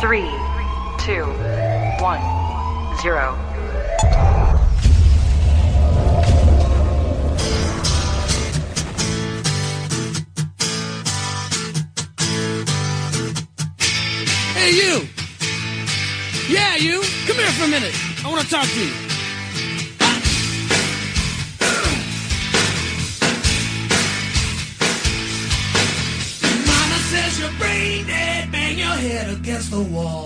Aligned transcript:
Three, 0.00 0.30
two, 1.00 1.24
one, 2.00 2.20
zero. 3.02 3.34
Hey, 14.54 14.70
you! 14.70 15.08
Yeah, 16.48 16.76
you! 16.76 17.02
Come 17.26 17.36
here 17.36 17.50
for 17.50 17.64
a 17.64 17.68
minute. 17.68 17.92
I 18.24 18.30
want 18.30 18.44
to 18.44 18.48
talk 18.48 18.68
to 18.68 18.80
you. 18.80 18.92
Mama 26.66 26.98
says 27.10 27.40
you're 27.40 27.50
brain 27.58 28.06
dead, 28.06 28.26
your 28.26 28.27
head 28.98 29.30
against 29.30 29.70
the 29.70 29.80
wall. 29.80 30.24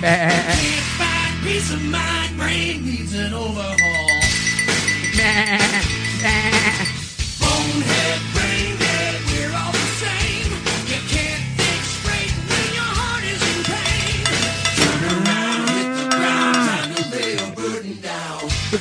Can't 0.00 0.84
find 0.98 1.42
peace 1.42 1.70
of 1.72 1.82
mind, 1.84 2.36
brain 2.36 2.84
needs 2.84 3.14
an 3.14 3.32
overhaul. 3.32 4.10
Bonehead, 7.40 8.20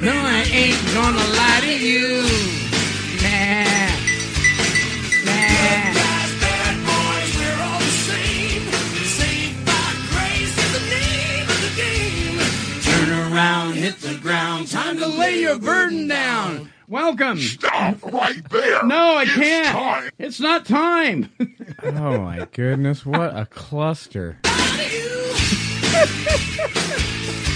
No, 0.00 0.12
I 0.12 0.44
ain't 0.52 0.78
gonna 0.94 1.18
lie 1.18 1.60
to 1.62 1.78
you. 1.78 2.22
Nah. 3.22 3.64
Nah. 5.24 5.92
Bad 6.40 6.76
boys, 6.86 7.32
we're 7.38 7.60
all 7.62 7.78
the 7.78 7.94
same. 8.06 8.62
Saved 9.04 9.64
by 9.66 9.92
grace 10.10 10.56
is 10.56 10.70
the 10.72 10.80
name 10.90 11.46
of 11.48 11.58
the 11.60 11.72
game. 11.80 12.38
Turn 12.82 13.08
around, 13.32 13.74
hit 13.74 13.96
the 14.00 14.14
ground. 14.20 14.68
Time 14.70 14.96
to 14.98 15.06
lay 15.06 15.38
your 15.40 15.58
burden 15.58 16.08
down. 16.08 16.68
Welcome. 16.88 17.38
Stop 17.38 18.02
right 18.12 18.42
there. 18.50 18.82
No, 18.84 19.16
I 19.16 19.22
It's 19.22 19.34
can't. 19.34 19.66
time. 19.68 20.10
It's 20.18 20.40
not 20.40 20.66
time. 20.66 21.30
Oh 21.84 22.20
my 22.20 22.46
goodness, 22.52 23.04
what 23.04 23.36
a 23.36 23.44
cluster. 23.46 24.38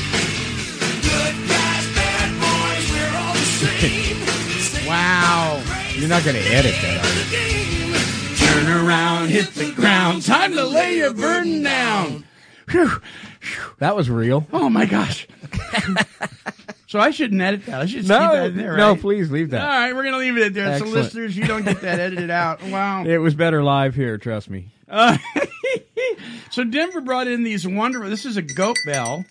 wow. 4.87 5.63
You're 5.95 6.09
not 6.09 6.25
going 6.25 6.37
to 6.37 6.43
edit 6.43 6.75
that, 6.83 7.05
are 7.05 7.15
you? 7.33 8.67
Turn 8.67 8.87
around, 8.87 9.29
hit 9.29 9.47
the 9.55 9.73
ground. 9.73 10.23
Time 10.25 10.53
to 10.53 10.65
lay 10.65 10.97
your 10.99 11.15
burden 11.15 11.63
down. 11.63 12.25
Whew. 12.71 13.01
That 13.79 13.97
was 13.97 14.11
real. 14.11 14.47
Oh 14.53 14.69
my 14.69 14.85
gosh. 14.87 15.27
so 16.87 16.99
I 16.99 17.11
shouldn't 17.13 17.41
edit 17.41 17.65
that. 17.67 17.81
I 17.81 17.87
should 17.87 17.99
just 17.99 18.09
No, 18.09 18.19
keep 18.19 18.31
that 18.33 18.47
in 18.51 18.57
there, 18.57 18.71
right? 18.73 18.77
no, 18.79 18.97
please 18.97 19.31
leave 19.31 19.51
that. 19.51 19.63
All 19.63 19.69
right, 19.69 19.95
we're 19.95 20.05
gonna 20.05 20.17
leave 20.19 20.37
it 20.37 20.53
there. 20.53 20.69
Excellent. 20.73 20.93
So 20.93 20.99
listeners, 21.01 21.37
you 21.37 21.45
don't 21.47 21.65
get 21.65 21.81
that 21.83 21.99
edited 22.01 22.31
out. 22.31 22.61
Wow. 22.67 23.05
It 23.07 23.19
was 23.19 23.35
better 23.35 23.63
live 23.63 23.95
here, 23.95 24.19
trust 24.19 24.51
me. 24.51 24.69
Uh, 24.89 25.17
so 26.51 26.65
Denver 26.65 27.01
brought 27.01 27.27
in 27.29 27.43
these 27.45 27.67
wonderful. 27.67 28.11
This 28.11 28.27
is 28.27 28.37
a 28.37 28.43
goat 28.43 28.77
bell, 28.85 29.25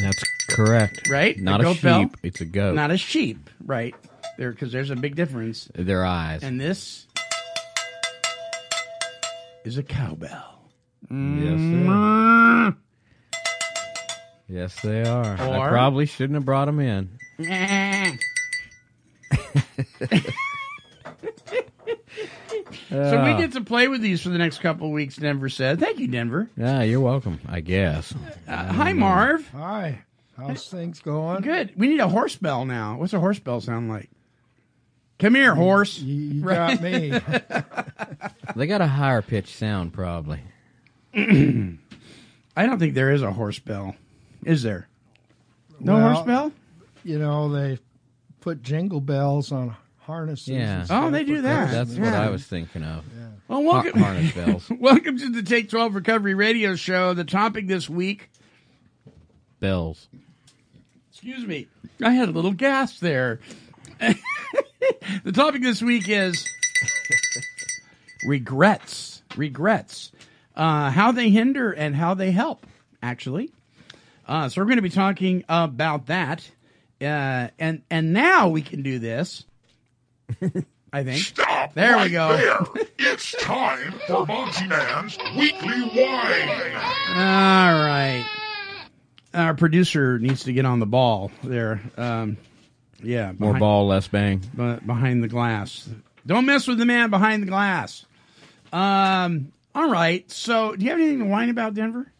That's 0.00 0.22
correct. 0.56 1.08
Right? 1.08 1.38
Not 1.38 1.60
A 1.60 1.62
a, 1.62 1.66
goat 1.74 1.82
bell? 1.82 2.00
sheep, 2.02 2.16
it's 2.22 2.40
a 2.40 2.44
goat. 2.46 2.74
not 2.74 2.90
a 2.90 2.96
sheep, 2.96 3.48
right? 3.64 3.94
There, 4.38 4.50
because 4.50 4.72
there's 4.72 4.90
a 4.90 4.96
big 4.96 5.14
difference. 5.14 5.68
Their 5.74 6.04
eyes. 6.04 6.42
And 6.42 6.60
this 6.60 7.06
is 9.64 9.78
a 9.78 9.82
cowbell. 9.82 10.68
yes, 11.10 11.58
they 11.60 11.86
are. 11.88 12.76
Yes, 14.48 14.80
they 14.82 15.02
are. 15.04 15.36
I 15.38 15.58
Or- 15.58 15.68
probably 15.70 16.06
shouldn't 16.06 16.34
have 16.34 16.44
brought 16.44 16.66
them 16.66 16.80
in. 16.80 17.10
So 22.88 23.24
we 23.24 23.34
get 23.40 23.52
to 23.52 23.60
play 23.60 23.88
with 23.88 24.00
these 24.00 24.22
for 24.22 24.28
the 24.30 24.38
next 24.38 24.58
couple 24.58 24.86
of 24.88 24.92
weeks. 24.92 25.16
Denver 25.16 25.48
said, 25.48 25.80
"Thank 25.80 25.98
you, 25.98 26.08
Denver." 26.08 26.48
Yeah, 26.56 26.82
you're 26.82 27.00
welcome, 27.00 27.40
I 27.48 27.60
guess. 27.60 28.14
Uh, 28.48 28.72
hi, 28.72 28.92
Marv. 28.92 29.46
Hi, 29.50 30.02
how's 30.36 30.68
things 30.68 31.00
going? 31.00 31.42
Good. 31.42 31.72
We 31.76 31.88
need 31.88 32.00
a 32.00 32.08
horse 32.08 32.36
bell 32.36 32.64
now. 32.64 32.96
What's 32.98 33.12
a 33.12 33.20
horse 33.20 33.38
bell 33.38 33.60
sound 33.60 33.88
like? 33.88 34.10
Come 35.18 35.34
here, 35.34 35.54
horse. 35.54 35.98
You, 35.98 36.14
you 36.14 36.42
got 36.44 36.80
me. 36.82 37.10
They 38.54 38.66
got 38.66 38.80
a 38.82 38.86
higher 38.86 39.22
pitched 39.22 39.56
sound, 39.56 39.92
probably. 39.92 40.40
I 41.14 42.66
don't 42.66 42.78
think 42.78 42.94
there 42.94 43.12
is 43.12 43.22
a 43.22 43.32
horse 43.32 43.58
bell. 43.58 43.94
Is 44.44 44.62
there? 44.62 44.88
No 45.80 45.94
Well, 45.94 46.12
horse 46.14 46.26
bell? 46.26 46.52
you 47.04 47.18
know 47.18 47.48
they 47.50 47.78
put 48.40 48.62
jingle 48.62 49.00
bells 49.00 49.52
on 49.52 49.74
harnesses. 50.00 50.48
Yeah. 50.48 50.84
stuff 50.84 51.04
Oh, 51.04 51.10
they 51.10 51.24
do 51.24 51.34
with 51.34 51.42
that. 51.44 51.66
those. 51.70 51.88
That's 51.88 51.98
what 51.98 52.12
Yeah. 52.12 52.22
I 52.26 52.30
was 52.30 52.44
thinking 52.46 52.82
of. 52.82 53.04
Well, 53.48 53.62
Har- 53.62 53.82
welcome, 53.84 54.00
harness 54.00 54.32
bells. 54.34 54.70
welcome 54.80 55.18
to 55.18 55.30
the 55.30 55.42
Take 55.42 55.68
12 55.70 55.94
Recovery 55.94 56.34
Radio 56.34 56.74
Show. 56.76 57.14
The 57.14 57.24
topic 57.24 57.66
this 57.68 57.88
week, 57.88 58.30
Bells. 59.60 60.08
Excuse 61.26 61.44
me, 61.44 61.66
I 62.00 62.12
had 62.12 62.28
a 62.28 62.30
little 62.30 62.52
gasp 62.52 63.00
there. 63.00 63.40
the 63.98 65.32
topic 65.32 65.60
this 65.60 65.82
week 65.82 66.08
is 66.08 66.48
regrets. 68.28 69.24
Regrets. 69.36 70.12
Uh, 70.54 70.88
how 70.90 71.10
they 71.10 71.30
hinder 71.30 71.72
and 71.72 71.96
how 71.96 72.14
they 72.14 72.30
help, 72.30 72.64
actually. 73.02 73.50
Uh, 74.28 74.48
so 74.48 74.60
we're 74.60 74.66
going 74.66 74.76
to 74.76 74.82
be 74.82 74.88
talking 74.88 75.42
about 75.48 76.06
that. 76.06 76.48
Uh, 77.00 77.48
and, 77.58 77.82
and 77.90 78.12
now 78.12 78.46
we 78.50 78.62
can 78.62 78.82
do 78.84 79.00
this. 79.00 79.44
I 80.92 81.02
think. 81.02 81.24
Stop 81.24 81.74
There 81.74 81.98
we 81.98 82.10
go. 82.10 82.36
there. 82.36 82.84
It's 83.00 83.32
time 83.40 83.94
for 84.06 84.24
Monty 84.26 84.68
Man's 84.68 85.18
Weekly 85.36 85.80
Whine. 85.82 86.76
All 87.16 87.84
right. 87.84 88.24
Our 89.34 89.54
producer 89.54 90.18
needs 90.18 90.44
to 90.44 90.52
get 90.52 90.64
on 90.64 90.80
the 90.80 90.86
ball 90.86 91.30
there. 91.42 91.80
Um, 91.96 92.38
yeah. 93.02 93.32
More 93.38 93.58
ball, 93.58 93.86
less 93.86 94.08
bang. 94.08 94.42
But 94.54 94.86
behind 94.86 95.22
the 95.22 95.28
glass. 95.28 95.88
Don't 96.26 96.46
mess 96.46 96.66
with 96.66 96.78
the 96.78 96.86
man 96.86 97.10
behind 97.10 97.42
the 97.42 97.46
glass. 97.48 98.06
Um. 98.72 99.52
All 99.74 99.90
right. 99.90 100.28
So, 100.30 100.74
do 100.74 100.84
you 100.84 100.90
have 100.90 100.98
anything 100.98 101.18
to 101.18 101.26
whine 101.26 101.50
about, 101.50 101.74
Denver? 101.74 102.10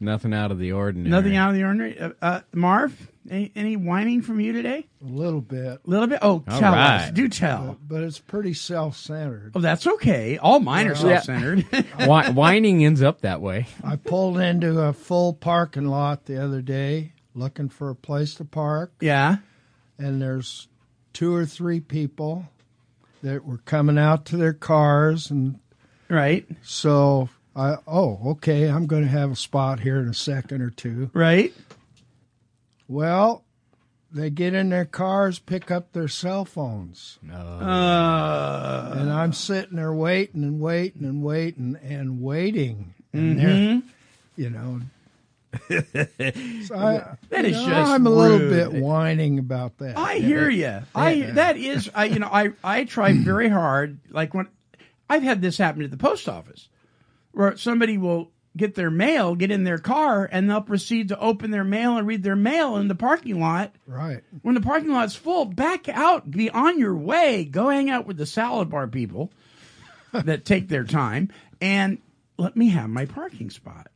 Nothing 0.00 0.34
out 0.34 0.50
of 0.50 0.58
the 0.58 0.72
ordinary. 0.72 1.08
Nothing 1.08 1.36
out 1.36 1.50
of 1.50 1.54
the 1.56 1.62
ordinary. 1.62 1.98
Uh, 1.98 2.10
uh, 2.20 2.40
Marv, 2.52 3.08
any, 3.30 3.52
any 3.56 3.76
whining 3.76 4.22
from 4.22 4.40
you 4.40 4.52
today? 4.52 4.86
A 5.02 5.04
little 5.08 5.40
bit, 5.40 5.80
A 5.86 5.90
little 5.90 6.06
bit. 6.06 6.18
Oh, 6.22 6.42
All 6.48 6.58
tell 6.60 6.72
right. 6.72 7.06
us. 7.06 7.10
Do 7.12 7.28
tell. 7.28 7.78
but 7.86 8.02
it's 8.02 8.18
pretty 8.18 8.54
self-centered. 8.54 9.52
Oh, 9.54 9.60
that's 9.60 9.86
okay. 9.86 10.38
All 10.38 10.60
mine 10.60 10.86
are 10.88 10.92
Well- 10.94 11.02
self-centered. 11.02 11.62
Whining 12.34 12.84
ends 12.84 13.02
up 13.02 13.22
that 13.22 13.40
way. 13.40 13.66
I 13.84 13.96
pulled 13.96 14.38
into 14.38 14.78
a 14.80 14.92
full 14.92 15.32
parking 15.34 15.86
lot 15.86 16.26
the 16.26 16.42
other 16.42 16.62
day 16.62 17.12
looking 17.34 17.68
for 17.68 17.90
a 17.90 17.94
place 17.94 18.34
to 18.36 18.44
park, 18.44 18.92
yeah. 19.00 19.36
and 19.98 20.22
there's 20.22 20.68
two 21.12 21.34
or 21.34 21.44
three 21.44 21.80
people 21.80 22.46
that 23.22 23.44
were 23.44 23.58
coming 23.58 23.98
out 23.98 24.24
to 24.26 24.36
their 24.36 24.52
cars, 24.54 25.30
and 25.30 25.58
Right. 26.08 26.46
so 26.62 27.28
I 27.54 27.76
oh 27.86 28.20
okay, 28.32 28.68
I'm 28.68 28.86
going 28.86 29.02
to 29.02 29.08
have 29.08 29.32
a 29.32 29.36
spot 29.36 29.80
here 29.80 29.98
in 29.98 30.08
a 30.08 30.14
second 30.14 30.62
or 30.62 30.70
two. 30.70 31.10
Right. 31.12 31.52
Well, 32.88 33.44
they 34.12 34.30
get 34.30 34.54
in 34.54 34.68
their 34.70 34.84
cars, 34.84 35.38
pick 35.38 35.70
up 35.70 35.92
their 35.92 36.08
cell 36.08 36.44
phones. 36.44 37.18
Uh, 37.30 38.94
And 38.96 39.12
I'm 39.12 39.32
sitting 39.32 39.76
there 39.76 39.92
waiting 39.92 40.42
and 40.44 40.60
waiting 40.60 41.04
and 41.04 41.22
waiting 41.22 41.76
and 41.82 42.22
waiting. 42.22 42.94
And 43.12 43.38
they're, 43.40 43.82
you 44.36 44.50
know, 44.50 44.80
So 46.66 46.74
I, 46.76 47.16
That 47.30 47.44
is 47.46 47.56
you 47.56 47.62
know, 47.66 47.68
just 47.68 47.90
I'm 47.92 48.06
a 48.06 48.10
little 48.10 48.38
rude. 48.38 48.72
bit 48.72 48.82
whining 48.82 49.38
about 49.38 49.78
that. 49.78 49.96
I 49.96 50.16
hear 50.18 50.50
you. 50.50 50.80
I 50.94 51.20
that 51.34 51.56
is 51.56 51.90
I 51.94 52.04
you 52.06 52.18
know 52.18 52.28
I 52.30 52.50
I 52.62 52.84
try 52.84 53.12
very 53.14 53.48
hard. 53.48 53.98
Like 54.10 54.34
when 54.34 54.48
I've 55.08 55.22
had 55.22 55.40
this 55.40 55.56
happen 55.56 55.82
at 55.82 55.90
the 55.90 55.96
post 55.96 56.28
office, 56.28 56.68
where 57.32 57.56
somebody 57.56 57.96
will 57.96 58.30
get 58.56 58.74
their 58.74 58.90
mail, 58.90 59.34
get 59.34 59.50
in 59.50 59.64
their 59.64 59.78
car, 59.78 60.28
and 60.30 60.48
they'll 60.48 60.60
proceed 60.60 61.08
to 61.08 61.18
open 61.18 61.50
their 61.50 61.64
mail 61.64 61.96
and 61.96 62.06
read 62.06 62.22
their 62.22 62.36
mail 62.36 62.76
in 62.76 62.88
the 62.88 62.94
parking 62.94 63.40
lot. 63.40 63.74
right. 63.86 64.22
When 64.42 64.54
the 64.54 64.60
parking 64.60 64.90
lot's 64.90 65.14
full, 65.16 65.44
back 65.44 65.88
out, 65.88 66.30
be 66.30 66.50
on 66.50 66.78
your 66.78 66.96
way, 66.96 67.44
go 67.44 67.68
hang 67.68 67.90
out 67.90 68.06
with 68.06 68.16
the 68.16 68.26
salad 68.26 68.70
bar 68.70 68.86
people 68.86 69.32
that 70.12 70.44
take 70.44 70.68
their 70.68 70.84
time, 70.84 71.30
and 71.60 71.98
let 72.38 72.56
me 72.56 72.68
have 72.70 72.90
my 72.90 73.04
parking 73.06 73.50
spot. 73.50 73.88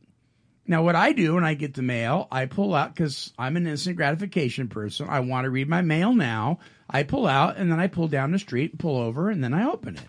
Now, 0.67 0.83
what 0.83 0.95
I 0.95 1.11
do 1.11 1.35
when 1.35 1.43
I 1.43 1.55
get 1.55 1.73
the 1.73 1.81
mail, 1.81 2.27
I 2.31 2.45
pull 2.45 2.75
out 2.75 2.93
because 2.95 3.33
I'm 3.37 3.57
an 3.57 3.67
instant 3.67 3.97
gratification 3.97 4.69
person. 4.69 5.07
I 5.09 5.19
want 5.19 5.45
to 5.45 5.49
read 5.49 5.67
my 5.67 5.81
mail 5.81 6.13
now. 6.13 6.59
I 6.89 7.03
pull 7.03 7.27
out 7.27 7.57
and 7.57 7.71
then 7.71 7.79
I 7.79 7.87
pull 7.87 8.07
down 8.07 8.31
the 8.31 8.39
street, 8.39 8.71
and 8.71 8.79
pull 8.79 8.97
over, 8.97 9.29
and 9.29 9.43
then 9.43 9.53
I 9.53 9.65
open 9.67 9.95
it. 9.95 10.07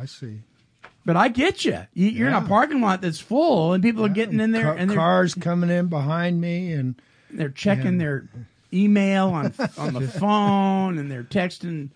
I 0.00 0.06
see. 0.06 0.40
But 1.06 1.16
I 1.16 1.28
get 1.28 1.64
you. 1.64 1.80
you 1.92 2.08
you're 2.08 2.28
in 2.28 2.34
a 2.34 2.40
Yeah. 2.40 2.48
parking 2.48 2.80
lot 2.80 3.02
that's 3.02 3.20
full, 3.20 3.72
and 3.74 3.82
people 3.82 4.04
are 4.04 4.08
getting 4.10 4.40
in 4.40 4.52
there 4.52 4.72
Ca- 4.72 4.78
and 4.78 4.90
they're, 4.90 4.96
cars 4.96 5.34
coming 5.34 5.68
in 5.70 5.88
behind 5.88 6.40
me, 6.40 6.72
and 6.72 6.94
they're 7.30 7.50
checking 7.50 7.98
their 7.98 8.28
email 8.72 9.28
on 9.28 9.52
on 9.78 9.94
the 9.94 10.08
phone, 10.08 10.98
and 10.98 11.10
they're 11.10 11.22
texting 11.24 11.90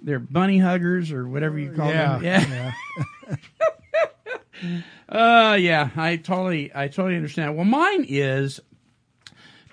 their 0.00 0.18
bunny 0.18 0.58
huggers 0.58 1.10
or 1.12 1.28
whatever 1.28 1.58
you 1.58 1.72
call 1.72 1.88
yeah, 1.88 2.18
them. 2.18 2.72
Yeah. 3.28 3.36
Uh 5.08 5.56
yeah, 5.60 5.90
I 5.96 6.16
totally 6.16 6.70
I 6.74 6.86
totally 6.86 7.16
understand. 7.16 7.56
Well, 7.56 7.64
mine 7.64 8.06
is 8.08 8.60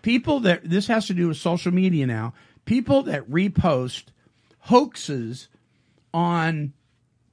people 0.02 0.40
that 0.42 0.68
this 0.68 0.88
has 0.88 1.06
to 1.08 1.14
do 1.14 1.28
with 1.28 1.38
social 1.38 1.72
media 1.72 2.08
now. 2.08 2.34
People 2.66 3.04
that 3.04 3.30
repost 3.30 4.06
hoaxes 4.62 5.48
on 6.14 6.74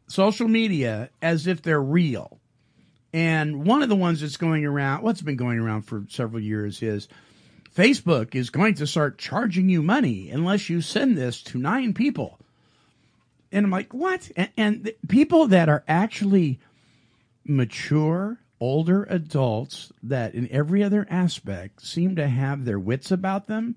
social 0.09 0.49
media 0.49 1.11
as 1.21 1.47
if 1.47 1.63
they're 1.63 1.83
real. 1.83 2.39
And 3.13 3.65
one 3.65 3.83
of 3.83 3.89
the 3.89 3.97
ones 3.97 4.21
that's 4.21 4.37
going 4.37 4.65
around, 4.65 5.03
what's 5.03 5.23
been 5.23 5.37
going 5.37 5.59
around 5.59 5.83
for 5.83 6.05
several 6.09 6.43
years 6.43 6.83
is 6.83 7.09
Facebook 7.75 8.35
is 8.35 8.51
going 8.51 8.75
to 8.75 8.87
start 8.87 9.19
charging 9.19 9.69
you 9.69 9.83
money 9.83 10.31
unless 10.31 10.69
you 10.69 10.81
send 10.81 11.17
this 11.17 11.43
to 11.45 11.59
nine 11.59 11.95
people. 11.95 12.39
And 13.53 13.67
I'm 13.67 13.71
like, 13.71 13.95
what? 13.95 14.31
And, 14.37 14.51
and 14.57 14.93
people 15.09 15.49
that 15.49 15.69
are 15.69 15.85
actually 15.87 16.61
mature, 17.45 18.39
older 18.61 19.05
adults 19.05 19.93
that 20.03 20.35
in 20.35 20.51
every 20.51 20.83
other 20.83 21.07
aspect 21.11 21.83
seem 21.83 22.17
to 22.17 22.29
have 22.29 22.65
their 22.65 22.79
wits 22.79 23.11
about 23.11 23.47
them, 23.47 23.77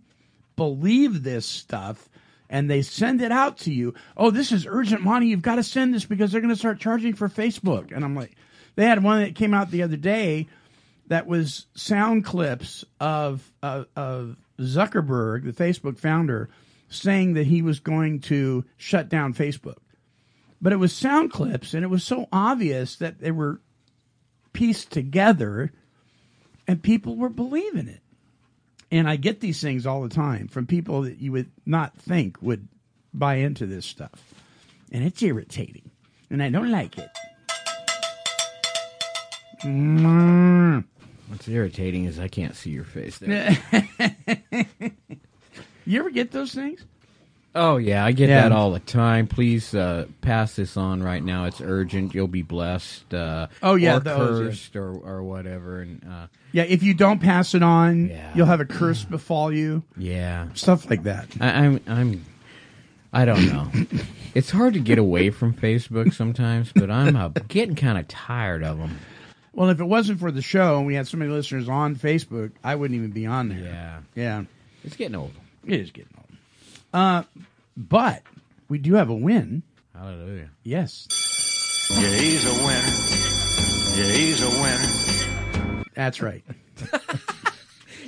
believe 0.56 1.24
this 1.24 1.46
stuff, 1.46 2.10
and 2.50 2.69
they 2.69 2.81
send 2.81 3.22
it 3.22 3.31
out 3.31 3.57
to 3.60 3.74
you. 3.74 3.94
Oh, 4.18 4.31
this 4.31 4.51
is 4.51 4.66
urgent 4.68 5.01
money. 5.01 5.28
You've 5.28 5.42
got 5.42 5.56
to 5.56 5.63
send 5.63 5.94
this 5.94 6.06
because 6.06 6.31
they're 6.31 6.42
going 6.42 6.54
to 6.54 6.60
start 6.60 6.80
charging 6.80 7.13
for 7.13 7.30
Facebook. 7.30 7.92
And 7.96 8.04
I'm 8.04 8.16
like, 8.16 8.36
they 8.75 8.86
had 8.86 9.04
one 9.04 9.22
that 9.22 9.36
came 9.36 9.54
out 9.54 9.72
the 9.72 9.84
other 9.84 9.98
day 9.98 10.48
that 11.07 11.28
was 11.28 11.68
sound 11.75 12.25
clips 12.25 12.86
of, 13.00 13.51
of, 13.62 13.88
of 13.96 14.38
Zuckerberg, 14.60 15.46
the 15.46 15.63
Facebook 15.63 15.98
founder, 15.98 16.50
saying 16.90 17.34
that 17.34 17.48
he 17.48 17.62
was 17.62 17.80
going 17.80 18.19
to 18.22 18.66
shut 18.78 19.10
down 19.10 19.34
Facebook 19.34 19.78
but 20.62 20.74
it 20.74 20.78
was 20.78 20.94
sound 20.94 21.31
clips 21.31 21.74
and 21.74 21.84
it 21.84 21.90
was 21.90 22.04
so 22.04 22.28
obvious 22.31 22.96
that 22.98 23.19
they 23.19 23.31
were 23.31 23.62
pieced 24.54 24.92
together 24.92 25.72
and 26.68 26.84
people 26.84 27.16
were 27.16 27.30
believing 27.30 27.88
it 27.88 28.01
and 28.91 29.09
i 29.09 29.15
get 29.15 29.39
these 29.39 29.62
things 29.62 29.86
all 29.86 30.01
the 30.01 30.09
time 30.09 30.47
from 30.47 30.65
people 30.65 31.01
that 31.03 31.19
you 31.19 31.31
would 31.31 31.51
not 31.65 31.95
think 31.97 32.41
would 32.41 32.68
buy 33.13 33.36
into 33.36 33.65
this 33.65 33.86
stuff 33.86 34.33
and 34.91 35.03
it's 35.03 35.21
irritating 35.21 35.89
and 36.30 36.41
i 36.44 36.50
don't 36.50 36.71
like 36.71 36.97
it 36.97 37.09
Mm. 39.63 40.86
What's 41.27 41.47
irritating 41.47 42.06
is 42.06 42.19
I 42.19 42.27
can't 42.27 42.56
see 42.56 42.69
your 42.69 42.86
face 42.86 43.18
there. 43.18 43.57
you 45.86 46.00
ever 46.00 46.09
get 46.09 46.31
those 46.31 46.53
things 46.53 46.83
Oh 47.56 47.78
yeah, 47.78 48.06
I 48.06 48.12
get 48.12 48.30
Yeah. 48.30 48.42
that 48.44 48.51
all 48.51 48.72
the 48.72 48.80
time. 48.80 49.25
Please 49.28 49.74
uh, 49.74 50.06
pass 50.22 50.56
this 50.56 50.78
on 50.78 51.01
right 51.01 51.24
now. 51.24 51.46
It's 51.46 51.60
urgent. 51.62 52.13
You'll 52.13 52.28
be 52.28 52.44
blessed. 52.44 53.12
Uh, 53.13 53.48
Oh, 53.63 53.75
yeah, 53.75 53.98
or 53.98 54.00
those, 54.01 54.40
yeah. 54.40 54.46
cursed 54.48 54.75
or 54.75 54.92
or 54.94 55.24
whatever. 55.24 55.81
And 55.81 56.04
uh, 56.07 56.28
yeah 56.51 56.63
if 56.63 56.84
you 56.84 56.94
don't 56.94 57.19
pass 57.19 57.54
it 57.56 57.63
on 57.63 58.10
Yeah. 58.10 58.31
you'll 58.36 58.46
have 58.48 58.60
a 58.62 58.66
curse 58.66 59.04
befall 59.04 59.51
you 59.51 59.84
yeah, 59.98 60.48
stuff 60.56 60.90
like 60.90 61.04
that 61.04 61.28
I, 61.40 61.50
I'm 61.66 61.80
I'm 61.88 62.25
I 63.13 63.25
don't 63.25 63.46
know. 63.48 63.72
it's 64.36 64.51
hard 64.51 64.74
to 64.75 64.80
get 64.80 64.98
away 65.00 65.30
from 65.31 65.54
Facebook 65.54 66.13
sometimes, 66.13 66.72
but 66.74 66.90
I'm 66.92 67.16
uh, 67.16 67.30
getting 67.48 67.75
kind 67.75 67.98
of 67.98 68.07
tired 68.07 68.63
of 68.63 68.78
them. 68.78 68.98
well 69.54 69.69
if 69.69 69.80
it 69.80 69.86
wasn't 69.86 70.19
for 70.19 70.31
the 70.31 70.42
show 70.44 70.78
and 70.78 70.86
we 70.88 70.94
had 70.96 71.07
so 71.07 71.18
many 71.18 71.31
listeners 71.31 71.68
on 71.68 71.96
facebook 71.96 72.51
i 72.63 72.75
wouldn't 72.75 72.96
even 72.98 73.10
be 73.12 73.25
on 73.25 73.50
there 73.50 73.60
Yeah, 73.60 74.00
yeah 74.16 74.44
it's 74.84 74.96
getting 74.96 75.16
old. 75.16 75.34
It 75.66 75.80
is 75.81 75.92
getting 75.92 76.13
old. 76.18 76.29
Uh, 76.94 77.24
but 77.77 78.24
we 78.68 78.77
do 78.77 78.94
have 78.95 79.09
a 79.09 79.15
win. 79.15 79.63
Hallelujah. 79.95 80.50
Yes, 80.63 81.07
Yeah, 81.91 82.07
he's 82.09 82.45
a 82.45 82.53
winner. 82.53 82.94
Yeah, 83.97 84.13
he's 84.13 84.41
a 84.41 84.50
winner. 84.50 85.83
that's 85.94 86.21
right. 86.21 86.44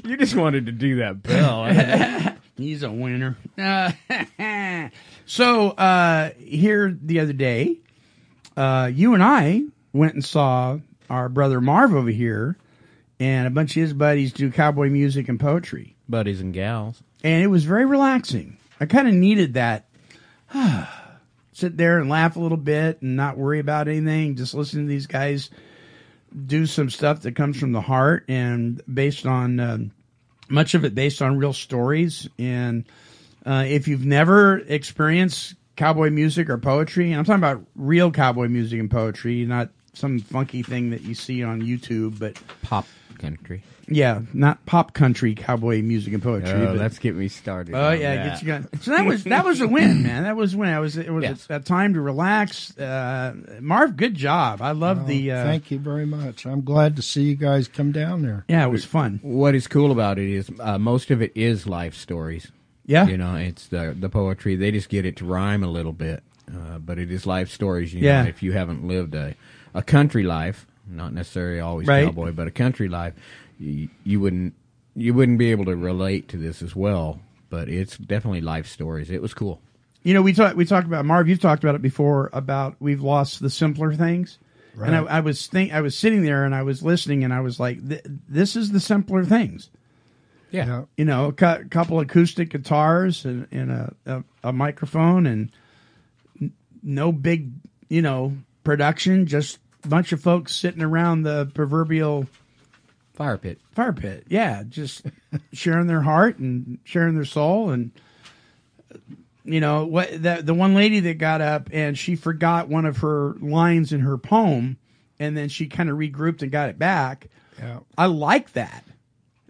You 0.03 0.17
just 0.17 0.35
wanted 0.35 0.65
to 0.65 0.71
do 0.71 0.95
that 0.95 1.21
bell. 1.21 1.65
He's 2.57 2.81
a 2.81 2.91
winner. 2.91 3.37
Uh, 3.55 3.91
so 5.27 5.69
uh, 5.71 6.31
here 6.39 6.97
the 7.03 7.19
other 7.19 7.33
day, 7.33 7.77
uh, 8.57 8.89
you 8.91 9.13
and 9.13 9.21
I 9.21 9.61
went 9.93 10.15
and 10.15 10.25
saw 10.25 10.79
our 11.07 11.29
brother 11.29 11.61
Marv 11.61 11.93
over 11.93 12.09
here, 12.09 12.57
and 13.19 13.45
a 13.45 13.51
bunch 13.51 13.77
of 13.77 13.81
his 13.81 13.93
buddies 13.93 14.33
do 14.33 14.49
cowboy 14.51 14.89
music 14.89 15.29
and 15.29 15.39
poetry, 15.39 15.95
Buddies 16.09 16.41
and 16.41 16.51
gals. 16.51 17.03
and 17.23 17.43
it 17.43 17.47
was 17.47 17.65
very 17.65 17.85
relaxing. 17.85 18.57
I 18.81 18.87
kind 18.87 19.07
of 19.07 19.13
needed 19.13 19.53
that. 19.53 19.85
Sit 21.53 21.77
there 21.77 21.99
and 21.99 22.09
laugh 22.09 22.35
a 22.35 22.39
little 22.39 22.57
bit 22.57 23.01
and 23.01 23.15
not 23.15 23.37
worry 23.37 23.59
about 23.59 23.87
anything. 23.87 24.35
Just 24.35 24.53
listen 24.53 24.81
to 24.81 24.87
these 24.87 25.07
guys 25.07 25.49
do 26.45 26.65
some 26.65 26.89
stuff 26.89 27.21
that 27.21 27.35
comes 27.35 27.59
from 27.59 27.73
the 27.73 27.81
heart 27.81 28.23
and 28.29 28.81
based 28.91 29.25
on 29.25 29.59
um 29.59 29.91
much 30.49 30.73
of 30.73 30.83
it 30.83 30.93
based 30.93 31.21
on 31.21 31.37
real 31.37 31.53
stories. 31.53 32.27
And 32.37 32.85
uh, 33.45 33.63
if 33.67 33.87
you've 33.87 34.05
never 34.05 34.59
experienced 34.59 35.55
cowboy 35.77 36.09
music 36.09 36.49
or 36.49 36.57
poetry, 36.57 37.11
and 37.11 37.19
I'm 37.19 37.25
talking 37.25 37.39
about 37.39 37.63
real 37.75 38.11
cowboy 38.11 38.49
music 38.49 38.79
and 38.79 38.91
poetry, 38.91 39.45
not 39.45 39.69
some 39.93 40.19
funky 40.19 40.61
thing 40.61 40.89
that 40.89 41.03
you 41.03 41.15
see 41.15 41.43
on 41.43 41.61
YouTube, 41.61 42.19
but 42.19 42.37
Pop 42.63 42.85
country. 43.17 43.63
Yeah, 43.93 44.21
not 44.33 44.65
pop 44.65 44.93
country 44.93 45.35
cowboy 45.35 45.81
music 45.81 46.13
and 46.13 46.23
poetry. 46.23 46.51
Oh, 46.51 46.65
but- 46.67 46.77
let's 46.77 46.99
get 46.99 47.15
me 47.15 47.27
started. 47.27 47.75
Oh 47.75 47.91
yeah, 47.91 48.15
that. 48.15 48.25
get 48.25 48.41
you 48.41 48.47
going. 48.47 48.67
So 48.81 48.91
that 48.91 49.05
was 49.05 49.23
that 49.25 49.45
was 49.45 49.61
a 49.61 49.67
win, 49.67 50.03
man. 50.03 50.23
That 50.23 50.35
was 50.35 50.55
when 50.55 50.69
I 50.69 50.79
was 50.79 50.97
it 50.97 51.09
was 51.11 51.23
Yes. 51.23 51.47
a, 51.49 51.55
a 51.55 51.59
time 51.59 51.93
to 51.95 52.01
relax. 52.01 52.77
Uh, 52.77 53.35
Marv, 53.59 53.95
good 53.97 54.15
job. 54.15 54.61
I 54.61 54.71
love 54.71 55.07
the. 55.07 55.31
Uh, 55.31 55.43
thank 55.43 55.71
you 55.71 55.79
very 55.79 56.05
much. 56.05 56.45
I'm 56.45 56.61
glad 56.61 56.95
to 56.95 57.01
see 57.01 57.23
you 57.23 57.35
guys 57.35 57.67
come 57.67 57.91
down 57.91 58.21
there. 58.21 58.45
yeah, 58.47 58.65
it 58.65 58.69
was 58.69 58.85
fun. 58.85 59.19
What 59.21 59.55
is 59.55 59.67
cool 59.67 59.91
about 59.91 60.17
it 60.19 60.29
is 60.29 60.49
uh, 60.59 60.77
most 60.79 61.11
of 61.11 61.21
it 61.21 61.31
is 61.35 61.67
life 61.67 61.95
stories. 61.95 62.51
Yeah, 62.85 63.07
You 63.07 63.17
know, 63.17 63.35
it's 63.35 63.67
the 63.67 63.95
the 63.97 64.09
poetry. 64.09 64.55
They 64.55 64.71
just 64.71 64.89
get 64.89 65.05
it 65.05 65.17
to 65.17 65.25
rhyme 65.25 65.63
a 65.63 65.67
little 65.67 65.93
bit, 65.93 66.23
uh, 66.51 66.79
but 66.79 66.97
it 66.99 67.11
is 67.11 67.25
life 67.25 67.49
stories. 67.49 67.93
You 67.93 68.01
Yeah. 68.01 68.23
know, 68.23 68.29
if 68.29 68.41
you 68.43 68.51
haven't 68.53 68.85
lived 68.87 69.13
a 69.15 69.35
a 69.73 69.81
country 69.83 70.23
life, 70.23 70.65
not 70.89 71.13
necessarily 71.13 71.59
always 71.61 71.87
Right. 71.87 72.05
cowboy, 72.05 72.31
but 72.33 72.47
a 72.47 72.51
country 72.51 72.89
life, 72.89 73.13
you, 73.61 73.89
you 74.03 74.19
wouldn't 74.19 74.53
you 74.95 75.13
wouldn't 75.13 75.37
be 75.37 75.51
able 75.51 75.65
to 75.65 75.75
relate 75.75 76.27
to 76.29 76.37
this 76.37 76.61
as 76.61 76.75
well. 76.75 77.19
But 77.49 77.69
it's 77.69 77.97
definitely 77.97 78.41
life 78.41 78.67
stories. 78.67 79.09
It 79.11 79.21
was 79.21 79.33
cool. 79.33 79.61
you 80.03 80.13
know 80.13 80.21
we 80.21 80.33
talked 80.33 80.55
we 80.55 80.65
talked 80.65 80.87
about 80.87 81.05
Marv. 81.05 81.27
You've 81.27 81.39
talked 81.41 81.63
about 81.63 81.75
it 81.75 81.81
before 81.81 82.29
about 82.33 82.75
we've 82.79 83.01
lost 83.01 83.39
the 83.41 83.49
simpler 83.49 83.93
things. 83.93 84.37
And 84.81 84.95
I, 84.95 84.99
I 84.99 85.19
was 85.19 85.47
think 85.47 85.73
I 85.73 85.81
was 85.81 85.97
sitting 85.97 86.23
there 86.23 86.45
and 86.45 86.55
I 86.55 86.63
was 86.63 86.81
listening 86.81 87.25
and 87.25 87.33
I 87.33 87.41
was 87.41 87.59
like, 87.59 87.77
"This 87.81 88.55
is 88.55 88.71
the 88.71 88.79
simpler 88.79 89.25
things." 89.25 89.69
Yeah. 90.49 90.83
You 90.97 91.05
know, 91.05 91.25
a 91.27 91.33
cou- 91.33 91.65
couple 91.69 91.99
acoustic 91.99 92.49
guitars 92.49 93.25
and, 93.25 93.47
and 93.51 93.69
a, 93.71 93.93
a 94.05 94.23
a 94.45 94.53
microphone 94.53 95.25
and 95.25 95.51
n- 96.41 96.53
no 96.81 97.11
big, 97.11 97.51
you 97.89 98.01
know, 98.01 98.37
production. 98.63 99.25
Just 99.25 99.59
a 99.83 99.89
bunch 99.89 100.13
of 100.13 100.21
folks 100.21 100.55
sitting 100.55 100.81
around 100.81 101.23
the 101.23 101.51
proverbial 101.53 102.27
Fire 103.21 103.37
pit. 103.37 103.59
fire 103.73 103.93
pit. 103.93 104.25
Yeah, 104.29 104.63
just 104.67 105.05
sharing 105.53 105.87
their 105.87 106.01
heart 106.01 106.39
and 106.39 106.79
sharing 106.83 107.13
their 107.13 107.25
soul 107.25 107.69
and 107.69 107.91
you 109.43 109.59
know 109.59 109.85
what 109.85 110.11
the 110.11 110.41
the 110.43 110.53
one 110.53 110.73
lady 110.73 110.99
that 111.01 111.17
got 111.19 111.39
up 111.41 111.69
and 111.71 111.97
she 111.97 112.15
forgot 112.15 112.67
one 112.67 112.85
of 112.85 112.97
her 112.97 113.33
lines 113.39 113.93
in 113.93 113.99
her 114.01 114.17
poem 114.17 114.77
and 115.19 115.37
then 115.37 115.49
she 115.49 115.67
kind 115.67 115.89
of 115.89 115.97
regrouped 115.97 116.41
and 116.41 116.51
got 116.51 116.69
it 116.69 116.79
back. 116.79 117.27
Yeah. 117.59 117.79
I 117.95 118.07
like 118.07 118.53
that. 118.53 118.83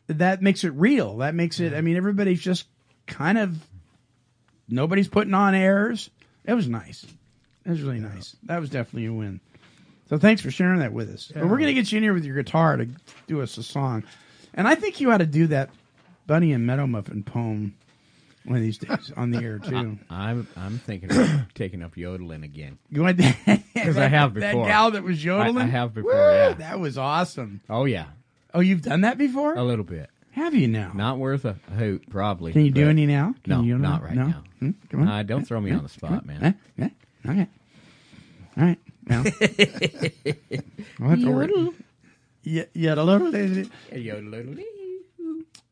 that 0.07 0.41
makes 0.41 0.65
it 0.65 0.73
real. 0.73 1.17
That 1.17 1.33
makes 1.33 1.61
it. 1.61 1.73
I 1.73 1.79
mean, 1.79 1.95
everybody's 1.95 2.41
just 2.41 2.65
kind 3.07 3.37
of 3.37 3.57
nobody's 4.67 5.07
putting 5.07 5.33
on 5.33 5.55
airs. 5.55 6.09
It 6.43 6.55
was 6.55 6.67
nice. 6.67 7.05
It 7.65 7.69
was 7.69 7.81
really 7.81 7.99
nice. 8.01 8.35
That 8.43 8.59
was 8.59 8.69
definitely 8.69 9.05
a 9.05 9.13
win. 9.13 9.39
So 10.11 10.17
thanks 10.17 10.41
for 10.41 10.51
sharing 10.51 10.79
that 10.79 10.91
with 10.91 11.09
us. 11.09 11.31
But 11.33 11.47
we're 11.47 11.57
gonna 11.57 11.71
get 11.71 11.89
you 11.89 11.97
in 11.97 12.03
here 12.03 12.13
with 12.13 12.25
your 12.25 12.35
guitar 12.35 12.75
to 12.75 12.85
do 13.27 13.41
us 13.41 13.57
a 13.57 13.63
song, 13.63 14.03
and 14.53 14.67
I 14.67 14.75
think 14.75 14.99
you 14.99 15.09
ought 15.09 15.19
to 15.19 15.25
do 15.25 15.47
that 15.47 15.69
Bunny 16.27 16.51
and 16.51 16.65
Meadow 16.67 16.85
Muffin 16.85 17.23
poem 17.23 17.73
one 18.43 18.57
of 18.57 18.61
these 18.61 18.77
days 18.77 19.13
on 19.15 19.31
the 19.31 19.41
air 19.41 19.57
too. 19.63 19.97
I'm 20.09 20.49
I'm 20.57 20.79
thinking 20.79 21.17
of 21.17 21.45
taking 21.55 21.81
up 21.81 21.95
yodeling 21.95 22.43
again. 22.43 22.77
You 22.89 23.03
want 23.03 23.15
because 23.73 23.97
I 23.97 24.09
have 24.09 24.33
before 24.33 24.65
that 24.65 24.69
gal 24.69 24.91
that 24.91 25.03
was 25.03 25.23
yodeling. 25.23 25.57
I 25.59 25.67
have 25.67 25.93
before, 25.93 26.11
Woo, 26.11 26.19
yeah. 26.19 26.53
that 26.55 26.77
was 26.77 26.97
awesome. 26.97 27.61
Oh 27.69 27.85
yeah, 27.85 28.07
Oh, 28.53 28.59
you've 28.59 28.81
done 28.81 29.01
that 29.01 29.17
before? 29.17 29.53
a 29.55 29.63
little 29.63 29.85
bit. 29.85 30.09
Have 30.31 30.53
you 30.53 30.67
now? 30.67 30.91
Not 30.93 31.19
worth 31.19 31.45
a 31.45 31.53
hoot, 31.77 32.09
probably. 32.09 32.51
Can 32.51 32.65
you 32.65 32.71
do 32.71 32.89
any 32.89 33.05
now? 33.05 33.33
Can 33.45 33.51
No, 33.51 33.61
you 33.61 33.77
not 33.77 34.03
right 34.03 34.13
no? 34.15 34.27
now. 34.27 34.43
Hmm? 34.59 34.71
Come 34.89 35.01
on. 35.03 35.07
Uh, 35.07 35.23
don't 35.23 35.45
throw 35.47 35.61
me 35.61 35.71
on 35.71 35.83
the 35.83 35.89
spot, 35.89 36.25
man. 36.25 36.59
Okay. 36.77 37.47
All 38.57 38.63
right. 38.65 38.77
Well, 39.07 39.23
we'll 40.99 41.09
have 41.09 41.21
to 41.21 41.31
work. 41.31 41.49
Yeah, 42.43 42.63
yeah, 42.73 42.95
a 42.95 43.03
little. 43.03 43.31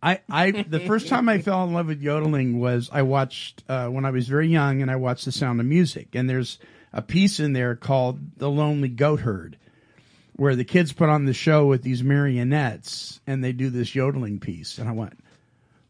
I, 0.01 0.21
I, 0.29 0.51
the 0.51 0.79
first 0.79 1.07
time 1.09 1.27
I 1.27 1.39
fell 1.39 1.63
in 1.65 1.73
love 1.73 1.87
with 1.87 2.01
yodeling 2.01 2.59
was 2.59 2.89
I 2.91 3.01
watched 3.01 3.63
uh, 3.67 3.87
when 3.87 4.05
I 4.05 4.11
was 4.11 4.27
very 4.27 4.47
young, 4.47 4.81
and 4.81 4.89
I 4.89 4.95
watched 4.95 5.25
The 5.25 5.31
Sound 5.31 5.59
of 5.59 5.65
Music, 5.65 6.09
and 6.13 6.29
there's 6.29 6.57
a 6.93 7.01
piece 7.01 7.39
in 7.39 7.53
there 7.53 7.75
called 7.75 8.37
"The 8.37 8.49
Lonely 8.49 8.87
Goatherd," 8.87 9.57
where 10.35 10.55
the 10.55 10.63
kids 10.63 10.93
put 10.93 11.09
on 11.09 11.25
the 11.25 11.33
show 11.33 11.65
with 11.65 11.81
these 11.83 12.01
marionettes, 12.03 13.19
and 13.27 13.43
they 13.43 13.51
do 13.51 13.69
this 13.69 13.93
yodeling 13.93 14.39
piece, 14.39 14.77
and 14.77 14.87
I 14.87 14.93
went, 14.93 15.19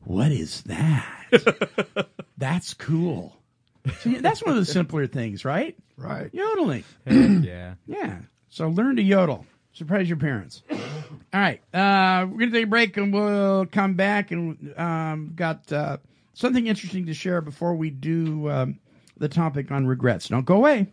"What 0.01 0.31
is 0.31 0.63
that? 0.63 2.07
That's 2.37 2.73
cool." 2.73 3.38
See, 3.99 4.17
that's 4.17 4.43
one 4.43 4.57
of 4.57 4.65
the 4.65 4.71
simpler 4.71 5.07
things, 5.07 5.45
right? 5.45 5.75
Right. 5.97 6.29
Yodeling. 6.33 6.83
yeah. 7.05 7.75
Yeah. 7.87 8.19
So 8.49 8.67
learn 8.69 8.95
to 8.95 9.01
yodel. 9.03 9.45
Surprise 9.73 10.09
your 10.09 10.17
parents. 10.17 10.63
All 10.71 10.77
right. 11.33 11.61
Uh, 11.73 12.25
we're 12.27 12.39
going 12.39 12.51
to 12.51 12.57
take 12.57 12.63
a 12.65 12.67
break 12.67 12.97
and 12.97 13.13
we'll 13.13 13.65
come 13.67 13.93
back 13.93 14.31
and 14.31 14.73
um, 14.77 15.33
got 15.35 15.71
uh, 15.71 15.97
something 16.33 16.65
interesting 16.67 17.05
to 17.05 17.13
share 17.13 17.41
before 17.41 17.75
we 17.75 17.89
do 17.91 18.49
um, 18.49 18.79
the 19.17 19.29
topic 19.29 19.71
on 19.71 19.85
regrets. 19.85 20.27
Don't 20.29 20.45
go 20.45 20.55
away. 20.55 20.87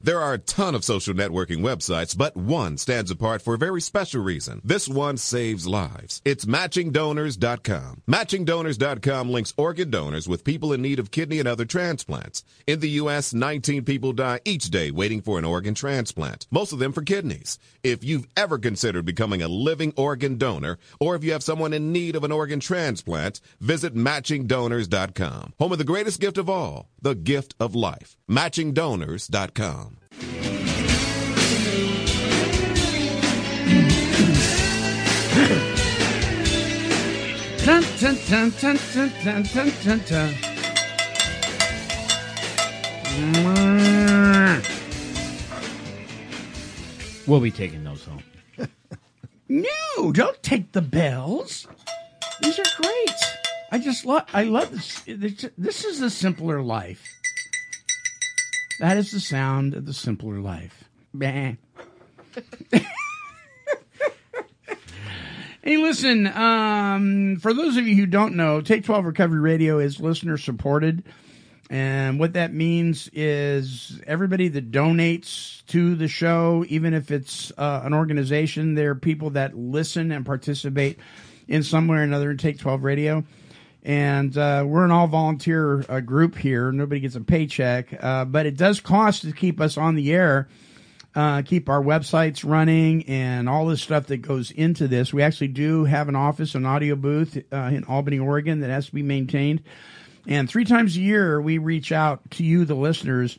There 0.04 0.20
are 0.20 0.34
a 0.34 0.40
ton 0.40 0.74
of 0.74 0.84
social 0.84 1.14
networking 1.14 1.60
websites, 1.60 2.18
but 2.18 2.36
one 2.36 2.78
stands 2.78 3.12
apart 3.12 3.44
for 3.44 3.54
a 3.54 3.60
very 3.60 3.82
special 3.82 4.24
reason. 4.24 4.60
This 4.64 4.90
one 4.90 5.18
saves 5.18 5.68
lives. 5.68 6.24
It's 6.26 6.46
matchingdonors.com. 6.46 8.02
Matchingdonors.com 8.10 9.30
links 9.30 9.54
organ 9.58 9.92
donors 9.92 10.28
with 10.28 10.44
people 10.44 10.74
in 10.74 10.82
need 10.82 10.98
of 10.98 11.12
kidney 11.12 11.38
and 11.38 11.48
other 11.48 11.66
transplants. 11.66 12.44
In 12.66 12.80
the 12.80 12.90
U.S., 13.02 13.32
19 13.32 13.86
people 13.86 14.12
die 14.12 14.40
each 14.44 14.72
day 14.72 14.90
waiting 14.90 15.22
for 15.22 15.38
an 15.38 15.46
organ 15.46 15.76
transplant, 15.76 16.48
most 16.50 16.74
of 16.74 16.80
them 16.80 16.94
for 16.94 17.04
kidneys. 17.04 17.60
If 17.84 18.04
you've 18.04 18.28
ever 18.36 18.58
considered 18.58 19.06
becoming 19.06 19.44
a 19.44 19.48
living 19.48 19.94
organ 19.96 20.40
donor, 20.40 20.80
or 21.00 21.16
if 21.16 21.24
you 21.24 21.34
have 21.34 21.44
someone 21.44 21.74
in 21.74 21.92
need 21.92 22.16
of 22.16 22.24
an 22.24 22.32
organ 22.32 22.60
transplant, 22.60 23.40
visit 23.60 23.96
matchingdonors.com. 23.96 25.54
Home 25.60 25.72
of 25.72 25.78
the 25.78 25.84
greatest 25.84 26.20
gift 26.20 26.40
of 26.40 26.50
all, 26.50 26.90
the 27.02 27.14
gift 27.14 27.54
of 27.60 27.76
life. 27.76 28.18
Matchingdonors.com. 28.32 29.98
Dun, 37.66 37.84
dun, 38.00 38.18
dun, 38.28 38.50
dun, 38.60 38.80
dun, 38.94 39.12
dun, 39.24 39.44
dun, 39.54 39.72
dun, 39.84 40.02
dun. 40.10 41.42
We'll 47.28 47.40
be 47.40 47.52
taking 47.52 47.84
those 47.84 48.04
home. 48.06 48.24
No, 49.50 50.14
don't 50.14 50.42
take 50.42 50.72
the 50.72 50.82
bells. 50.82 51.68
These 52.42 52.58
are 52.58 52.82
great. 52.82 53.16
I 53.70 53.80
just 53.80 54.06
love. 54.06 54.24
I 54.34 54.44
love 54.44 54.72
this. 54.72 55.02
This- 55.06 55.50
This 55.58 55.84
is 55.84 56.00
the 56.00 56.10
simpler 56.10 56.62
life. 56.62 57.04
That 58.82 58.98
is 58.98 59.12
the 59.12 59.20
sound 59.20 59.76
of 59.76 59.86
the 59.86 59.94
simpler 59.94 60.40
life. 60.40 60.86
Hey, 65.64 65.78
listen, 65.78 66.26
um, 66.26 67.38
for 67.40 67.54
those 67.54 67.78
of 67.78 67.88
you 67.88 67.96
who 67.96 68.08
don't 68.08 68.36
know, 68.36 68.62
Take 68.62 68.84
12 68.84 69.06
Recovery 69.06 69.40
Radio 69.40 69.78
is 69.78 70.00
listener 70.00 70.36
supported. 70.36 71.04
And 71.70 72.20
what 72.20 72.34
that 72.34 72.52
means 72.52 73.08
is 73.14 74.02
everybody 74.08 74.48
that 74.48 74.72
donates 74.72 75.64
to 75.68 75.94
the 75.94 76.08
show, 76.08 76.66
even 76.68 76.96
if 76.96 77.12
it's 77.12 77.52
uh, 77.60 77.82
an 77.84 77.94
organization, 77.94 78.74
there 78.74 78.90
are 78.90 78.96
people 78.96 79.30
that 79.30 79.56
listen 79.56 80.12
and 80.12 80.26
participate 80.26 80.98
in 81.48 81.62
some 81.62 81.88
way 81.88 82.00
or 82.00 82.02
another 82.02 82.32
in 82.32 82.38
Take 82.38 82.58
12 82.58 82.84
Radio. 82.84 83.24
And 83.84 84.38
uh, 84.38 84.64
we're 84.68 84.86
an 84.86 84.92
all 84.92 85.08
volunteer 85.08 85.84
uh, 85.90 86.02
group 86.02 86.38
here. 86.38 86.72
Nobody 86.72 87.02
gets 87.02 87.16
a 87.16 87.22
paycheck, 87.22 87.88
uh, 88.04 88.26
but 88.26 88.46
it 88.46 88.56
does 88.56 88.80
cost 88.80 89.24
to 89.24 89.32
keep 89.32 89.60
us 89.60 89.78
on 89.78 89.96
the 89.96 90.14
air 90.14 90.48
uh, 91.16 91.42
keep 91.42 91.70
our 91.70 91.82
websites 91.82 92.48
running 92.48 93.04
and 93.08 93.50
all 93.50 93.66
the 93.66 93.78
stuff 93.78 94.08
that 94.08 94.18
goes 94.18 94.52
into 94.52 94.88
this. 94.88 95.14
We 95.14 95.22
actually 95.22 95.50
do 95.50 95.84
have 95.86 96.08
an 96.08 96.16
office, 96.16 96.56
an 96.56 96.66
audio 96.66 96.96
booth 96.96 97.38
uh, 97.52 97.56
in 97.58 97.84
Albany, 97.86 98.20
Oregon 98.20 98.62
that 98.62 98.70
has 98.70 98.88
to 98.88 98.94
be 98.94 99.04
maintained. 99.04 99.64
And 100.28 100.50
three 100.50 100.66
times 100.66 100.96
a 100.96 101.02
year, 101.02 101.42
we 101.42 101.58
reach 101.58 101.92
out 101.92 102.30
to 102.32 102.44
you, 102.44 102.64
the 102.64 102.76
listeners, 102.76 103.38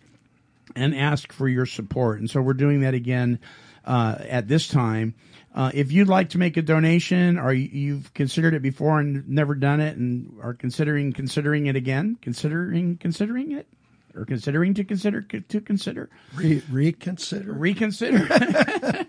and 0.75 0.95
ask 0.95 1.33
for 1.33 1.49
your 1.49 1.67
support. 1.67 2.19
And 2.19 2.29
so 2.29 2.43
we're 2.43 2.55
doing 2.55 2.81
that 2.81 2.95
again 2.95 3.39
uh, 3.85 4.17
at 4.21 4.49
this 4.49 4.69
time. 4.69 5.15
Uh, 5.55 5.71
if 5.75 5.93
you'd 5.93 6.09
like 6.09 6.31
to 6.31 6.39
make 6.39 6.57
a 6.57 6.63
donation 6.63 7.39
or 7.39 7.53
you- 7.53 7.69
you've 7.73 8.15
considered 8.15 8.55
it 8.55 8.63
before 8.63 9.01
and 9.01 9.29
never 9.29 9.55
done 9.55 9.81
it 9.81 9.97
and 9.99 10.33
are 10.43 10.55
considering 10.55 11.13
considering 11.13 11.67
it 11.67 11.77
again, 11.77 12.17
considering 12.23 12.97
considering 12.97 13.53
it, 13.53 13.67
or 14.15 14.25
considering 14.25 14.73
to 14.75 14.83
consider 14.85 15.21
to 15.23 15.61
consider, 15.61 16.09
Re- 16.35 16.63
reconsider. 16.71 17.53
reconsider. 17.53 18.27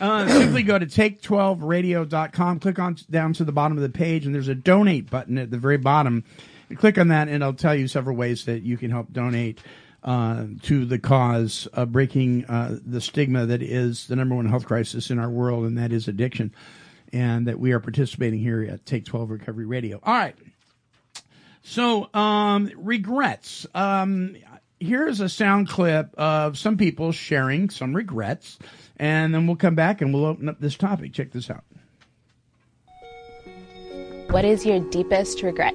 uh, 0.00 0.28
simply 0.28 0.62
go 0.62 0.78
to 0.78 0.86
take12radio.com, 0.86 2.60
click 2.60 2.78
on 2.78 2.96
down 3.10 3.32
to 3.34 3.44
the 3.44 3.52
bottom 3.52 3.76
of 3.76 3.82
the 3.82 3.88
page, 3.90 4.26
and 4.26 4.34
there's 4.34 4.48
a 4.48 4.54
donate 4.54 5.10
button 5.10 5.38
at 5.38 5.50
the 5.50 5.58
very 5.58 5.78
bottom. 5.78 6.24
You 6.68 6.76
click 6.76 6.98
on 6.98 7.08
that, 7.08 7.28
and 7.28 7.42
it'll 7.42 7.54
tell 7.54 7.74
you 7.74 7.88
several 7.88 8.16
ways 8.16 8.44
that 8.44 8.62
you 8.62 8.76
can 8.76 8.90
help 8.90 9.12
donate 9.12 9.60
uh, 10.02 10.44
to 10.62 10.84
the 10.84 10.98
cause 10.98 11.66
of 11.72 11.92
breaking 11.92 12.44
uh, 12.46 12.78
the 12.84 13.00
stigma 13.00 13.46
that 13.46 13.62
is 13.62 14.06
the 14.06 14.16
number 14.16 14.34
one 14.34 14.46
health 14.46 14.66
crisis 14.66 15.10
in 15.10 15.18
our 15.18 15.30
world, 15.30 15.64
and 15.64 15.78
that 15.78 15.92
is 15.92 16.08
addiction. 16.08 16.54
And 17.12 17.48
that 17.48 17.58
we 17.58 17.72
are 17.72 17.80
participating 17.80 18.38
here 18.38 18.62
at 18.62 18.84
Take 18.84 19.06
12 19.06 19.30
Recovery 19.30 19.64
Radio. 19.64 19.98
All 20.02 20.14
right. 20.14 20.36
So, 21.62 22.12
um, 22.14 22.70
regrets. 22.76 23.66
Um, 23.74 24.36
here's 24.80 25.20
a 25.20 25.28
sound 25.28 25.68
clip 25.68 26.14
of 26.16 26.58
some 26.58 26.76
people 26.76 27.12
sharing 27.12 27.70
some 27.70 27.94
regrets, 27.94 28.58
and 28.96 29.34
then 29.34 29.46
we'll 29.46 29.56
come 29.56 29.74
back 29.74 30.00
and 30.00 30.12
we'll 30.12 30.26
open 30.26 30.48
up 30.48 30.60
this 30.60 30.76
topic. 30.76 31.12
Check 31.12 31.32
this 31.32 31.50
out. 31.50 31.64
What 34.30 34.44
is 34.44 34.66
your 34.66 34.80
deepest 34.90 35.42
regret? 35.42 35.74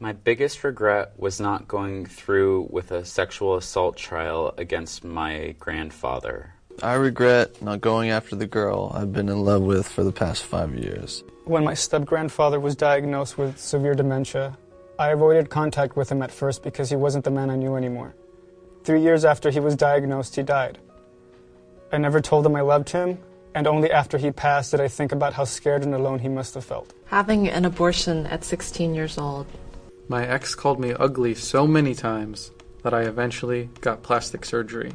My 0.00 0.12
biggest 0.12 0.62
regret 0.62 1.12
was 1.16 1.40
not 1.40 1.66
going 1.66 2.06
through 2.06 2.68
with 2.70 2.92
a 2.92 3.04
sexual 3.04 3.56
assault 3.56 3.96
trial 3.96 4.54
against 4.56 5.02
my 5.02 5.56
grandfather. 5.58 6.54
I 6.80 6.94
regret 6.94 7.60
not 7.60 7.80
going 7.80 8.10
after 8.10 8.36
the 8.36 8.46
girl 8.46 8.92
I've 8.94 9.12
been 9.12 9.28
in 9.28 9.44
love 9.44 9.62
with 9.62 9.88
for 9.88 10.04
the 10.04 10.12
past 10.12 10.44
five 10.44 10.76
years. 10.76 11.24
When 11.46 11.64
my 11.64 11.74
step 11.74 12.04
grandfather 12.04 12.60
was 12.60 12.76
diagnosed 12.76 13.36
with 13.36 13.58
severe 13.58 13.94
dementia, 13.94 14.56
I 15.00 15.08
avoided 15.08 15.50
contact 15.50 15.96
with 15.96 16.12
him 16.12 16.22
at 16.22 16.30
first 16.30 16.62
because 16.62 16.88
he 16.90 16.96
wasn't 16.96 17.24
the 17.24 17.32
man 17.32 17.50
I 17.50 17.56
knew 17.56 17.74
anymore. 17.74 18.14
Three 18.84 19.02
years 19.02 19.24
after 19.24 19.50
he 19.50 19.58
was 19.58 19.74
diagnosed, 19.74 20.36
he 20.36 20.44
died. 20.44 20.78
I 21.90 21.98
never 21.98 22.20
told 22.20 22.46
him 22.46 22.54
I 22.54 22.60
loved 22.60 22.90
him, 22.90 23.18
and 23.56 23.66
only 23.66 23.90
after 23.90 24.16
he 24.16 24.30
passed 24.30 24.70
did 24.70 24.80
I 24.80 24.86
think 24.86 25.10
about 25.10 25.32
how 25.32 25.42
scared 25.42 25.82
and 25.82 25.92
alone 25.92 26.20
he 26.20 26.28
must 26.28 26.54
have 26.54 26.64
felt. 26.64 26.94
Having 27.06 27.48
an 27.48 27.64
abortion 27.64 28.26
at 28.26 28.44
16 28.44 28.94
years 28.94 29.18
old. 29.18 29.46
My 30.10 30.26
ex 30.26 30.54
called 30.54 30.80
me 30.80 30.94
ugly 30.94 31.34
so 31.34 31.66
many 31.66 31.94
times 31.94 32.50
that 32.82 32.94
I 32.94 33.02
eventually 33.02 33.68
got 33.82 34.02
plastic 34.02 34.42
surgery. 34.46 34.92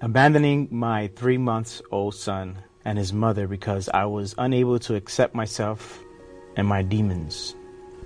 Abandoning 0.00 0.68
my 0.70 1.08
three 1.08 1.36
months 1.36 1.82
old 1.90 2.14
son 2.14 2.56
and 2.82 2.96
his 2.96 3.12
mother 3.12 3.46
because 3.46 3.90
I 3.90 4.06
was 4.06 4.34
unable 4.38 4.78
to 4.80 4.94
accept 4.94 5.34
myself 5.34 6.02
and 6.56 6.66
my 6.66 6.80
demons. 6.80 7.54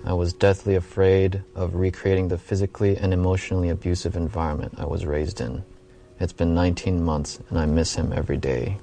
I 0.05 0.15
was 0.15 0.33
deathly 0.33 0.75
afraid 0.75 1.45
of 1.55 1.77
recreating 1.77 2.27
the 2.27 2.39
physically 2.39 2.97
and 2.97 3.13
emotionally 3.13 3.69
abusive 3.69 4.17
environment 4.17 4.75
I 4.79 4.87
was 4.87 5.07
raised 5.07 5.41
in. 5.41 5.65
It's 6.19 6.33
been 6.33 6.55
19 6.55 7.05
months 7.05 7.39
and 7.51 7.59
I 7.59 7.67
miss 7.67 7.95
him 7.95 8.13
every 8.13 8.37
day. 8.37 8.79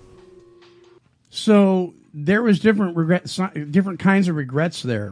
So 1.30 1.94
there 2.14 2.42
was 2.42 2.60
different 2.60 2.96
regrets, 2.96 3.38
different 3.70 4.00
kinds 4.00 4.30
of 4.30 4.38
regrets 4.38 4.82
there, 4.84 5.12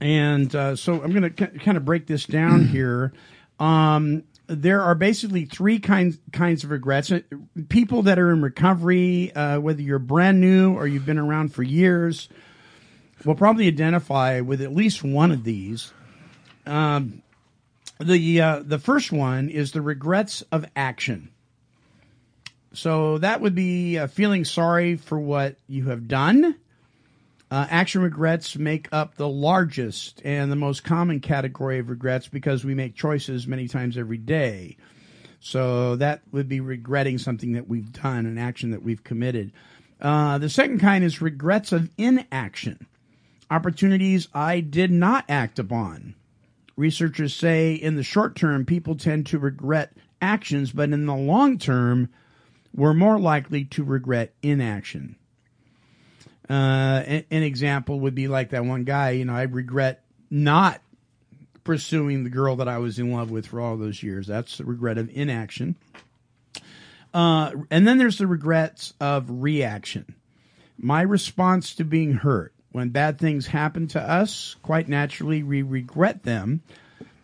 and 0.00 0.54
uh, 0.54 0.76
so 0.76 1.02
I'm 1.02 1.12
going 1.12 1.34
to 1.34 1.46
kind 1.46 1.76
of 1.76 1.84
break 1.84 2.06
this 2.06 2.24
down 2.24 2.66
here. 2.66 3.12
Um, 3.58 4.24
there 4.46 4.82
are 4.82 4.94
basically 4.94 5.46
three 5.46 5.78
kinds 5.78 6.18
kinds 6.32 6.64
of 6.64 6.70
regrets. 6.70 7.10
Uh, 7.10 7.20
People 7.68 8.02
that 8.02 8.18
are 8.18 8.30
in 8.30 8.42
recovery, 8.42 9.32
uh, 9.34 9.60
whether 9.60 9.80
you're 9.80 9.98
brand 9.98 10.40
new 10.40 10.74
or 10.74 10.86
you've 10.86 11.06
been 11.06 11.18
around 11.18 11.54
for 11.54 11.62
years, 11.62 12.28
will 13.24 13.34
probably 13.34 13.66
identify 13.66 14.40
with 14.40 14.60
at 14.60 14.74
least 14.74 15.02
one 15.02 15.32
of 15.32 15.44
these. 15.44 15.92
Um, 16.66 17.22
the 18.00 18.40
uh, 18.40 18.62
the 18.64 18.78
first 18.78 19.12
one 19.12 19.48
is 19.48 19.72
the 19.72 19.82
regrets 19.82 20.42
of 20.52 20.66
action. 20.76 21.30
So 22.72 23.18
that 23.18 23.40
would 23.40 23.54
be 23.54 23.98
uh, 23.98 24.08
feeling 24.08 24.44
sorry 24.44 24.96
for 24.96 25.18
what 25.18 25.56
you 25.68 25.88
have 25.88 26.08
done. 26.08 26.56
Uh, 27.54 27.68
action 27.70 28.02
regrets 28.02 28.56
make 28.56 28.88
up 28.90 29.14
the 29.14 29.28
largest 29.28 30.20
and 30.24 30.50
the 30.50 30.56
most 30.56 30.82
common 30.82 31.20
category 31.20 31.78
of 31.78 31.88
regrets 31.88 32.26
because 32.26 32.64
we 32.64 32.74
make 32.74 32.96
choices 32.96 33.46
many 33.46 33.68
times 33.68 33.96
every 33.96 34.16
day. 34.16 34.76
So 35.38 35.94
that 35.94 36.22
would 36.32 36.48
be 36.48 36.58
regretting 36.58 37.16
something 37.16 37.52
that 37.52 37.68
we've 37.68 37.92
done, 37.92 38.26
an 38.26 38.38
action 38.38 38.72
that 38.72 38.82
we've 38.82 39.04
committed. 39.04 39.52
Uh, 40.00 40.38
the 40.38 40.48
second 40.48 40.80
kind 40.80 41.04
is 41.04 41.22
regrets 41.22 41.70
of 41.70 41.90
inaction, 41.96 42.88
opportunities 43.48 44.26
I 44.34 44.58
did 44.58 44.90
not 44.90 45.24
act 45.28 45.60
upon. 45.60 46.16
Researchers 46.76 47.36
say 47.36 47.74
in 47.74 47.94
the 47.94 48.02
short 48.02 48.34
term, 48.34 48.64
people 48.64 48.96
tend 48.96 49.26
to 49.26 49.38
regret 49.38 49.92
actions, 50.20 50.72
but 50.72 50.90
in 50.90 51.06
the 51.06 51.14
long 51.14 51.58
term, 51.58 52.08
we're 52.74 52.94
more 52.94 53.20
likely 53.20 53.64
to 53.66 53.84
regret 53.84 54.34
inaction. 54.42 55.14
Uh, 56.48 57.02
an, 57.06 57.24
an 57.30 57.42
example 57.42 58.00
would 58.00 58.14
be 58.14 58.28
like 58.28 58.50
that 58.50 58.64
one 58.64 58.84
guy, 58.84 59.10
you 59.10 59.24
know, 59.24 59.34
I 59.34 59.42
regret 59.42 60.02
not 60.30 60.80
pursuing 61.64 62.24
the 62.24 62.30
girl 62.30 62.56
that 62.56 62.68
I 62.68 62.78
was 62.78 62.98
in 62.98 63.12
love 63.12 63.30
with 63.30 63.46
for 63.46 63.60
all 63.60 63.76
those 63.76 64.02
years. 64.02 64.26
That's 64.26 64.58
the 64.58 64.64
regret 64.64 64.98
of 64.98 65.10
inaction. 65.14 65.76
Uh, 67.14 67.52
and 67.70 67.86
then 67.86 67.98
there's 67.98 68.18
the 68.18 68.26
regrets 68.26 68.92
of 69.00 69.26
reaction. 69.28 70.14
My 70.76 71.02
response 71.02 71.74
to 71.76 71.84
being 71.84 72.14
hurt. 72.14 72.52
When 72.72 72.88
bad 72.88 73.20
things 73.20 73.46
happen 73.46 73.86
to 73.88 74.00
us, 74.02 74.56
quite 74.62 74.88
naturally, 74.88 75.44
we 75.44 75.62
regret 75.62 76.24
them. 76.24 76.60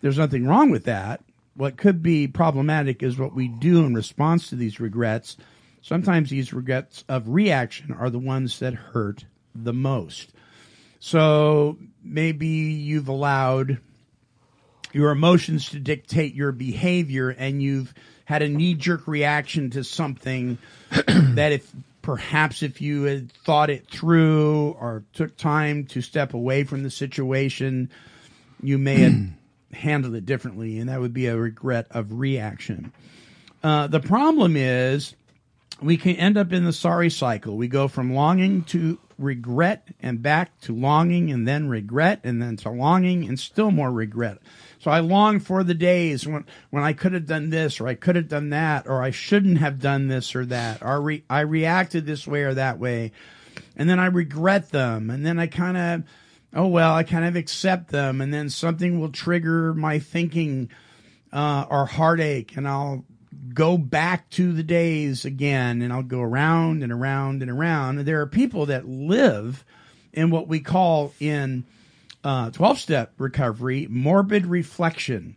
There's 0.01 0.17
nothing 0.17 0.47
wrong 0.47 0.71
with 0.71 0.85
that. 0.85 1.25
What 1.57 1.77
could 1.77 2.05
be 2.05 2.29
problematic 2.29 3.03
is 3.03 3.19
what 3.19 3.35
we 3.35 3.49
do 3.49 3.85
in 3.85 3.93
response 3.93 4.49
to 4.49 4.55
these 4.55 4.79
regrets. 4.79 5.37
Sometimes 5.83 6.31
these 6.31 6.53
regrets 6.53 7.05
of 7.09 7.29
reaction 7.29 7.93
are 7.93 8.11
the 8.11 8.19
ones 8.19 8.59
that 8.59 8.75
hurt 8.75 9.25
the 9.55 9.73
most. 9.73 10.31
So 10.99 11.79
maybe 12.03 12.47
you've 12.47 13.09
allowed 13.09 13.79
your 14.93 15.11
emotions 15.11 15.71
to 15.71 15.79
dictate 15.79 16.35
your 16.35 16.53
behavior 16.53 17.31
and 17.31 17.63
you've 17.63 17.95
had 18.25 18.43
a 18.43 18.49
knee 18.49 18.75
jerk 18.75 19.07
reaction 19.09 19.71
to 19.71 19.85
something 19.85 20.59
that 20.91 21.53
if 21.53 21.71
perhaps 22.03 22.63
if 22.63 22.81
you 22.81 23.05
had 23.05 23.33
thought 23.33 23.71
it 23.71 23.87
through 23.89 24.77
or 24.81 25.05
took 25.13 25.37
time 25.37 25.85
to 25.87 26.01
step 26.01 26.35
away 26.35 26.65
from 26.65 26.83
the 26.83 26.91
situation, 26.91 27.91
you 28.63 28.79
may 28.79 28.97
have 28.97 29.15
handled 29.73 30.15
it 30.15 30.27
differently, 30.27 30.79
and 30.79 30.89
that 30.89 31.01
would 31.01 31.15
be 31.15 31.27
a 31.27 31.37
regret 31.37 31.87
of 31.91 32.19
reaction. 32.19 32.93
Uh, 33.63 33.87
the 33.87 34.01
problem 34.01 34.57
is 34.57 35.15
we 35.83 35.97
can 35.97 36.17
end 36.17 36.37
up 36.37 36.53
in 36.53 36.65
the 36.65 36.73
sorry 36.73 37.11
cycle. 37.11 37.57
We 37.57 37.69
go 37.69 37.89
from 37.89 38.15
longing 38.15 38.65
to 38.65 38.99
regret 39.19 39.89
and 40.01 40.23
back 40.23 40.59
to 40.63 40.75
longing 40.75 41.31
and 41.31 41.47
then 41.47 41.69
regret 41.69 42.21
and 42.25 42.41
then 42.41 42.57
to 42.57 42.71
longing 42.71 43.29
and 43.29 43.39
still 43.39 43.71
more 43.71 43.93
regret. 43.93 44.39
So 44.79 44.91
I 44.91 45.01
long 45.01 45.41
for 45.41 45.63
the 45.63 45.75
days 45.75 46.27
when, 46.27 46.47
when 46.71 46.83
I 46.83 46.93
could 46.93 47.13
have 47.13 47.27
done 47.27 47.51
this 47.51 47.81
or 47.81 47.89
I 47.89 47.95
could 47.95 48.17
have 48.17 48.29
done 48.29 48.51
that 48.51 48.87
or 48.87 49.03
I 49.03 49.11
shouldn't 49.11 49.59
have 49.59 49.81
done 49.81 50.09
this 50.09 50.35
or 50.35 50.45
that 50.47 50.83
or 50.83 51.01
re- 51.01 51.25
I 51.29 51.41
reacted 51.41 52.07
this 52.07 52.27
way 52.27 52.43
or 52.43 52.55
that 52.55 52.79
way. 52.79 53.13
And 53.77 53.89
then 53.89 53.99
I 53.99 54.07
regret 54.07 54.71
them. 54.71 55.11
And 55.11 55.25
then 55.25 55.39
I 55.39 55.47
kind 55.47 55.77
of, 55.77 56.03
oh 56.55 56.67
well, 56.67 56.95
I 56.95 57.03
kind 57.03 57.25
of 57.25 57.37
accept 57.37 57.89
them. 57.89 58.21
And 58.21 58.33
then 58.33 58.49
something 58.51 59.01
will 59.01 59.13
trigger 59.13 59.75
my 59.75 59.99
thinking 59.99 60.71
uh, 61.33 61.67
or 61.71 61.87
heartache 61.87 62.57
and 62.57 62.67
I'll 62.67 63.05
go 63.55 63.79
back 63.79 64.29
to 64.31 64.53
the 64.53 64.63
days 64.63 65.25
again 65.25 65.83
and 65.83 65.93
I'll 65.93 66.03
go 66.03 66.21
around 66.21 66.83
and 66.83 66.93
around 66.93 67.43
and 67.43 67.51
around. 67.51 67.99
There 67.99 68.21
are 68.21 68.27
people 68.27 68.67
that 68.67 68.89
live 68.89 69.65
in 70.13 70.31
what 70.31 70.49
we 70.49 70.61
call 70.61 71.13
in 71.21 71.65
12 72.23 72.61
uh, 72.61 72.75
step 72.75 73.13
recovery 73.19 73.87
morbid 73.91 74.47
reflection. 74.47 75.37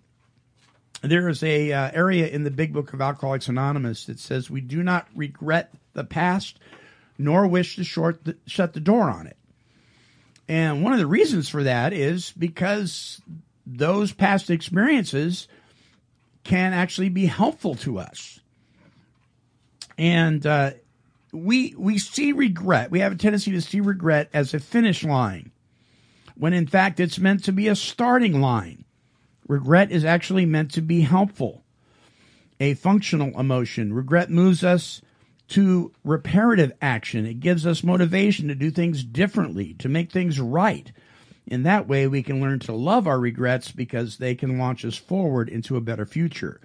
There 1.01 1.27
is 1.27 1.43
a 1.43 1.71
uh, 1.71 1.91
area 1.93 2.27
in 2.27 2.43
the 2.43 2.51
big 2.51 2.73
book 2.73 2.93
of 2.93 3.01
Alcoholics 3.01 3.47
Anonymous 3.47 4.05
that 4.05 4.19
says 4.19 4.49
we 4.49 4.61
do 4.61 4.83
not 4.83 5.07
regret 5.15 5.73
the 5.93 6.03
past 6.03 6.59
nor 7.17 7.47
wish 7.47 7.75
to 7.75 7.83
short 7.83 8.23
the, 8.23 8.37
shut 8.47 8.73
the 8.73 8.79
door 8.79 9.03
on 9.03 9.27
it. 9.27 9.37
And 10.47 10.83
one 10.83 10.93
of 10.93 10.99
the 10.99 11.07
reasons 11.07 11.47
for 11.47 11.63
that 11.63 11.93
is 11.93 12.33
because 12.37 13.21
those 13.65 14.11
past 14.11 14.49
experiences 14.49 15.47
can 16.43 16.73
actually 16.73 17.09
be 17.09 17.25
helpful 17.25 17.75
to 17.75 17.99
us. 17.99 18.39
And 19.97 20.45
uh, 20.45 20.71
we 21.31 21.73
we 21.77 21.97
see 21.97 22.31
regret. 22.31 22.91
We 22.91 22.99
have 22.99 23.11
a 23.11 23.17
tendency 23.17 23.51
to 23.51 23.61
see 23.61 23.79
regret 23.79 24.29
as 24.33 24.53
a 24.53 24.59
finish 24.59 25.03
line, 25.03 25.51
when 26.35 26.53
in 26.53 26.67
fact 26.67 26.99
it's 26.99 27.19
meant 27.19 27.43
to 27.45 27.51
be 27.51 27.67
a 27.67 27.75
starting 27.75 28.39
line. 28.41 28.85
Regret 29.47 29.91
is 29.91 30.05
actually 30.05 30.45
meant 30.45 30.71
to 30.71 30.81
be 30.81 31.01
helpful, 31.01 31.63
a 32.59 32.75
functional 32.75 33.37
emotion. 33.39 33.93
Regret 33.93 34.29
moves 34.29 34.63
us 34.63 35.01
to 35.49 35.91
reparative 36.03 36.71
action. 36.81 37.25
It 37.25 37.39
gives 37.41 37.67
us 37.67 37.83
motivation 37.83 38.47
to 38.47 38.55
do 38.55 38.71
things 38.71 39.03
differently, 39.03 39.73
to 39.75 39.89
make 39.89 40.11
things 40.11 40.39
right. 40.39 40.91
In 41.45 41.63
that 41.63 41.87
way, 41.87 42.07
we 42.07 42.23
can 42.23 42.41
learn 42.41 42.59
to 42.59 42.73
love 42.73 43.07
our 43.07 43.19
regrets 43.19 43.71
because 43.71 44.17
they 44.17 44.35
can 44.35 44.57
launch 44.57 44.85
us 44.85 44.95
forward 44.95 45.49
into 45.49 45.75
a 45.75 45.81
better 45.81 46.05
future. 46.05 46.61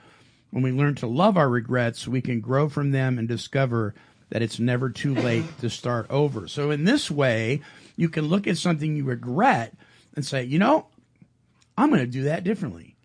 When 0.50 0.62
we 0.62 0.72
learn 0.72 0.94
to 0.96 1.06
love 1.06 1.36
our 1.36 1.48
regrets, 1.48 2.06
we 2.06 2.20
can 2.20 2.40
grow 2.40 2.68
from 2.68 2.92
them 2.92 3.18
and 3.18 3.28
discover 3.28 3.94
that 4.30 4.42
it's 4.42 4.58
never 4.58 4.90
too 4.90 5.14
late 5.14 5.44
to 5.60 5.70
start 5.70 6.06
over. 6.10 6.48
So, 6.48 6.70
in 6.70 6.84
this 6.84 7.10
way, 7.10 7.62
you 7.96 8.08
can 8.08 8.26
look 8.26 8.46
at 8.46 8.58
something 8.58 8.94
you 8.94 9.04
regret 9.04 9.74
and 10.14 10.24
say, 10.24 10.44
you 10.44 10.58
know, 10.58 10.86
I'm 11.76 11.88
going 11.88 12.00
to 12.00 12.06
do 12.06 12.24
that 12.24 12.44
differently. 12.44 12.96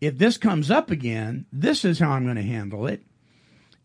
If 0.00 0.18
this 0.18 0.36
comes 0.36 0.70
up 0.70 0.90
again, 0.90 1.46
this 1.52 1.84
is 1.84 1.98
how 1.98 2.10
I'm 2.10 2.24
going 2.24 2.36
to 2.36 2.42
handle 2.42 2.86
it. 2.86 3.02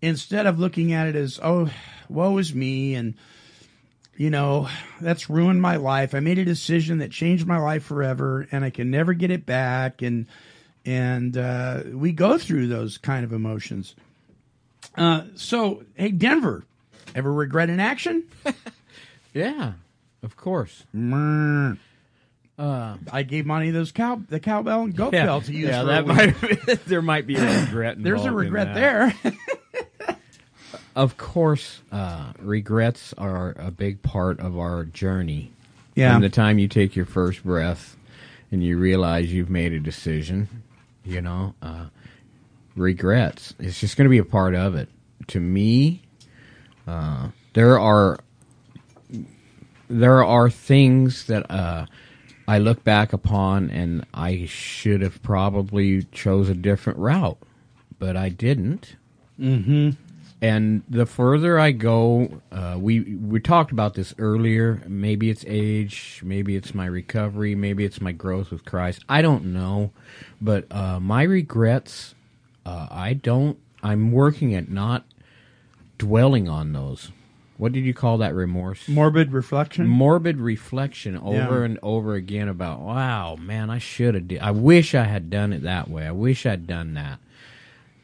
Instead 0.02 0.46
of 0.46 0.60
looking 0.60 0.94
at 0.94 1.08
it 1.08 1.16
as, 1.16 1.40
oh, 1.42 1.70
woe 2.08 2.38
is 2.38 2.54
me, 2.54 2.96
and 2.96 3.16
you 4.20 4.30
know, 4.30 4.68
that's 5.00 5.30
ruined 5.30 5.62
my 5.62 5.78
life. 5.78 6.14
I 6.14 6.20
made 6.20 6.38
a 6.40 6.44
decision 6.44 6.98
that 6.98 7.10
changed 7.10 7.48
my 7.48 7.58
life 7.58 7.84
forever 7.84 8.46
and 8.52 8.66
I 8.66 8.70
can 8.70 8.92
never 8.92 9.14
get 9.14 9.32
it 9.32 9.46
back. 9.46 10.02
And, 10.02 10.26
and, 10.86 11.38
uh, 11.38 11.84
we 11.94 12.12
go 12.12 12.38
through 12.38 12.68
those 12.68 12.98
kind 12.98 13.24
of 13.24 13.32
emotions. 13.32 13.96
Uh, 14.96 15.24
so, 15.36 15.84
hey, 15.96 16.12
Denver, 16.12 16.66
ever 17.16 17.32
regret 17.32 17.70
an 17.70 17.80
action? 17.80 18.26
yeah, 19.34 19.74
of 20.22 20.36
course. 20.36 20.84
Uh, 20.94 21.76
I 23.14 23.24
gave 23.24 23.46
Monty 23.46 23.72
those 23.72 23.94
cow, 23.94 24.22
the 24.28 24.42
cowbell 24.42 24.82
and 24.82 24.94
goat 24.94 25.14
Yeah, 25.14 25.28
bell 25.28 25.40
to 25.40 25.54
use. 25.54 25.70
yeah, 25.70 25.80
for 25.80 25.86
that 25.88 26.06
might- 26.08 26.86
there 26.88 27.02
might 27.02 27.26
be 27.26 27.38
a 27.38 27.62
regret 27.62 27.96
There's 28.04 28.26
a 28.26 28.34
regret 28.34 28.74
there. 28.76 29.14
Of 30.96 31.18
course, 31.18 31.82
uh, 31.92 32.34
regrets 32.40 33.14
are 33.18 33.56
a 33.58 33.72
big 33.72 34.02
part 34.02 34.40
of 34.40 34.58
our 34.58 34.86
journey. 34.86 35.52
Yeah. 35.96 36.14
From 36.14 36.22
the 36.22 36.30
time 36.30 36.60
you 36.60 36.68
take 36.68 36.96
your 36.96 37.06
first 37.06 37.44
breath 37.44 37.98
and 38.52 38.64
you 38.64 38.78
realize 38.78 39.32
you've 39.32 39.50
made 39.50 39.74
a 39.74 39.80
decision, 39.80 40.64
you 41.04 41.22
know, 41.22 41.54
uh, 41.62 41.86
regrets. 42.76 43.54
It's 43.60 43.80
just 43.80 43.98
going 43.98 44.06
to 44.06 44.10
be 44.10 44.18
a 44.18 44.26
part 44.26 44.56
of 44.56 44.76
it. 44.76 44.90
To 45.28 45.40
me, 45.40 46.02
uh, 46.88 47.30
there 47.54 47.80
are 47.80 48.20
there 49.90 50.24
are 50.24 50.50
things 50.50 51.26
that 51.26 51.50
uh, 51.50 51.86
I 52.48 52.60
look 52.60 52.84
back 52.84 53.14
upon 53.14 53.70
and 53.70 54.06
I 54.14 54.46
should 54.46 55.02
have 55.02 55.22
probably 55.22 56.04
chose 56.12 56.50
a 56.50 56.54
different 56.54 57.00
route, 57.00 57.38
but 57.98 58.16
I 58.16 58.30
didn't. 58.30 58.96
Mm-hmm. 59.40 59.92
And 60.42 60.84
the 60.88 61.06
further 61.06 61.60
I 61.60 61.72
go, 61.72 62.42
uh, 62.52 62.78
we 62.80 63.02
we 63.02 63.42
talked 63.42 63.74
about 63.74 63.96
this 63.96 64.16
earlier. 64.18 64.82
Maybe 64.88 65.30
it's 65.30 65.44
age, 65.46 66.22
maybe 66.24 66.56
it's 66.56 66.74
my 66.74 66.86
recovery, 66.86 67.56
maybe 67.56 67.84
it's 67.84 68.00
my 68.00 68.14
growth 68.14 68.50
with 68.52 68.64
Christ. 68.64 69.04
I 69.10 69.22
don't 69.22 69.52
know, 69.52 69.92
but 70.40 70.66
uh, 70.72 71.02
my 71.02 71.24
regrets, 71.24 72.16
uh, 72.66 72.88
I 72.90 73.14
don't. 73.14 73.58
I'm 73.84 74.12
working 74.14 74.56
at 74.56 74.70
not 74.70 75.04
dwelling 75.98 76.48
on 76.48 76.72
those. 76.74 77.12
What 77.58 77.74
did 77.74 77.82
you 77.84 77.94
call 77.94 78.18
that 78.20 78.34
remorse? 78.34 78.88
Morbid 78.88 79.34
reflection. 79.34 79.86
Morbid 79.88 80.38
reflection 80.38 81.18
over 81.18 81.60
Yeah. 81.60 81.66
and 81.66 81.80
over 81.84 82.14
again 82.14 82.48
about, 82.48 82.80
wow, 82.80 83.36
man, 83.36 83.70
I 83.70 83.80
should 83.80 84.16
have. 84.16 84.30
Did, 84.30 84.40
I 84.40 84.52
wish 84.52 84.96
I 84.96 85.04
had 85.04 85.30
done 85.30 85.52
it 85.52 85.64
that 85.64 85.90
way. 85.90 86.08
I 86.08 86.12
wish 86.12 86.46
I'd 86.46 86.68
done 86.68 86.94
that. 86.94 87.20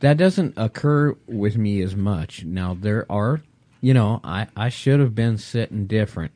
That 0.06 0.18
doesn't 0.18 0.54
occur 0.56 1.16
with 1.26 1.58
me 1.58 1.82
as 1.82 1.96
much. 1.96 2.46
Now 2.46 2.78
there 2.80 3.12
are, 3.12 3.42
you 3.82 3.92
know, 3.92 4.22
I 4.24 4.46
I 4.56 4.70
should 4.70 5.00
have 5.00 5.16
been 5.16 5.40
sitting 5.40 5.88
different 5.88 6.32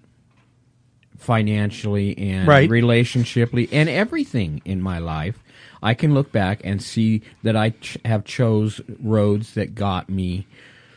financially 1.20 2.18
and 2.18 2.48
Right. 2.48 2.68
relationshiply 2.68 3.70
and 3.72 3.88
everything 3.88 4.64
in 4.66 4.82
my 4.82 4.98
life. 4.98 5.38
I 5.84 5.94
can 5.94 6.16
look 6.16 6.32
back 6.32 6.62
and 6.64 6.82
see 6.82 7.22
that 7.44 7.56
I 7.56 7.70
ch- 7.70 8.00
have 8.04 8.24
chose 8.26 8.82
roads 9.00 9.54
that 9.54 9.76
got 9.76 10.10
me 10.10 10.48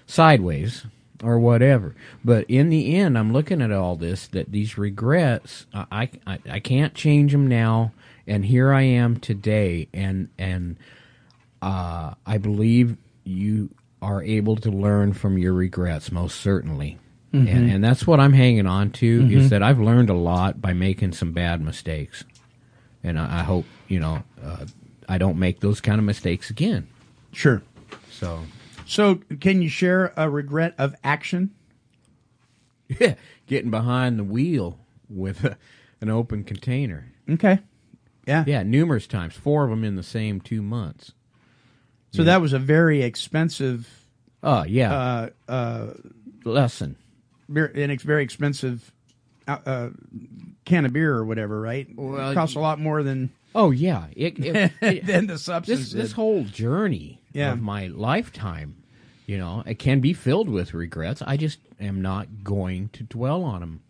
sideways 0.07 0.87
or 1.23 1.39
whatever. 1.39 1.95
But 2.25 2.47
in 2.49 2.71
the 2.71 2.97
end, 2.97 3.19
I'm 3.19 3.35
looking 3.35 3.61
at 3.61 3.71
all 3.71 3.97
this 3.97 4.27
that 4.29 4.51
these 4.51 4.79
regrets, 4.79 5.67
I, 5.75 6.09
I, 6.27 6.39
I 6.49 6.59
can't 6.59 6.95
change 6.95 7.33
them 7.33 7.47
now. 7.47 7.93
And 8.27 8.47
here 8.47 8.73
I 8.73 8.81
am 8.81 9.19
today. 9.19 9.89
And, 9.93 10.31
and, 10.39 10.77
uh, 11.63 12.15
I 12.27 12.39
believe 12.39 12.97
you 13.25 13.71
are 14.03 14.23
able 14.23 14.57
to 14.57 14.71
learn 14.71 15.13
from 15.13 15.39
your 15.39 15.53
regrets, 15.53 16.11
most 16.11 16.41
certainly. 16.41 16.99
Mhm. 17.33 17.49
And, 17.49 17.71
and 17.71 17.85
that's 17.85 18.07
what 18.07 18.19
I'm 18.21 18.33
hanging 18.33 18.67
on 18.67 18.91
to 18.91 19.23
Mhm. 19.23 19.31
is 19.33 19.51
that 19.51 19.63
I've 19.63 19.79
learned 19.81 20.11
a 20.11 20.15
lot 20.15 20.61
by 20.61 20.73
making 20.73 21.13
some 21.13 21.33
bad 21.33 21.61
mistakes. 21.63 22.25
And 23.05 23.19
I, 23.19 23.41
I 23.41 23.43
hope, 23.45 23.65
you 23.89 24.01
know, 24.01 24.23
uh, 24.43 24.67
I 25.09 25.19
don't 25.19 25.39
make 25.39 25.61
those 25.61 25.81
kind 25.81 25.99
of 25.99 26.05
mistakes 26.05 26.51
again. 26.51 26.87
Sure. 27.33 27.63
So, 28.11 28.43
So, 28.87 29.17
can 29.41 29.63
you 29.63 29.69
share 29.69 30.13
a 30.17 30.29
regret 30.29 30.75
of 30.79 30.95
action? 31.05 31.51
yeah, 33.01 33.15
getting 33.47 33.71
behind 33.71 34.19
the 34.19 34.25
wheel 34.25 34.79
with 35.09 35.45
a, 35.45 35.57
an 36.01 36.11
open 36.11 36.45
container. 36.45 37.07
Okay. 37.31 37.61
Yeah. 38.27 38.45
Yeah, 38.47 38.63
numerous 38.63 39.07
times. 39.07 39.35
Four 39.35 39.65
of 39.65 39.71
them 39.71 39.85
in 39.85 39.97
the 39.97 40.03
same 40.03 40.41
two 40.41 40.61
months. 40.63 41.13
So 42.13 42.25
that 42.25 42.41
was 42.41 42.53
a 42.53 42.59
very 42.59 43.03
expensive. 43.03 43.89
Oh 44.43 44.65
yeah. 44.65 44.93
Uh, 44.93 45.29
uh, 45.51 45.87
Lesson. 46.45 46.97
Beer, 47.53 47.67
an 47.75 47.91
ex- 47.91 48.03
very 48.03 48.23
expensive 48.23 48.93
uh, 49.49 49.59
uh, 49.67 49.91
can 50.65 50.85
of 50.87 50.93
beer 50.93 51.15
or 51.15 51.25
whatever, 51.25 51.61
right? 51.61 51.89
Well, 51.95 52.31
it 52.31 52.35
costs 52.35 52.57
a 52.57 52.61
lot 52.61 52.79
more 52.79 53.03
than. 53.03 53.31
Oh 53.55 53.71
yeah, 53.71 54.07
it, 54.17 54.39
it, 54.39 54.73
it- 54.81 55.07
than 55.07 55.27
the 55.27 55.39
substance. 55.39 55.81
This, 55.81 55.93
this 55.93 56.13
whole 56.13 56.45
journey 56.45 57.21
Yeah. 57.33 57.53
of 57.53 57.61
my 57.61 57.87
lifetime, 57.89 58.77
you 59.27 59.39
know, 59.39 59.63
it 59.67 59.79
can 59.79 60.01
be 60.01 60.13
filled 60.13 60.49
with 60.49 60.73
regrets. 60.75 61.23
I 61.27 61.37
just 61.37 61.59
am 61.81 62.01
not 62.03 62.45
going 62.45 62.89
to 62.91 63.03
dwell 63.03 63.43
on 63.45 63.61
them. 63.61 63.81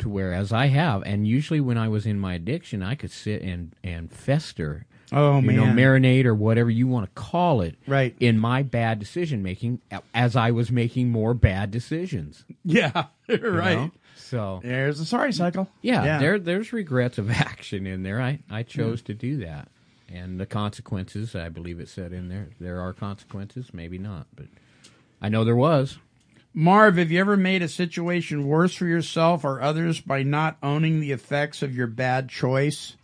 To 0.00 0.08
whereas 0.08 0.50
I 0.50 0.68
have, 0.68 1.02
and 1.04 1.26
usually 1.28 1.60
when 1.60 1.76
I 1.76 1.88
was 1.88 2.06
in 2.06 2.18
my 2.18 2.32
addiction, 2.34 2.82
I 2.82 2.94
could 2.94 3.10
sit 3.10 3.42
and 3.42 3.74
and 3.84 4.10
fester. 4.10 4.86
Oh, 5.12 5.40
you 5.40 5.52
know, 5.52 5.66
man. 5.66 5.76
marinate 5.76 6.24
or 6.24 6.34
whatever 6.34 6.70
you 6.70 6.86
want 6.86 7.06
to 7.06 7.20
call 7.20 7.60
it, 7.62 7.76
Right. 7.86 8.14
In 8.20 8.38
my 8.38 8.62
bad 8.62 8.98
decision 8.98 9.42
making, 9.42 9.80
as 10.14 10.36
I 10.36 10.50
was 10.52 10.70
making 10.70 11.10
more 11.10 11.34
bad 11.34 11.70
decisions. 11.70 12.44
Yeah, 12.64 13.06
right. 13.28 13.76
know? 13.76 13.90
So 14.16 14.60
there's 14.62 15.00
a 15.00 15.04
sorry 15.04 15.32
cycle. 15.32 15.68
yeah, 15.82 16.04
Yeah. 16.04 16.18
there 16.18 16.38
there's 16.38 16.72
regrets 16.72 17.18
of 17.18 17.30
action 17.48 17.86
in 17.86 18.02
there. 18.02 18.20
I 18.20 18.38
I 18.50 18.62
chose 18.62 19.02
to 19.02 19.14
do 19.14 19.38
that, 19.38 19.68
and 20.08 20.38
the 20.38 20.46
consequences. 20.46 21.34
I 21.34 21.48
believe 21.48 21.80
it 21.80 21.88
said 21.88 22.12
in 22.12 22.28
there 22.28 22.48
there 22.60 22.80
are 22.80 22.92
consequences. 22.92 23.70
Maybe 23.72 23.98
not, 23.98 24.26
but 24.36 24.46
I 25.20 25.28
know 25.28 25.44
there 25.44 25.56
was. 25.56 25.98
Marv, 26.52 26.96
have 26.96 27.10
you 27.12 27.20
ever 27.20 27.36
made 27.36 27.62
a 27.62 27.68
situation 27.68 28.46
worse 28.46 28.74
for 28.74 28.86
yourself 28.86 29.44
or 29.44 29.60
others 29.60 30.00
by 30.00 30.22
not 30.24 30.56
owning 30.62 30.98
the 31.00 31.12
effects 31.12 31.62
of 31.62 31.74
your 31.76 31.86
bad 31.86 32.28
choice? 32.28 32.96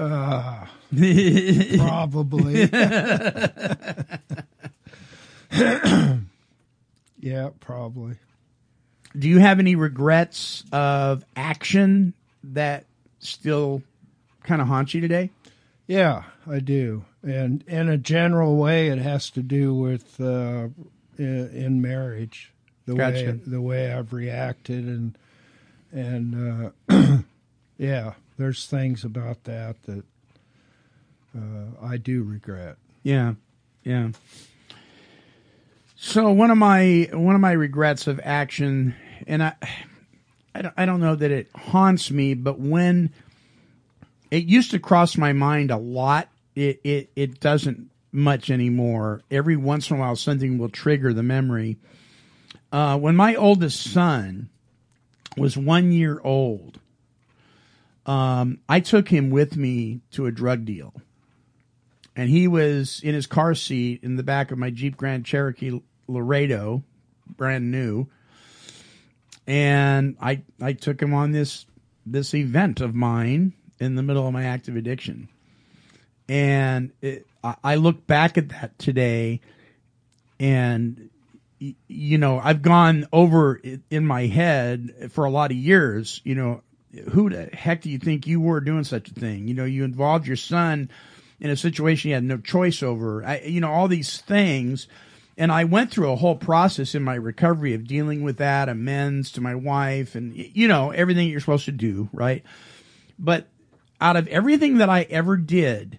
Uh, 0.00 0.66
probably. 1.76 2.62
yeah, 7.20 7.50
probably. 7.60 8.16
Do 9.18 9.28
you 9.28 9.40
have 9.40 9.58
any 9.58 9.74
regrets 9.74 10.64
of 10.72 11.22
action 11.36 12.14
that 12.42 12.86
still 13.18 13.82
kind 14.42 14.62
of 14.62 14.68
haunts 14.68 14.94
you 14.94 15.02
today? 15.02 15.28
Yeah, 15.86 16.22
I 16.50 16.60
do. 16.60 17.04
And 17.22 17.62
in 17.66 17.90
a 17.90 17.98
general 17.98 18.56
way, 18.56 18.88
it 18.88 18.98
has 18.98 19.28
to 19.30 19.42
do 19.42 19.74
with 19.74 20.18
uh, 20.18 20.68
in, 21.18 21.82
marriage, 21.82 22.52
the 22.86 22.96
way 22.96 23.38
the 23.46 23.60
way 23.60 23.92
I've 23.92 24.14
reacted, 24.14 24.86
and 24.86 25.18
and 25.92 26.72
uh, 26.88 27.18
yeah, 27.78 28.14
there's 28.40 28.66
things 28.66 29.04
about 29.04 29.44
that 29.44 29.82
that 29.84 30.04
uh, 31.36 31.84
I 31.86 31.96
do 31.96 32.22
regret. 32.22 32.76
Yeah, 33.02 33.34
yeah. 33.84 34.10
So 35.96 36.30
one 36.30 36.50
of 36.50 36.58
my 36.58 37.08
one 37.12 37.34
of 37.34 37.40
my 37.40 37.52
regrets 37.52 38.06
of 38.06 38.20
action, 38.24 38.94
and 39.26 39.42
I, 39.42 39.52
I 40.54 40.62
don't, 40.62 40.74
I 40.76 40.86
don't 40.86 41.00
know 41.00 41.14
that 41.14 41.30
it 41.30 41.48
haunts 41.54 42.10
me, 42.10 42.34
but 42.34 42.58
when 42.58 43.10
it 44.30 44.44
used 44.44 44.70
to 44.70 44.78
cross 44.78 45.16
my 45.16 45.32
mind 45.32 45.70
a 45.70 45.76
lot, 45.76 46.28
it 46.54 46.80
it 46.82 47.10
it 47.14 47.40
doesn't 47.40 47.90
much 48.12 48.50
anymore. 48.50 49.20
Every 49.30 49.56
once 49.56 49.90
in 49.90 49.98
a 49.98 50.00
while, 50.00 50.16
something 50.16 50.56
will 50.58 50.70
trigger 50.70 51.12
the 51.12 51.22
memory. 51.22 51.76
Uh, 52.72 52.98
when 52.98 53.16
my 53.16 53.34
oldest 53.34 53.92
son 53.92 54.48
was 55.36 55.56
one 55.56 55.92
year 55.92 56.20
old, 56.24 56.79
um, 58.10 58.58
I 58.68 58.80
took 58.80 59.08
him 59.08 59.30
with 59.30 59.56
me 59.56 60.00
to 60.12 60.26
a 60.26 60.32
drug 60.32 60.64
deal 60.64 60.94
and 62.16 62.28
he 62.28 62.48
was 62.48 63.00
in 63.02 63.14
his 63.14 63.26
car 63.26 63.54
seat 63.54 64.00
in 64.02 64.16
the 64.16 64.22
back 64.22 64.50
of 64.50 64.58
my 64.58 64.70
Jeep 64.70 64.96
Grand 64.96 65.24
Cherokee 65.24 65.80
Laredo, 66.06 66.82
brand 67.36 67.70
new. 67.70 68.08
And 69.46 70.16
I 70.20 70.42
I 70.60 70.74
took 70.74 71.00
him 71.00 71.14
on 71.14 71.32
this 71.32 71.66
this 72.04 72.34
event 72.34 72.80
of 72.80 72.94
mine 72.94 73.52
in 73.78 73.94
the 73.94 74.02
middle 74.02 74.26
of 74.26 74.32
my 74.32 74.44
active 74.44 74.76
addiction. 74.76 75.28
And 76.28 76.92
it, 77.00 77.26
I, 77.42 77.56
I 77.64 77.74
look 77.76 78.06
back 78.06 78.36
at 78.36 78.50
that 78.50 78.78
today, 78.78 79.40
and 80.38 81.10
you 81.58 82.18
know 82.18 82.38
I've 82.38 82.62
gone 82.62 83.06
over 83.12 83.60
it 83.64 83.80
in 83.88 84.06
my 84.06 84.26
head 84.26 85.10
for 85.12 85.24
a 85.24 85.30
lot 85.30 85.50
of 85.50 85.56
years. 85.56 86.20
You 86.22 86.34
know, 86.34 86.62
who 87.12 87.30
the 87.30 87.46
heck 87.46 87.82
do 87.82 87.90
you 87.90 87.98
think 87.98 88.26
you 88.26 88.40
were 88.40 88.60
doing 88.60 88.84
such 88.84 89.10
a 89.10 89.14
thing? 89.14 89.48
You 89.48 89.54
know, 89.54 89.64
you 89.64 89.84
involved 89.84 90.26
your 90.26 90.36
son 90.36 90.90
in 91.38 91.50
a 91.50 91.56
situation 91.56 92.10
you 92.10 92.14
had 92.14 92.24
no 92.24 92.38
choice 92.38 92.82
over. 92.82 93.24
I, 93.24 93.40
you 93.40 93.60
know, 93.60 93.70
all 93.70 93.88
these 93.88 94.20
things. 94.20 94.86
And 95.38 95.50
I 95.50 95.64
went 95.64 95.90
through 95.90 96.10
a 96.10 96.16
whole 96.16 96.36
process 96.36 96.94
in 96.94 97.02
my 97.02 97.14
recovery 97.14 97.72
of 97.72 97.86
dealing 97.86 98.22
with 98.22 98.36
that, 98.38 98.68
amends 98.68 99.32
to 99.32 99.40
my 99.40 99.54
wife, 99.54 100.14
and 100.14 100.36
you 100.36 100.68
know 100.68 100.90
everything 100.90 101.28
you're 101.28 101.40
supposed 101.40 101.64
to 101.64 101.72
do, 101.72 102.10
right? 102.12 102.44
But 103.18 103.46
out 104.00 104.16
of 104.16 104.28
everything 104.28 104.78
that 104.78 104.90
I 104.90 105.02
ever 105.08 105.36
did 105.36 105.98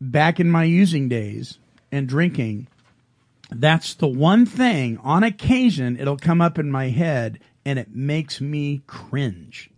back 0.00 0.38
in 0.38 0.48
my 0.48 0.64
using 0.64 1.08
days 1.08 1.58
and 1.90 2.08
drinking, 2.08 2.68
that's 3.50 3.94
the 3.94 4.06
one 4.06 4.46
thing 4.46 4.98
on 4.98 5.24
occasion 5.24 5.98
it'll 5.98 6.16
come 6.16 6.40
up 6.40 6.58
in 6.58 6.70
my 6.70 6.90
head 6.90 7.40
and 7.64 7.78
it 7.78 7.94
makes 7.94 8.40
me 8.40 8.82
cringe. 8.86 9.69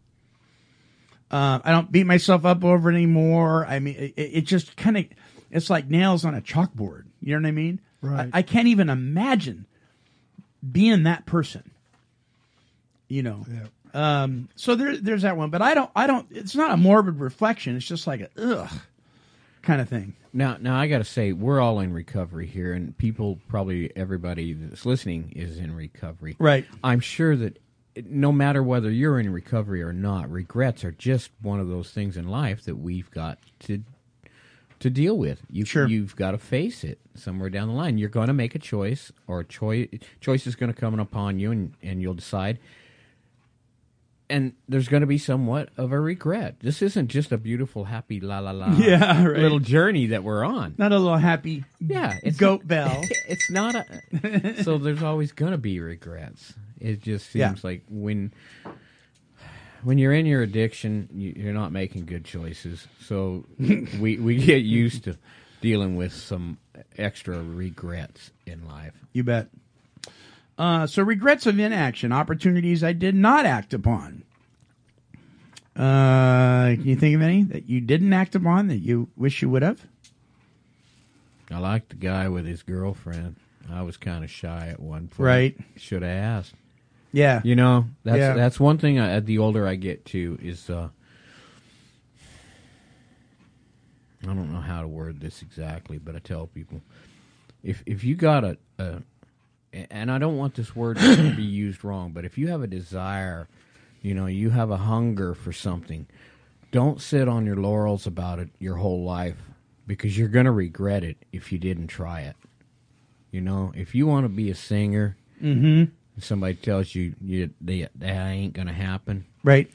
Uh, 1.33 1.59
I 1.65 1.73
don't 1.73 1.91
beat 1.91 2.05
myself 2.05 2.45
up 2.45 2.63
over 2.63 2.91
it 2.91 2.95
anymore. 2.95 3.67
I 3.67 3.79
mean, 3.79 3.97
it, 3.97 4.15
it 4.17 4.41
just 4.43 4.77
kind 4.77 4.99
of, 4.99 5.07
it's 5.51 5.71
like 5.71 5.89
nails 5.89 6.25
on 6.25 6.35
a 6.35 6.43
chalkboard. 6.43 7.07
You 7.21 7.35
know 7.35 7.43
what 7.43 7.49
I 7.49 7.53
mean? 7.53 7.81
Right. 8.03 8.29
I, 8.33 8.39
I 8.39 8.43
can't 8.43 8.69
even 8.69 8.91
imagine 8.91 9.67
being 10.71 11.05
that 11.05 11.25
person. 11.25 11.71
You 13.09 13.23
know. 13.23 13.47
Yeah. 13.51 14.23
Um, 14.23 14.49
so 14.57 14.75
there, 14.75 14.97
there's 14.97 15.23
that 15.23 15.37
one, 15.37 15.51
but 15.51 15.63
I 15.63 15.75
don't, 15.75 15.91
I 15.97 16.07
don't. 16.07 16.27
It's 16.31 16.55
not 16.55 16.71
a 16.71 16.77
morbid 16.77 17.19
reflection. 17.19 17.77
It's 17.77 17.87
just 17.87 18.07
like 18.07 18.21
a 18.21 18.29
ugh. 18.37 18.71
kind 19.63 19.81
of 19.81 19.89
thing. 19.89 20.15
Now, 20.33 20.57
now 20.61 20.79
I 20.79 20.87
got 20.87 20.99
to 20.99 21.05
say, 21.05 21.33
we're 21.33 21.61
all 21.61 21.81
in 21.81 21.93
recovery 21.93 22.47
here, 22.47 22.73
and 22.73 22.97
people, 22.97 23.39
probably 23.49 23.95
everybody 23.97 24.55
that's 24.55 24.87
listening, 24.87 25.33
is 25.37 25.59
in 25.59 25.75
recovery. 25.75 26.37
Right. 26.39 26.65
I'm 26.83 27.01
sure 27.01 27.37
that 27.37 27.59
no 28.09 28.33
matter 28.33 28.63
whether 28.63 28.91
you're 28.91 29.21
in 29.21 29.33
recovery 29.33 29.83
or 29.83 29.93
not, 29.93 30.31
regrets 30.31 30.85
are 30.85 30.93
just 30.93 31.31
one 31.43 31.61
of 31.61 31.69
those 31.69 31.91
things 31.91 32.17
in 32.17 32.29
life 32.29 32.65
that 32.65 32.77
we've 32.77 33.11
got 33.11 33.39
to 33.61 33.83
to 34.81 34.91
deal 34.91 35.17
with. 35.17 35.41
You, 35.51 35.65
Sure. 35.65 35.87
You've 35.87 36.17
got 36.17 36.33
to 36.33 36.39
face 36.39 36.83
it 36.83 36.99
somewhere 37.15 37.49
down 37.51 37.69
the 37.69 37.75
line. 37.75 37.99
You're 37.99 38.09
going 38.09 38.27
to 38.27 38.33
make 38.33 38.55
a 38.57 38.59
choice, 38.59 39.13
or 39.29 39.41
a 39.41 39.45
choice 39.45 39.89
choice 40.21 40.47
is 40.47 40.57
going 40.57 40.73
to 40.73 40.81
come 40.81 40.99
upon 40.99 41.39
you, 41.39 41.53
and, 41.53 41.75
and 41.83 42.03
you'll 42.03 42.15
decide. 42.15 42.59
And 44.31 44.55
there's 44.67 44.89
going 44.89 45.03
to 45.03 45.07
be 45.07 45.19
somewhat 45.19 45.69
of 45.77 45.93
a 45.93 46.01
regret. 46.01 46.57
This 46.61 46.81
isn't 46.81 47.09
just 47.09 47.33
a 47.33 47.37
beautiful, 47.37 47.85
happy, 47.85 48.19
la 48.19 48.39
la 48.39 48.53
la, 48.53 48.73
Yeah, 48.79 49.25
right. 49.27 49.39
little 49.39 49.59
journey 49.59 50.07
that 50.07 50.25
we're 50.25 50.43
on. 50.43 50.75
Not 50.79 50.91
a 50.93 50.99
little 50.99 51.19
happy 51.19 51.65
Yeah, 51.79 52.19
it's 52.23 52.39
goat 52.39 52.67
bell. 52.67 53.03
it's 53.29 53.51
not 53.51 53.75
a. 53.75 54.65
so 54.65 54.79
there's 54.79 55.03
always 55.03 55.33
going 55.33 55.53
to 55.53 55.59
be 55.59 55.79
regrets. 55.81 56.55
It 56.83 57.01
just 57.01 57.27
seems 57.31 57.41
Yeah. 57.41 57.55
like 57.63 57.83
when 57.89 58.33
when 59.85 59.99
you're 59.99 60.13
in 60.13 60.27
your 60.27 60.43
addiction, 60.43 61.09
you, 61.13 61.33
you're 61.37 61.53
not 61.55 61.73
making 61.73 62.07
good 62.07 62.25
choices. 62.25 62.87
So 63.01 63.45
we 63.59 64.19
we 64.19 64.37
get 64.37 64.63
used 64.65 65.05
to 65.05 65.17
dealing 65.61 65.97
with 65.97 66.13
some 66.13 66.59
extra 66.99 67.41
regrets 67.43 68.31
in 68.47 68.67
life. 68.67 68.95
You 69.13 69.23
bet. 69.25 69.49
Uh, 70.59 70.87
so 70.87 71.03
regrets 71.03 71.47
of 71.47 71.59
inaction, 71.59 72.13
opportunities 72.13 72.85
I 72.85 72.93
did 72.93 73.15
not 73.15 73.47
act 73.47 73.73
upon. 73.73 74.25
Uh, 75.75 76.75
can 76.75 76.85
you 76.85 76.97
think 76.97 77.15
of 77.17 77.23
any 77.23 77.45
that 77.45 77.69
you 77.69 77.81
didn't 77.81 78.13
act 78.13 78.35
upon 78.35 78.69
that 78.69 78.77
you 78.79 79.09
wish 79.17 79.41
you 79.41 79.49
would 79.49 79.63
have? 79.63 79.87
I 81.51 81.59
liked 81.59 81.91
the 81.91 81.97
guy 81.97 82.29
with 82.29 82.45
his 82.47 82.63
girlfriend. 82.63 83.37
I 83.71 83.83
was 83.83 83.97
kind 83.97 84.23
of 84.25 84.31
shy 84.31 84.69
at 84.69 84.81
one 84.81 85.09
point. 85.09 85.19
Right. 85.19 85.57
Should 85.77 86.03
have 86.03 86.11
asked. 86.11 86.55
Yeah. 87.13 87.41
You 87.45 87.55
know, 87.57 87.87
that's 88.05 88.19
Yeah. 88.19 88.35
that's 88.35 88.59
one 88.59 88.79
thing. 88.79 88.99
I, 88.99 89.21
the 89.21 89.39
older 89.39 89.67
I 89.67 89.75
get 89.75 90.05
too, 90.05 90.39
is 90.43 90.69
uh, 90.71 90.89
I 94.23 94.27
don't 94.27 94.53
know 94.53 94.61
how 94.61 94.83
to 94.83 94.89
word 94.89 95.21
this 95.21 95.43
exactly, 95.43 95.99
but 95.99 96.15
I 96.15 96.21
tell 96.21 96.47
people 96.47 96.81
if 97.63 97.83
if 97.87 98.05
you 98.05 98.15
got 98.15 98.45
a, 98.45 98.57
a 98.79 99.03
and 99.91 100.11
I 100.11 100.19
don't 100.19 100.37
want 100.37 100.55
this 100.55 100.77
word 100.77 100.99
to 100.99 101.35
be 101.37 101.43
used 101.43 101.83
wrong, 101.85 102.13
but 102.13 102.25
if 102.25 102.37
you 102.39 102.49
have 102.49 102.63
a 102.63 102.67
desire, 102.67 103.49
you 104.01 104.15
know, 104.15 104.27
you 104.27 104.51
have 104.51 104.71
a 104.71 104.77
hunger 104.77 105.35
for 105.35 105.53
something, 105.53 106.07
don't 106.71 107.01
sit 107.01 107.29
on 107.29 107.47
your 107.47 107.57
laurels 107.57 108.07
about 108.07 108.39
it 108.39 108.51
your 108.59 108.77
whole 108.77 109.03
life 109.05 109.37
because 109.87 110.17
you're 110.17 110.29
going 110.29 110.45
to 110.47 110.53
regret 110.53 111.03
it 111.05 111.17
if 111.33 111.51
you 111.53 111.59
didn't 111.59 111.89
try 111.89 112.21
it. 112.23 112.37
You 113.33 113.41
know, 113.41 113.73
if 113.75 113.95
you 113.95 114.07
want 114.07 114.25
to 114.25 114.29
be 114.29 114.51
a 114.51 114.55
singer, 114.55 115.17
Mhm. 115.43 115.91
Somebody 116.19 116.55
tells 116.55 116.95
you, 116.95 117.15
you 117.21 117.51
they, 117.61 117.89
that 117.97 118.27
ain't 118.27 118.53
going 118.55 118.69
to 118.69 118.73
happen, 118.73 119.27
Right. 119.45 119.71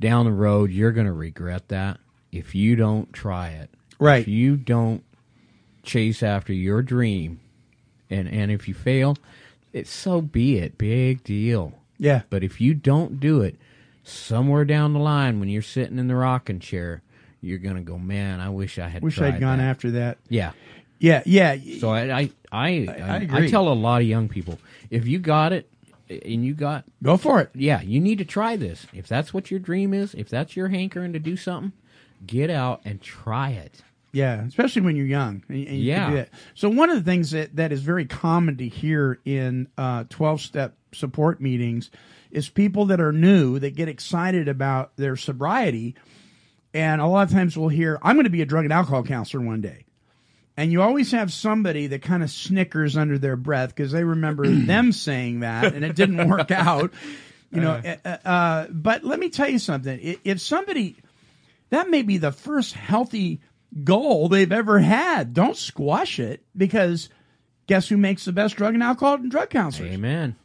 down 0.00 0.26
the 0.26 0.32
road, 0.32 0.70
you're 0.70 0.92
going 0.92 1.06
to 1.06 1.12
regret 1.12 1.68
that 1.68 1.98
if 2.32 2.54
you 2.54 2.76
don't 2.76 3.12
try 3.12 3.48
it. 3.50 3.70
Right. 3.98 4.20
If 4.20 4.28
you 4.28 4.56
don't 4.56 5.02
chase 5.82 6.22
after 6.22 6.52
your 6.52 6.82
dream, 6.82 7.40
and 8.10 8.28
and 8.28 8.50
if 8.50 8.68
you 8.68 8.74
fail, 8.74 9.16
it's 9.72 9.90
so 9.90 10.20
be 10.20 10.58
it. 10.58 10.76
Big 10.78 11.24
deal. 11.24 11.72
Yeah. 11.98 12.22
But 12.28 12.44
if 12.44 12.60
you 12.60 12.74
don't 12.74 13.18
do 13.20 13.40
it, 13.40 13.56
somewhere 14.04 14.64
down 14.64 14.92
the 14.92 14.98
line, 15.00 15.40
when 15.40 15.48
you're 15.48 15.62
sitting 15.62 15.98
in 15.98 16.08
the 16.08 16.14
rocking 16.14 16.60
chair, 16.60 17.02
you're 17.40 17.58
gonna 17.58 17.82
go, 17.82 17.98
man. 17.98 18.40
I 18.40 18.50
wish 18.50 18.78
I 18.78 18.88
had. 18.88 19.02
Wish 19.02 19.20
I'd 19.20 19.40
gone 19.40 19.58
that." 19.58 19.64
after 19.64 19.90
that. 19.92 20.18
Yeah. 20.28 20.52
Yeah, 20.98 21.22
yeah. 21.26 21.56
So 21.80 21.90
I 21.90 22.20
I 22.20 22.30
I, 22.52 22.68
I 22.88 23.28
I, 23.30 23.46
tell 23.48 23.68
a 23.68 23.74
lot 23.74 24.00
of 24.00 24.06
young 24.06 24.28
people 24.28 24.58
if 24.90 25.06
you 25.06 25.18
got 25.18 25.52
it 25.52 25.68
and 26.08 26.44
you 26.44 26.54
got 26.54 26.84
go 27.02 27.16
for 27.16 27.40
it. 27.40 27.50
Yeah, 27.54 27.80
you 27.82 28.00
need 28.00 28.18
to 28.18 28.24
try 28.24 28.56
this. 28.56 28.86
If 28.92 29.06
that's 29.08 29.34
what 29.34 29.50
your 29.50 29.60
dream 29.60 29.92
is, 29.94 30.14
if 30.14 30.28
that's 30.28 30.56
your 30.56 30.68
hankering 30.68 31.12
to 31.12 31.18
do 31.18 31.36
something, 31.36 31.72
get 32.26 32.50
out 32.50 32.80
and 32.84 33.00
try 33.00 33.50
it. 33.50 33.82
Yeah, 34.12 34.44
especially 34.46 34.82
when 34.82 34.96
you're 34.96 35.06
young. 35.06 35.42
and- 35.48 35.66
and 35.68 35.76
you 35.78 35.92
can 35.94 36.12
Yeah. 36.16 36.24
So 36.54 36.68
one 36.70 36.88
of 36.90 36.96
the 36.96 37.02
things 37.10 37.32
that, 37.32 37.56
that 37.56 37.70
is 37.72 37.82
very 37.82 38.06
common 38.06 38.56
to 38.58 38.68
hear 38.68 39.18
in 39.24 39.68
uh, 39.76 40.04
twelve 40.08 40.40
step 40.40 40.76
support 40.92 41.40
meetings 41.40 41.90
is 42.30 42.48
people 42.48 42.86
that 42.86 43.00
are 43.00 43.12
new 43.12 43.58
that 43.58 43.74
get 43.74 43.88
excited 43.88 44.48
about 44.48 44.96
their 44.96 45.16
sobriety, 45.16 45.94
and 46.74 47.00
a 47.00 47.06
lot 47.06 47.26
of 47.28 47.32
times 47.32 47.56
we'll 47.56 47.68
hear, 47.68 47.98
"I'm 48.02 48.16
going 48.16 48.24
to 48.24 48.30
be 48.30 48.42
a 48.42 48.46
drug 48.46 48.64
and 48.64 48.72
alcohol 48.72 49.02
counselor 49.02 49.44
one 49.44 49.60
day." 49.60 49.85
And 50.56 50.72
you 50.72 50.80
always 50.80 51.12
have 51.12 51.32
somebody 51.32 51.88
that 51.88 52.02
kind 52.02 52.22
of 52.22 52.30
snickers 52.30 52.96
under 52.96 53.18
their 53.18 53.36
breath 53.36 53.74
because 53.74 53.92
they 53.92 54.04
remember 54.04 54.48
them 54.48 54.92
saying 54.92 55.40
that 55.40 55.74
and 55.74 55.84
it 55.84 55.94
didn't 55.94 56.28
work 56.28 56.50
out. 56.50 56.92
You 57.52 57.60
know, 57.60 57.80
uh, 58.04 58.08
uh, 58.24 58.66
but 58.70 59.04
let 59.04 59.18
me 59.18 59.28
tell 59.28 59.48
you 59.48 59.58
something. 59.58 60.18
If 60.24 60.40
somebody, 60.40 60.96
that 61.70 61.88
may 61.88 62.02
be 62.02 62.18
the 62.18 62.32
first 62.32 62.74
healthy 62.74 63.40
goal 63.84 64.28
they've 64.28 64.52
ever 64.52 64.78
had. 64.78 65.34
Don't 65.34 65.56
squash 65.56 66.18
it 66.18 66.42
because 66.56 67.08
guess 67.66 67.88
who 67.88 67.96
makes 67.96 68.24
the 68.24 68.32
best 68.32 68.56
drug 68.56 68.74
and 68.74 68.82
alcohol 68.82 69.14
and 69.14 69.30
drug 69.30 69.50
counselors? 69.50 69.92
Amen. 69.92 70.36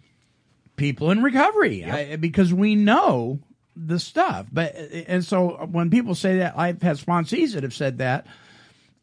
People 0.76 1.12
in 1.12 1.21
recovery 1.21 1.84
I, 1.86 2.15
because 2.15 2.54
we 2.54 2.76
know 2.76 3.39
the 3.76 4.00
stuff. 4.00 4.47
But 4.52 4.76
and 4.76 5.24
so 5.24 5.67
when 5.71 5.89
people 5.89 6.15
say 6.15 6.39
that, 6.39 6.58
I've 6.58 6.82
had 6.82 6.97
sponsees 6.97 7.54
that 7.54 7.63
have 7.63 7.74
said 7.74 8.00
that, 8.00 8.26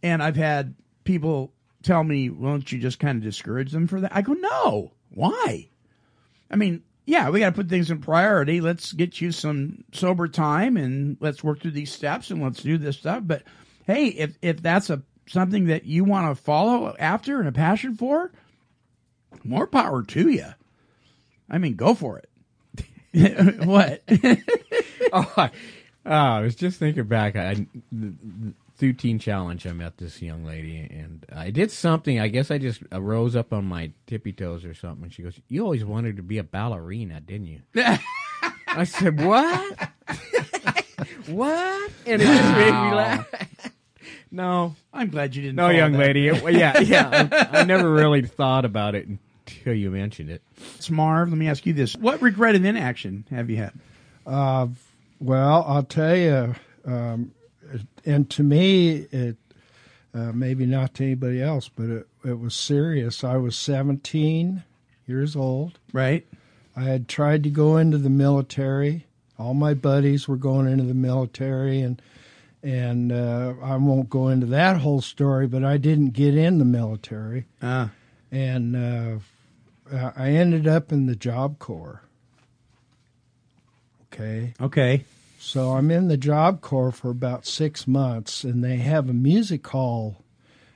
and 0.03 0.23
I've 0.23 0.37
had 0.37 0.75
people 1.09 1.53
tell 1.83 2.05
me, 2.05 2.31
"Well, 2.31 2.53
don't 2.53 2.71
you 2.71 2.79
just 2.79 3.01
kind 3.01 3.16
of 3.16 3.25
discourage 3.25 3.73
them 3.73 3.88
for 3.88 4.01
that?" 4.01 4.14
I 4.14 4.23
go, 4.23 4.35
"No, 4.35 4.92
why?" 5.09 5.71
I 6.51 6.57
mean, 6.57 6.83
yeah, 7.07 7.31
we 7.31 7.40
got 7.40 7.51
to 7.51 7.55
put 7.57 7.71
things 7.71 7.90
in 7.90 8.01
priority. 8.01 8.61
Let's 8.61 8.92
get 8.92 9.21
you 9.21 9.33
some 9.33 9.85
sober 9.92 10.29
time 10.29 10.77
and 10.77 11.16
let's 11.21 11.42
work 11.42 11.61
through 11.61 11.71
these 11.71 11.90
steps 11.90 12.31
and 12.31 12.42
let's 12.42 12.62
do 12.62 12.77
this 12.77 12.99
stuff. 12.99 13.23
But 13.27 13.42
hey, 13.87 14.09
if 14.09 14.37
if 14.42 14.62
that's 14.62 14.90
a 14.90 15.03
something 15.27 15.66
that 15.66 15.87
you 15.87 16.05
want 16.05 16.37
to 16.37 16.42
follow 16.42 16.94
after 16.99 17.40
and 17.40 17.49
a 17.49 17.53
passion 17.53 17.94
for, 17.97 18.31
more 19.42 19.66
power 19.66 20.03
to 20.03 20.29
you. 20.29 20.47
I 21.49 21.57
mean, 21.57 21.75
go 21.75 21.94
for 21.94 22.18
it. 22.18 22.29
what? 23.64 24.03
oh, 25.12 25.33
I, 25.37 25.51
oh, 26.05 26.12
I 26.12 26.40
was 26.40 26.55
just 26.55 26.79
thinking 26.79 27.05
back. 27.05 27.37
I, 27.37 27.66
through 28.79 28.93
Teen 28.95 29.19
Challenge, 29.19 29.67
I 29.67 29.73
met 29.73 29.99
this 29.99 30.23
young 30.23 30.45
lady, 30.45 30.79
and 30.79 31.27
I 31.35 31.51
did 31.51 31.71
something. 31.73 32.21
I 32.21 32.29
guess 32.29 32.51
I 32.51 32.59
just 32.59 32.81
rose 32.93 33.35
up 33.35 33.53
on 33.53 33.64
my 33.64 33.91
tippy 34.07 34.33
toes 34.33 34.64
or 34.64 34.73
something. 34.73 35.05
And 35.05 35.12
she 35.12 35.23
goes, 35.23 35.38
"You 35.49 35.64
always 35.64 35.85
wanted 35.85 36.17
to 36.17 36.23
be 36.23 36.38
a 36.38 36.45
ballerina, 36.45 37.21
didn't 37.21 37.49
you?" 37.49 37.61
I 38.69 38.85
said, 38.85 39.21
"What? 39.21 39.91
what?" 41.27 41.91
And 42.07 42.23
it 42.23 42.25
just 42.25 42.53
made 42.57 42.71
me 42.71 42.95
laugh. 42.95 43.27
no, 44.31 44.77
I'm 44.93 45.11
glad 45.11 45.35
you 45.35 45.43
didn't. 45.43 45.57
no, 45.57 45.71
young 45.71 45.93
that. 45.93 45.99
lady. 45.99 46.29
It- 46.29 46.55
yeah, 46.55 46.79
yeah. 46.79 47.49
I, 47.53 47.61
I 47.61 47.64
never 47.64 47.91
really 47.93 48.23
thought 48.23 48.64
about 48.64 48.95
it 48.95 49.09
until 49.09 49.75
you 49.75 49.91
mentioned 49.91 50.31
it. 50.31 50.41
It's 50.77 50.88
Marv. 50.88 51.31
Let 51.31 51.38
me 51.38 51.49
ask 51.49 51.67
you 51.67 51.73
this: 51.73 51.97
What 51.97 52.23
regret 52.23 52.55
of 52.55 52.64
inaction 52.64 53.25
have 53.31 53.51
you 53.51 53.57
had? 53.57 53.73
Uh, 54.25 54.69
well, 55.19 55.64
I'll 55.67 55.83
tell 55.83 56.14
you, 56.17 56.55
um, 56.85 57.33
and 58.04 58.31
to 58.31 58.42
me, 58.42 59.07
it 59.11 59.37
uh, 60.14 60.33
maybe 60.33 60.66
not 60.66 60.94
to 60.94 61.04
anybody 61.04 61.42
else, 61.42 61.68
but 61.68 61.87
it, 61.88 62.07
it 62.24 62.38
was 62.38 62.54
serious. 62.54 63.22
I 63.22 63.37
was 63.37 63.57
17 63.57 64.62
years 65.07 65.37
old. 65.37 65.78
Right. 65.92 66.26
I 66.76 66.83
had 66.83 67.09
tried 67.09 67.42
to 67.44 67.50
go 67.50 67.76
into 67.76 67.98
the 67.98 68.11
military. 68.11 69.07
All 69.38 69.54
my 69.54 69.74
buddies 69.74 70.26
were 70.26 70.37
going 70.37 70.66
into 70.68 70.85
the 70.85 70.94
military, 70.94 71.81
and 71.81 72.00
and 72.62 73.12
uh, 73.12 73.54
I 73.62 73.76
won't 73.76 74.11
go 74.11 74.28
into 74.28 74.46
that 74.46 74.78
whole 74.78 75.00
story, 75.00 75.46
but 75.46 75.64
I 75.64 75.76
didn't 75.76 76.11
get 76.11 76.37
in 76.37 76.59
the 76.59 76.64
military. 76.64 77.46
Ah. 77.62 77.90
And 78.33 78.76
uh, 78.76 80.11
I 80.16 80.31
ended 80.31 80.66
up 80.66 80.90
in 80.90 81.07
the 81.07 81.14
Job 81.14 81.59
Corps. 81.59 82.02
Okay. 84.12 84.54
Okay. 84.61 85.04
So 85.40 85.74
I'm 85.74 85.92
in 85.92 86.09
the 86.09 86.16
Job 86.16 86.61
Corps 86.61 86.90
for 86.90 87.11
about 87.11 87.46
six 87.46 87.87
months, 87.87 88.42
and 88.42 88.62
they 88.62 88.77
have 88.77 89.09
a 89.09 89.14
music 89.14 89.64
hall 89.68 90.24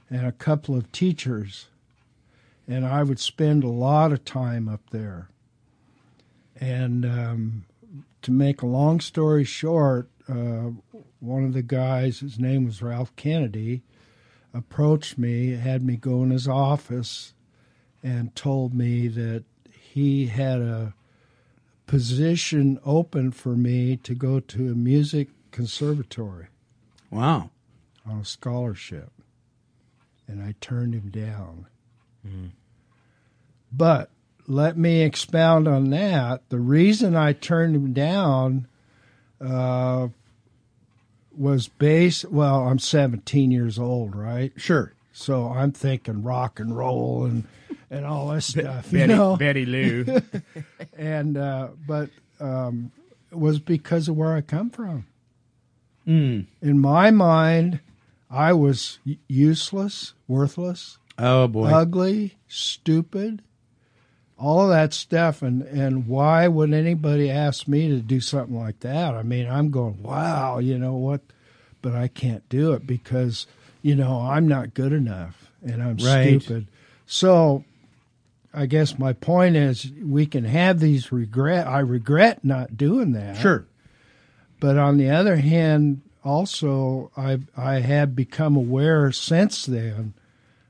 and 0.09 0.25
a 0.25 0.31
couple 0.31 0.77
of 0.77 0.93
teachers. 0.93 1.67
And 2.69 2.87
I 2.87 3.03
would 3.03 3.19
spend 3.19 3.65
a 3.65 3.69
lot 3.69 4.13
of 4.13 4.25
time 4.25 4.69
up 4.69 4.91
there. 4.91 5.29
And 6.61 7.05
um, 7.05 7.65
to 8.23 8.31
make 8.31 8.63
a 8.63 8.67
long 8.67 9.01
story 9.01 9.43
short, 9.43 10.09
uh, 10.29 10.71
one 11.19 11.45
of 11.45 11.55
the 11.55 11.63
guys, 11.63 12.21
his 12.21 12.39
name 12.39 12.65
was 12.65 12.81
Ralph 12.81 13.15
Kennedy, 13.17 13.83
approached 14.55 15.19
me, 15.19 15.57
had 15.57 15.83
me 15.83 15.97
go 15.97 16.23
in 16.23 16.31
his 16.31 16.47
office, 16.47 17.35
and 18.01 18.35
told 18.37 18.75
me 18.75 19.09
that 19.09 19.43
he 19.73 20.27
had 20.27 20.61
a 20.61 20.95
position 21.93 22.81
open 22.87 23.31
for 23.31 23.51
me 23.55 23.99
to 23.99 24.15
go 24.15 24.41
to 24.41 24.73
a 24.73 24.75
music 24.75 25.29
conservatory. 25.51 26.47
Wow. 27.11 27.51
on 28.07 28.21
a 28.21 28.25
scholarship, 28.25 29.13
and 30.27 30.43
I 30.43 30.55
turned 30.63 30.95
him 30.95 31.11
down. 31.11 31.67
But 33.71 34.09
let 34.47 34.79
me 34.79 35.03
expound 35.03 35.69
on 35.69 35.91
that. 35.91 36.49
The 36.49 36.61
reason 36.61 37.15
I 37.15 37.35
turned 37.35 37.77
him 37.77 37.93
down 37.93 38.69
uh, 39.39 40.09
was 41.37 41.69
based. 41.69 42.25
Well, 42.25 42.69
I'm 42.69 42.79
17 42.79 43.51
years 43.51 43.79
old, 43.79 44.17
right? 44.17 44.55
Sure. 44.57 44.95
So 45.13 45.49
I'm 45.49 45.73
thinking 45.73 46.23
rock 46.23 46.59
and 46.59 46.75
roll 46.75 47.27
and 47.27 47.45
and 47.93 48.05
all 48.07 48.29
this 48.29 48.47
stuff. 48.47 48.91
you 48.93 48.99
Betty- 49.01 49.15
know? 49.15 49.37
Betty 49.37 49.67
Lou. 49.67 50.05
and 50.97 51.37
uh, 51.37 51.69
but 51.87 52.11
um, 52.41 52.91
it 53.31 53.39
was 53.39 53.61
because 53.61 54.09
of 54.09 54.17
where 54.17 54.35
I 54.35 54.41
come 54.41 54.71
from. 54.71 55.07
Mm. 56.09 56.47
In 56.61 56.79
my 56.81 57.11
mind, 57.13 57.79
I 58.31 58.53
was 58.55 58.99
useless, 59.29 60.15
worthless, 60.27 60.99
Oh 61.19 61.47
boy. 61.47 61.67
ugly, 61.69 62.35
stupid, 62.49 63.43
all 64.39 64.63
of 64.63 64.71
that 64.71 64.93
stuff. 64.93 65.43
And, 65.43 65.63
and 65.63 66.09
why 66.09 66.49
would 66.49 66.73
anybody 66.75 67.31
ask 67.31 67.69
me 67.69 67.89
to 67.89 68.01
do 68.01 68.21
something 68.21 68.59
like 68.59 68.81
that? 68.81 69.15
I 69.15 69.23
mean, 69.23 69.49
I'm 69.49 69.71
going, 69.71 70.03
wow, 70.03 70.59
you 70.59 70.77
know 70.79 70.95
what? 70.95 71.21
But 71.83 71.95
I 71.95 72.09
can't 72.09 72.49
do 72.49 72.73
it 72.73 72.87
because, 72.87 73.47
you 73.83 73.95
know, 73.95 74.21
I'm 74.23 74.49
not 74.49 74.75
good 74.75 74.93
enough 74.93 75.51
and 75.63 75.83
I'm 75.83 75.97
Right. 75.99 76.41
stupid. 76.43 76.67
So 77.07 77.65
I 78.55 78.67
guess 78.67 78.99
my 78.99 79.13
point 79.13 79.57
is 79.57 79.91
we 80.03 80.27
can 80.27 80.45
have 80.45 80.79
these 80.81 81.11
regret. 81.13 81.67
I 81.67 81.79
regret 81.81 82.45
not 82.45 82.77
doing 82.77 83.13
that. 83.13 83.37
Sure. 83.39 83.65
But 84.61 84.77
on 84.79 84.97
the 84.99 85.09
other 85.11 85.37
hand, 85.37 86.03
also 86.25 87.11
I 87.17 87.41
I 87.57 87.81
have 87.81 88.15
become 88.15 88.55
aware 88.57 89.11
since 89.13 89.65
then 89.67 90.15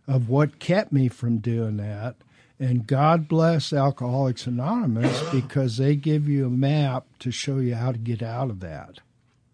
of 0.06 0.28
what 0.28 0.58
kept 0.58 0.92
me 0.92 1.08
from 1.08 1.38
doing 1.38 1.76
that. 1.78 2.16
And 2.58 2.86
God 2.86 3.26
bless 3.26 3.72
Alcoholics 3.72 4.46
Anonymous 4.46 5.20
because 5.32 5.76
they 5.78 5.96
give 5.96 6.28
you 6.28 6.46
a 6.46 6.50
map 6.50 7.04
to 7.18 7.30
show 7.32 7.58
you 7.58 7.74
how 7.74 7.90
to 7.92 7.98
get 7.98 8.22
out 8.22 8.50
of 8.50 8.60
that. 8.60 9.00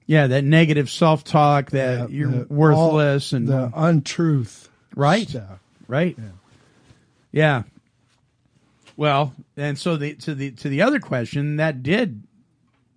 Yeah, 0.07 0.27
that 0.27 0.45
negative 0.45 0.89
self 0.91 1.25
talk 1.25 1.71
that 1.71 2.11
Yeah, 2.11 2.17
you're 2.17 2.31
the- 2.31 2.47
worthless 2.55 3.33
all 3.33 3.37
and 3.39 3.49
the 3.49 3.73
untruth. 3.75 4.69
right, 4.95 5.29
stuff. 5.29 5.59
right, 5.87 6.17
yeah. 7.33 7.63
Well, 8.99 9.33
and 9.57 9.79
so 9.79 9.97
the 9.97 10.17
to 10.17 10.35
the 10.35 10.51
to 10.51 10.69
the 10.69 10.83
other 10.83 10.99
question 10.99 11.59
that 11.59 11.85
did 11.85 12.25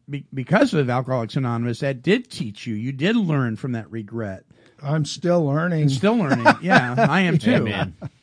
be, 0.10 0.26
because 0.34 0.74
of 0.74 0.90
Alcoholics 0.90 1.36
Anonymous 1.36 1.82
that 1.82 2.02
did 2.02 2.28
teach 2.28 2.66
you. 2.66 2.74
You 2.74 2.92
did 2.92 3.16
learn 3.16 3.56
from 3.56 3.74
that 3.74 3.92
regret. 3.92 4.44
I'm 4.82 5.06
still 5.06 5.46
learning. 5.46 5.90
Still 5.90 6.16
learning. 6.16 6.48
Yeah, 6.64 6.96
I 6.98 7.22
am 7.22 7.38
too. 7.38 7.54
Amen. 7.68 7.96
Yeah. 8.02 8.10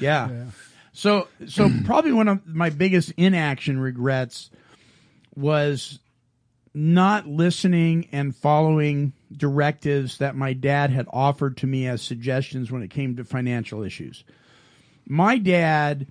Yeah. 0.00 0.44
So 0.92 1.28
so 1.46 1.70
probably 1.84 2.12
one 2.12 2.26
of 2.26 2.46
my 2.46 2.70
biggest 2.70 3.12
inaction 3.16 3.78
regrets 3.78 4.50
was 5.36 5.98
not 6.74 7.26
listening 7.26 8.08
and 8.12 8.34
following 8.34 9.12
directives 9.36 10.18
that 10.18 10.36
my 10.36 10.52
dad 10.52 10.90
had 10.90 11.06
offered 11.10 11.58
to 11.58 11.66
me 11.66 11.86
as 11.86 12.02
suggestions 12.02 12.72
when 12.72 12.82
it 12.82 12.90
came 12.90 13.16
to 13.16 13.24
financial 13.24 13.82
issues. 13.82 14.24
My 15.06 15.38
dad 15.38 16.06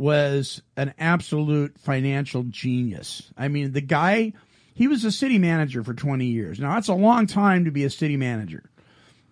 was 0.00 0.62
an 0.78 0.94
absolute 0.98 1.78
financial 1.78 2.42
genius. 2.44 3.30
I 3.36 3.48
mean, 3.48 3.72
the 3.72 3.82
guy, 3.82 4.32
he 4.72 4.88
was 4.88 5.04
a 5.04 5.12
city 5.12 5.38
manager 5.38 5.84
for 5.84 5.92
20 5.92 6.24
years. 6.24 6.58
Now, 6.58 6.74
that's 6.74 6.88
a 6.88 6.94
long 6.94 7.26
time 7.26 7.66
to 7.66 7.70
be 7.70 7.84
a 7.84 7.90
city 7.90 8.16
manager. 8.16 8.64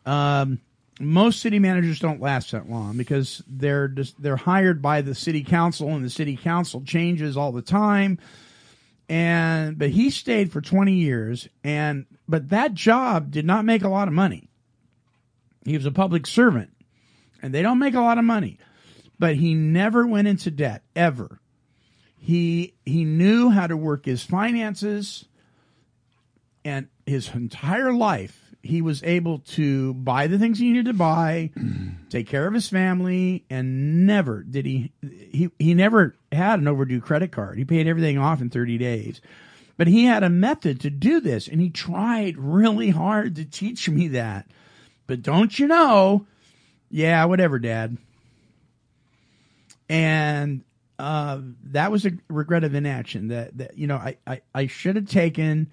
Um, 0.05 0.61
most 1.01 1.41
city 1.41 1.59
managers 1.59 2.01
don't 2.01 2.21
last 2.21 2.53
that 2.53 2.69
long 2.69 2.99
because 2.99 3.43
they're 3.49 3.89
just 3.89 4.21
they're 4.21 4.37
hired 4.37 4.83
by 4.83 5.01
the 5.01 5.15
city 5.15 5.43
council 5.43 5.89
and 5.89 6.05
the 6.05 6.11
city 6.11 6.37
council 6.37 6.83
changes 6.83 7.37
all 7.37 7.53
the 7.53 7.63
time 7.63 8.19
and 9.09 9.79
but 9.79 9.91
he 9.91 10.11
stayed 10.11 10.51
for 10.51 10.61
20 10.61 10.93
years 10.93 11.49
and 11.63 12.05
but 12.29 12.49
that 12.49 12.75
job 12.75 13.31
did 13.31 13.47
not 13.47 13.65
make 13.65 13.85
a 13.85 13.89
lot 13.89 14.09
of 14.09 14.15
money 14.15 14.49
he 15.65 15.77
was 15.77 15.87
a 15.87 15.93
public 15.93 16.27
servant 16.27 16.73
and 17.43 17.55
they 17.55 17.63
don't 17.63 17.79
make 17.79 17.95
a 17.95 18.01
lot 18.01 18.19
of 18.19 18.25
money 18.25 18.59
but 19.19 19.37
he 19.37 19.55
never 19.55 20.07
went 20.07 20.29
into 20.29 20.51
debt 20.51 20.83
ever. 20.95 21.41
He 22.17 22.75
he 22.85 23.05
knew 23.05 23.51
how 23.51 23.67
to 23.67 23.77
work 23.77 24.05
his 24.05 24.23
finances 24.23 25.27
and 26.65 26.89
his 27.07 27.33
entire 27.35 27.93
life 27.93 28.49
he 28.63 28.83
was 28.83 29.03
able 29.05 29.39
to 29.39 29.95
buy 29.95 30.27
the 30.27 30.39
things 30.39 30.59
he 30.59 30.71
needed 30.71 30.87
to 30.87 30.93
buy 30.93 31.51
take 32.11 32.27
care 32.27 32.47
of 32.47 32.55
his 32.55 32.69
family 32.69 33.45
and 33.49 34.07
never 34.07 34.43
did 34.43 34.67
he 34.67 34.93
he 35.03 35.51
he 35.59 35.75
never 35.75 36.17
had 36.33 36.61
an 36.61 36.69
overdue 36.69 37.01
credit 37.01 37.33
card. 37.33 37.59
He 37.59 37.65
paid 37.65 37.87
everything 37.87 38.19
off 38.19 38.41
in 38.41 38.51
30 38.51 38.79
days. 38.79 39.21
But 39.77 39.87
he 39.87 40.05
had 40.05 40.25
a 40.25 40.31
method 40.31 40.81
to 40.81 40.91
do 40.91 41.21
this 41.21 41.47
and 41.47 41.61
he 41.61 41.71
tried 41.71 42.37
really 42.37 42.91
hard 42.91 43.37
to 43.37 43.45
teach 43.45 43.89
me 43.89 44.09
that. 44.09 44.47
But 45.07 45.23
don't 45.23 45.57
you 45.59 45.67
know? 45.67 46.27
Yeah 46.91 47.25
whatever 47.27 47.59
dad 47.59 47.97
and 49.89 50.65
uh, 50.99 51.41
that 51.65 51.93
was 51.93 52.07
a 52.07 52.13
regret 52.29 52.65
of 52.65 52.75
inaction 52.75 53.29
that, 53.29 53.57
that 53.59 53.79
you 53.79 53.87
know 53.87 53.97
I, 53.97 54.17
I, 54.27 54.41
I 54.55 54.67
should 54.67 54.97
have 54.97 55.09
taken 55.09 55.71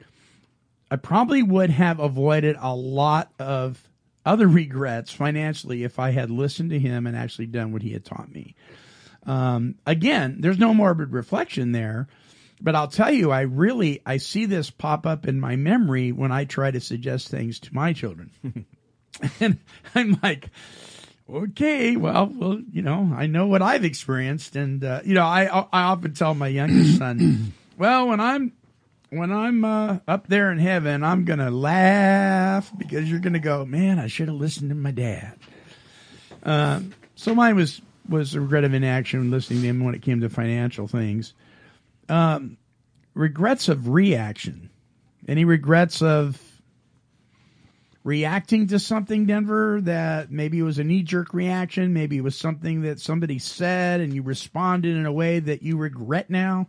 I 0.89 0.97
probably 0.97 1.41
would 1.41 1.71
have 1.71 1.99
avoided 1.99 2.57
a 2.59 2.75
lot 2.75 3.31
of 3.39 3.81
other 4.25 4.47
regrets 4.47 5.11
financially 5.11 5.83
if 5.83 5.99
I 5.99 6.11
had 6.11 6.29
listened 6.29 6.69
to 6.71 6.79
him 6.79 7.07
and 7.07 7.17
actually 7.17 7.47
done 7.47 7.71
what 7.71 7.81
he 7.81 7.93
had 7.93 8.05
taught 8.05 8.31
me. 8.31 8.55
Um, 9.25 9.75
again, 9.85 10.37
there's 10.39 10.59
no 10.59 10.73
morbid 10.73 11.11
reflection 11.11 11.71
there, 11.71 12.07
but 12.61 12.75
I'll 12.75 12.87
tell 12.87 13.11
you, 13.11 13.31
I 13.31 13.41
really 13.41 14.01
I 14.05 14.17
see 14.17 14.45
this 14.45 14.69
pop 14.69 15.07
up 15.07 15.27
in 15.27 15.39
my 15.39 15.55
memory 15.55 16.11
when 16.11 16.31
I 16.31 16.45
try 16.45 16.69
to 16.69 16.79
suggest 16.79 17.29
things 17.29 17.59
to 17.61 17.73
my 17.73 17.91
children, 17.93 18.31
and 19.39 19.59
I'm 19.95 20.19
like, 20.21 20.51
okay, 21.29 21.95
well, 21.95 22.31
well, 22.33 22.59
you 22.71 22.81
know, 22.81 23.13
I 23.15 23.27
know 23.27 23.47
what 23.47 23.61
I've 23.61 23.85
experienced, 23.85 24.55
and 24.55 24.83
uh, 24.83 25.01
you 25.03 25.13
know, 25.13 25.25
I 25.25 25.45
I 25.45 25.83
often 25.83 26.13
tell 26.13 26.33
my 26.33 26.47
youngest 26.47 26.97
son, 26.99 27.53
well, 27.77 28.07
when 28.07 28.19
I'm 28.19 28.53
when 29.09 29.31
I'm 29.31 29.63
uh, 29.63 29.99
up 30.07 30.27
there 30.27 30.51
in 30.51 30.59
heaven, 30.59 31.03
I'm 31.03 31.25
gonna 31.25 31.51
laugh 31.51 32.71
because 32.77 33.09
you're 33.09 33.19
gonna 33.19 33.39
go, 33.39 33.65
man, 33.65 33.99
I 33.99 34.07
should 34.07 34.27
have 34.27 34.37
listened 34.37 34.69
to 34.69 34.75
my 34.75 34.91
dad. 34.91 35.37
Uh, 36.43 36.81
so 37.15 37.33
mine 37.33 37.55
was 37.55 37.81
was 38.07 38.35
a 38.35 38.41
regret 38.41 38.63
of 38.63 38.73
inaction 38.73 39.31
listening 39.31 39.61
to 39.61 39.67
him 39.67 39.83
when 39.83 39.95
it 39.95 40.01
came 40.01 40.21
to 40.21 40.29
financial 40.29 40.87
things. 40.87 41.33
Um, 42.07 42.57
regrets 43.13 43.67
of 43.67 43.89
reaction. 43.89 44.69
Any 45.27 45.43
regrets 45.43 46.03
of 46.03 46.39
reacting 48.05 48.67
to 48.67 48.79
something, 48.79 49.25
Denver, 49.25 49.81
that 49.81 50.31
maybe 50.31 50.59
it 50.59 50.63
was 50.63 50.79
a 50.79 50.83
knee 50.83 51.01
jerk 51.01 51.33
reaction, 51.33 51.91
maybe 51.91 52.17
it 52.17 52.23
was 52.23 52.37
something 52.37 52.83
that 52.83 53.01
somebody 53.01 53.39
said 53.39 53.99
and 53.99 54.13
you 54.13 54.21
responded 54.21 54.95
in 54.95 55.05
a 55.05 55.11
way 55.11 55.39
that 55.39 55.63
you 55.63 55.75
regret 55.75 56.29
now? 56.29 56.67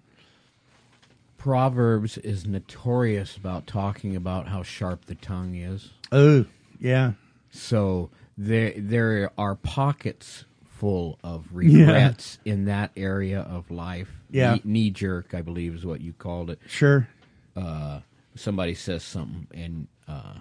Proverbs 1.36 2.18
is 2.18 2.46
notorious 2.46 3.36
about 3.36 3.68
talking 3.68 4.16
about 4.16 4.48
how 4.48 4.64
sharp 4.64 5.04
the 5.04 5.14
tongue 5.14 5.54
is. 5.54 5.92
Oh, 6.10 6.46
yeah. 6.80 7.12
So 7.50 8.10
there 8.36 8.72
there 8.76 9.30
are 9.38 9.54
pockets 9.54 10.44
full 10.64 11.18
of 11.22 11.46
regrets 11.52 12.38
in 12.44 12.64
that 12.64 12.90
area 12.96 13.40
of 13.40 13.70
life. 13.70 14.08
Yeah. 14.30 14.56
knee 14.64 14.90
jerk, 14.90 15.34
I 15.34 15.42
believe, 15.42 15.74
is 15.74 15.86
what 15.86 16.00
you 16.00 16.14
called 16.14 16.50
it. 16.50 16.58
Sure. 16.66 17.08
Uh, 17.54 18.00
somebody 18.34 18.74
says 18.74 19.04
something 19.04 19.46
and 19.54 19.86
uh, 20.08 20.34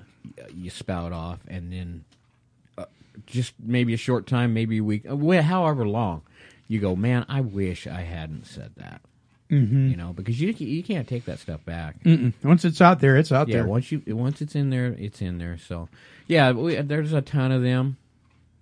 you 0.55 0.69
spout 0.69 1.11
off, 1.11 1.39
and 1.47 1.71
then 1.71 2.03
uh, 2.77 2.85
just 3.25 3.53
maybe 3.59 3.93
a 3.93 3.97
short 3.97 4.27
time, 4.27 4.53
maybe 4.53 4.77
a 4.79 4.83
week, 4.83 5.05
uh, 5.09 5.41
however 5.41 5.87
long, 5.87 6.21
you 6.67 6.79
go, 6.79 6.95
man, 6.95 7.25
I 7.29 7.41
wish 7.41 7.87
I 7.87 8.01
hadn't 8.01 8.45
said 8.47 8.71
that. 8.77 9.01
Mhm. 9.51 9.91
You 9.91 9.95
know, 9.95 10.11
because 10.11 10.41
you 10.41 10.49
you 10.57 10.83
can't 10.83 11.07
take 11.07 11.25
that 11.25 11.37
stuff 11.37 11.63
back. 11.65 12.03
Mm-mm. 12.03 12.33
Once 12.43 12.65
it's 12.65 12.81
out 12.81 12.99
there, 12.99 13.15
it's 13.15 13.31
out 13.31 13.47
yeah, 13.47 13.57
there. 13.57 13.67
once 13.67 13.91
you 13.91 14.01
once 14.07 14.41
it's 14.41 14.55
in 14.55 14.71
there, 14.71 14.95
it's 14.97 15.21
in 15.21 15.37
there. 15.37 15.59
So, 15.59 15.87
yeah, 16.27 16.51
we, 16.51 16.75
there's 16.81 17.13
a 17.13 17.21
ton 17.21 17.51
of 17.51 17.61
them. 17.61 17.97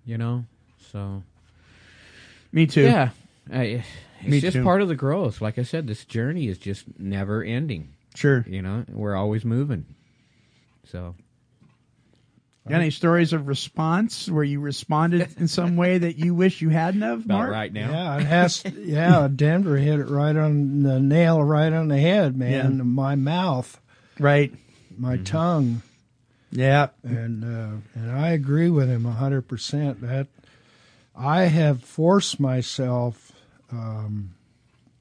You 0.04 0.18
know, 0.18 0.44
so 0.92 1.22
Me 2.52 2.66
too. 2.66 2.82
yeah, 2.82 3.10
I, 3.50 3.82
it's 4.20 4.28
Me 4.28 4.40
just 4.40 4.56
too. 4.58 4.62
part 4.62 4.82
of 4.82 4.88
the 4.88 4.94
growth. 4.94 5.40
Like 5.40 5.58
I 5.58 5.62
said, 5.62 5.86
this 5.86 6.04
journey 6.04 6.48
is 6.48 6.58
just 6.58 6.84
never 6.98 7.42
ending. 7.42 7.88
Sure. 8.14 8.44
You 8.46 8.60
know, 8.60 8.84
we're 8.90 9.16
always 9.16 9.46
moving. 9.46 9.86
So 10.86 11.14
Got 12.66 12.80
any 12.80 12.90
stories 12.90 13.34
of 13.34 13.46
response 13.46 14.26
where 14.30 14.42
you 14.44 14.58
responded 14.58 15.28
in 15.38 15.48
some 15.48 15.76
way 15.76 15.98
that 15.98 16.16
you 16.16 16.34
wish 16.34 16.62
you 16.62 16.70
hadn't 16.70 17.02
have, 17.02 17.26
about 17.26 17.36
Marv? 17.36 17.50
right 17.50 17.70
now. 17.72 17.90
Yeah, 17.90 18.16
it 18.20 18.24
has. 18.26 18.64
yeah, 18.78 19.28
Denver 19.34 19.76
hit 19.76 20.00
it 20.00 20.08
right 20.08 20.34
on 20.34 20.82
the 20.82 20.98
nail, 20.98 21.42
right 21.42 21.72
on 21.72 21.88
the 21.88 21.98
head, 21.98 22.36
man. 22.38 22.76
Yeah. 22.78 22.82
My 22.84 23.16
mouth, 23.16 23.78
Right. 24.18 24.54
my 24.96 25.18
tongue. 25.18 25.82
Yeah. 26.50 26.88
And 27.02 27.44
uh, 27.44 27.76
and 27.94 28.10
I 28.12 28.30
agree 28.30 28.70
with 28.70 28.88
him 28.88 29.04
hundred 29.04 29.42
percent. 29.42 30.00
That 30.00 30.28
I 31.14 31.42
have 31.42 31.82
forced 31.84 32.40
myself 32.40 33.32
um, 33.72 34.34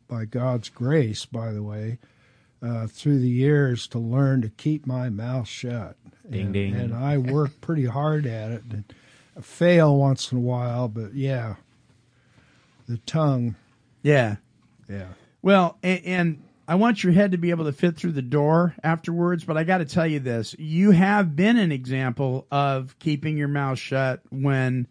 by 0.10 0.26
God's 0.26 0.68
grace, 0.68 1.26
by 1.26 1.54
the 1.54 1.64
way, 1.64 2.00
uh, 2.64 2.88
through 2.88 3.20
the 3.20 3.30
years 3.30 3.88
to 3.88 4.00
learn 4.00 4.42
to 4.42 4.50
keep 4.50 4.88
my 4.88 5.10
mouth 5.10 5.48
shut. 5.48 5.98
Ding, 6.30 6.46
and, 6.46 6.54
ding. 6.54 6.76
And 6.76 6.94
I 6.94 7.18
work 7.18 7.60
pretty 7.62 7.86
hard 7.86 8.26
at 8.26 8.52
it. 8.52 8.64
And 8.70 8.84
I 9.38 9.42
fail 9.42 9.98
once 9.98 10.32
in 10.32 10.38
a 10.38 10.42
while, 10.42 10.88
but 10.88 11.14
yeah, 11.14 11.56
the 12.88 12.98
tongue. 13.00 13.56
Yeah. 14.02 14.38
Yeah. 14.90 15.10
Well, 15.42 15.78
and, 15.84 16.02
and 16.06 16.44
I 16.68 16.76
want 16.76 17.04
your 17.04 17.12
head 17.12 17.34
to 17.34 17.38
be 17.38 17.50
able 17.50 17.66
to 17.66 17.74
fit 17.74 17.98
through 17.98 18.14
the 18.14 18.22
door 18.22 18.74
afterwards, 18.84 19.44
but 19.44 19.58
I 19.58 19.66
got 19.66 19.80
to 19.80 19.86
tell 19.86 20.08
you 20.08 20.20
this. 20.20 20.56
You 20.58 20.92
have 20.92 21.36
been 21.36 21.58
an 21.58 21.72
example 21.72 22.48
of 22.52 22.98
keeping 23.00 23.38
your 23.38 23.50
mouth 23.50 23.80
shut 23.80 24.22
when 24.30 24.88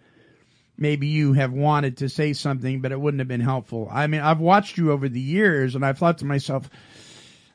maybe 0.76 1.06
you 1.06 1.32
have 1.32 1.52
wanted 1.52 1.98
to 1.98 2.08
say 2.08 2.34
something, 2.34 2.80
but 2.82 2.92
it 2.92 3.00
wouldn't 3.00 3.20
have 3.20 3.28
been 3.28 3.40
helpful. 3.40 3.88
I 3.90 4.06
mean, 4.06 4.20
I've 4.20 4.40
watched 4.40 4.76
you 4.76 4.92
over 4.92 5.08
the 5.08 5.20
years 5.20 5.74
and 5.74 5.84
I've 5.84 5.98
thought 5.98 6.18
to 6.18 6.26
myself, 6.26 6.68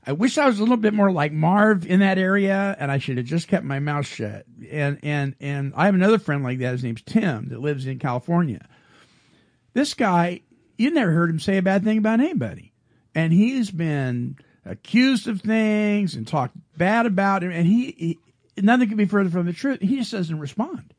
I 0.07 0.13
wish 0.13 0.37
I 0.37 0.47
was 0.47 0.57
a 0.57 0.61
little 0.61 0.77
bit 0.77 0.93
more 0.93 1.11
like 1.11 1.33
Marv 1.33 1.85
in 1.85 1.99
that 1.99 2.17
area, 2.17 2.77
and 2.79 2.89
I 2.89 2.97
should 2.97 3.17
have 3.17 3.25
just 3.25 3.49
kept 3.49 3.65
my 3.65 3.79
mouth 3.79 4.07
shut. 4.07 4.45
And 4.71 4.99
and 5.03 5.35
and 5.41 5.73
I 5.75 5.85
have 5.85 5.95
another 5.95 6.17
friend 6.17 6.45
like 6.45 6.59
that. 6.59 6.71
His 6.71 6.83
name's 6.83 7.01
Tim 7.01 7.49
that 7.49 7.59
lives 7.59 7.85
in 7.85 7.99
California. 7.99 8.65
This 9.73 9.93
guy, 9.93 10.41
you 10.77 10.91
never 10.91 11.11
heard 11.11 11.29
him 11.29 11.41
say 11.41 11.57
a 11.57 11.61
bad 11.61 11.83
thing 11.83 11.97
about 11.97 12.21
anybody, 12.21 12.71
and 13.13 13.33
he's 13.33 13.69
been 13.69 14.37
accused 14.63 15.27
of 15.27 15.41
things 15.41 16.15
and 16.15 16.25
talked 16.25 16.55
bad 16.77 17.05
about 17.05 17.43
him, 17.43 17.51
and 17.51 17.67
he, 17.67 17.91
he 18.55 18.61
nothing 18.61 18.87
could 18.87 18.97
be 18.97 19.05
further 19.05 19.29
from 19.29 19.45
the 19.45 19.51
truth. 19.51 19.81
He 19.81 19.97
just 19.97 20.13
doesn't 20.13 20.39
respond, 20.39 20.93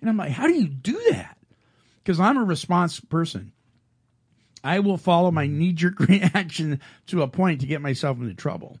and 0.00 0.08
I'm 0.08 0.16
like, 0.16 0.32
how 0.32 0.46
do 0.46 0.54
you 0.54 0.68
do 0.68 0.98
that? 1.10 1.36
Because 2.02 2.18
I'm 2.18 2.38
a 2.38 2.44
response 2.44 2.98
person. 2.98 3.52
I 4.62 4.80
will 4.80 4.96
follow 4.96 5.30
my 5.30 5.46
knee 5.46 5.72
jerk 5.72 6.00
reaction 6.08 6.80
to 7.08 7.22
a 7.22 7.28
point 7.28 7.60
to 7.60 7.66
get 7.66 7.80
myself 7.80 8.18
into 8.18 8.34
trouble. 8.34 8.78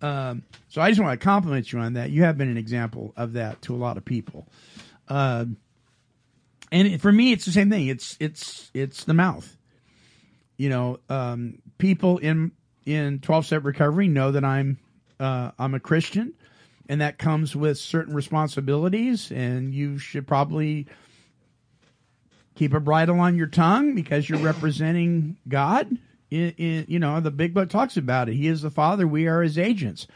Um, 0.00 0.44
so 0.68 0.80
I 0.80 0.90
just 0.90 1.00
want 1.00 1.18
to 1.18 1.24
compliment 1.24 1.72
you 1.72 1.80
on 1.80 1.94
that. 1.94 2.10
You 2.10 2.22
have 2.22 2.38
been 2.38 2.48
an 2.48 2.56
example 2.56 3.12
of 3.16 3.32
that 3.32 3.60
to 3.62 3.74
a 3.74 3.78
lot 3.78 3.96
of 3.96 4.04
people. 4.04 4.46
Um, 5.08 5.56
and 6.70 7.00
for 7.00 7.10
me, 7.10 7.32
it's 7.32 7.44
the 7.44 7.50
same 7.52 7.70
thing. 7.70 7.86
It's 7.86 8.16
it's 8.20 8.70
it's 8.74 9.04
the 9.04 9.14
mouth. 9.14 9.56
You 10.56 10.68
know, 10.68 11.00
um, 11.08 11.60
people 11.78 12.18
in 12.18 12.52
in 12.84 13.20
twelve 13.20 13.46
step 13.46 13.64
recovery 13.64 14.08
know 14.08 14.32
that 14.32 14.44
I'm 14.44 14.78
uh, 15.18 15.52
I'm 15.58 15.74
a 15.74 15.80
Christian, 15.80 16.34
and 16.88 17.00
that 17.00 17.18
comes 17.18 17.56
with 17.56 17.78
certain 17.78 18.14
responsibilities. 18.14 19.32
And 19.32 19.74
you 19.74 19.98
should 19.98 20.26
probably 20.26 20.86
keep 22.58 22.74
a 22.74 22.80
bridle 22.80 23.20
on 23.20 23.36
your 23.36 23.46
tongue 23.46 23.94
because 23.94 24.28
you're 24.28 24.40
representing 24.40 25.36
God. 25.48 25.96
You 26.28 26.98
know, 26.98 27.20
the 27.20 27.30
big 27.30 27.54
book 27.54 27.70
talks 27.70 27.96
about 27.96 28.28
it. 28.28 28.34
He 28.34 28.48
is 28.48 28.60
the 28.60 28.70
Father. 28.70 29.06
We 29.06 29.28
are 29.28 29.42
His 29.42 29.56
agents. 29.56 30.06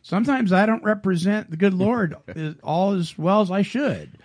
Sometimes 0.00 0.52
I 0.52 0.64
don't 0.64 0.84
represent 0.84 1.50
the 1.50 1.56
good 1.56 1.74
Lord 1.74 2.16
all 2.62 2.92
as 2.92 3.18
well 3.18 3.40
as 3.40 3.50
I 3.50 3.62
should. 3.62 4.16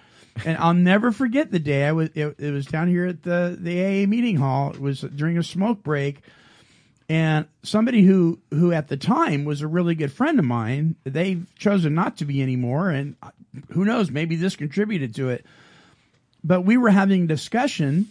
And 0.45 0.57
I'll 0.57 0.73
never 0.73 1.11
forget 1.11 1.51
the 1.51 1.59
day 1.59 1.85
I 1.85 1.91
was. 1.91 2.09
It, 2.15 2.35
it 2.39 2.51
was 2.51 2.65
down 2.65 2.87
here 2.87 3.05
at 3.05 3.23
the 3.23 3.57
the 3.59 3.83
AA 3.83 4.07
meeting 4.07 4.37
hall. 4.37 4.71
It 4.71 4.79
was 4.79 5.01
during 5.01 5.37
a 5.37 5.43
smoke 5.43 5.83
break, 5.83 6.21
and 7.07 7.45
somebody 7.61 8.01
who 8.01 8.39
who 8.49 8.71
at 8.71 8.87
the 8.87 8.97
time 8.97 9.45
was 9.45 9.61
a 9.61 9.67
really 9.67 9.93
good 9.93 10.11
friend 10.11 10.39
of 10.39 10.45
mine. 10.45 10.95
They've 11.03 11.45
chosen 11.59 11.93
not 11.93 12.17
to 12.17 12.25
be 12.25 12.41
anymore, 12.41 12.89
and 12.89 13.15
uh, 13.21 13.29
who 13.73 13.85
knows? 13.85 14.09
Maybe 14.09 14.35
this 14.35 14.55
contributed 14.55 15.13
to 15.15 15.29
it 15.29 15.45
but 16.43 16.61
we 16.61 16.77
were 16.77 16.89
having 16.89 17.27
discussion, 17.27 18.07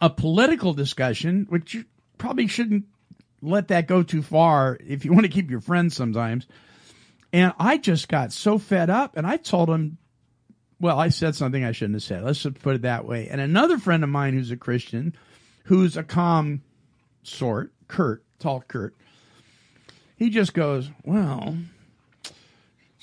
a 0.00 0.10
political 0.10 0.72
discussion, 0.72 1.46
which 1.48 1.74
you 1.74 1.84
probably 2.18 2.46
shouldn't 2.46 2.84
let 3.42 3.68
that 3.68 3.86
go 3.86 4.02
too 4.02 4.22
far 4.22 4.78
if 4.86 5.04
you 5.04 5.12
want 5.12 5.24
to 5.24 5.32
keep 5.32 5.50
your 5.50 5.60
friends 5.60 5.94
sometimes. 5.94 6.46
And 7.32 7.52
I 7.58 7.78
just 7.78 8.08
got 8.08 8.32
so 8.32 8.58
fed 8.58 8.90
up 8.90 9.16
and 9.16 9.26
I 9.26 9.36
told 9.36 9.68
him, 9.68 9.98
well, 10.80 10.98
I 10.98 11.08
said 11.08 11.34
something 11.34 11.64
I 11.64 11.72
shouldn't 11.72 11.96
have 11.96 12.02
said. 12.02 12.24
Let's 12.24 12.42
just 12.42 12.60
put 12.60 12.76
it 12.76 12.82
that 12.82 13.06
way. 13.06 13.28
And 13.28 13.40
another 13.40 13.78
friend 13.78 14.02
of 14.02 14.10
mine 14.10 14.34
who's 14.34 14.50
a 14.50 14.56
Christian, 14.56 15.14
who's 15.64 15.96
a 15.96 16.02
calm 16.02 16.62
sort, 17.22 17.72
Kurt, 17.88 18.22
tall 18.38 18.62
Kurt, 18.66 18.94
he 20.16 20.30
just 20.30 20.54
goes, 20.54 20.90
well, 21.04 21.56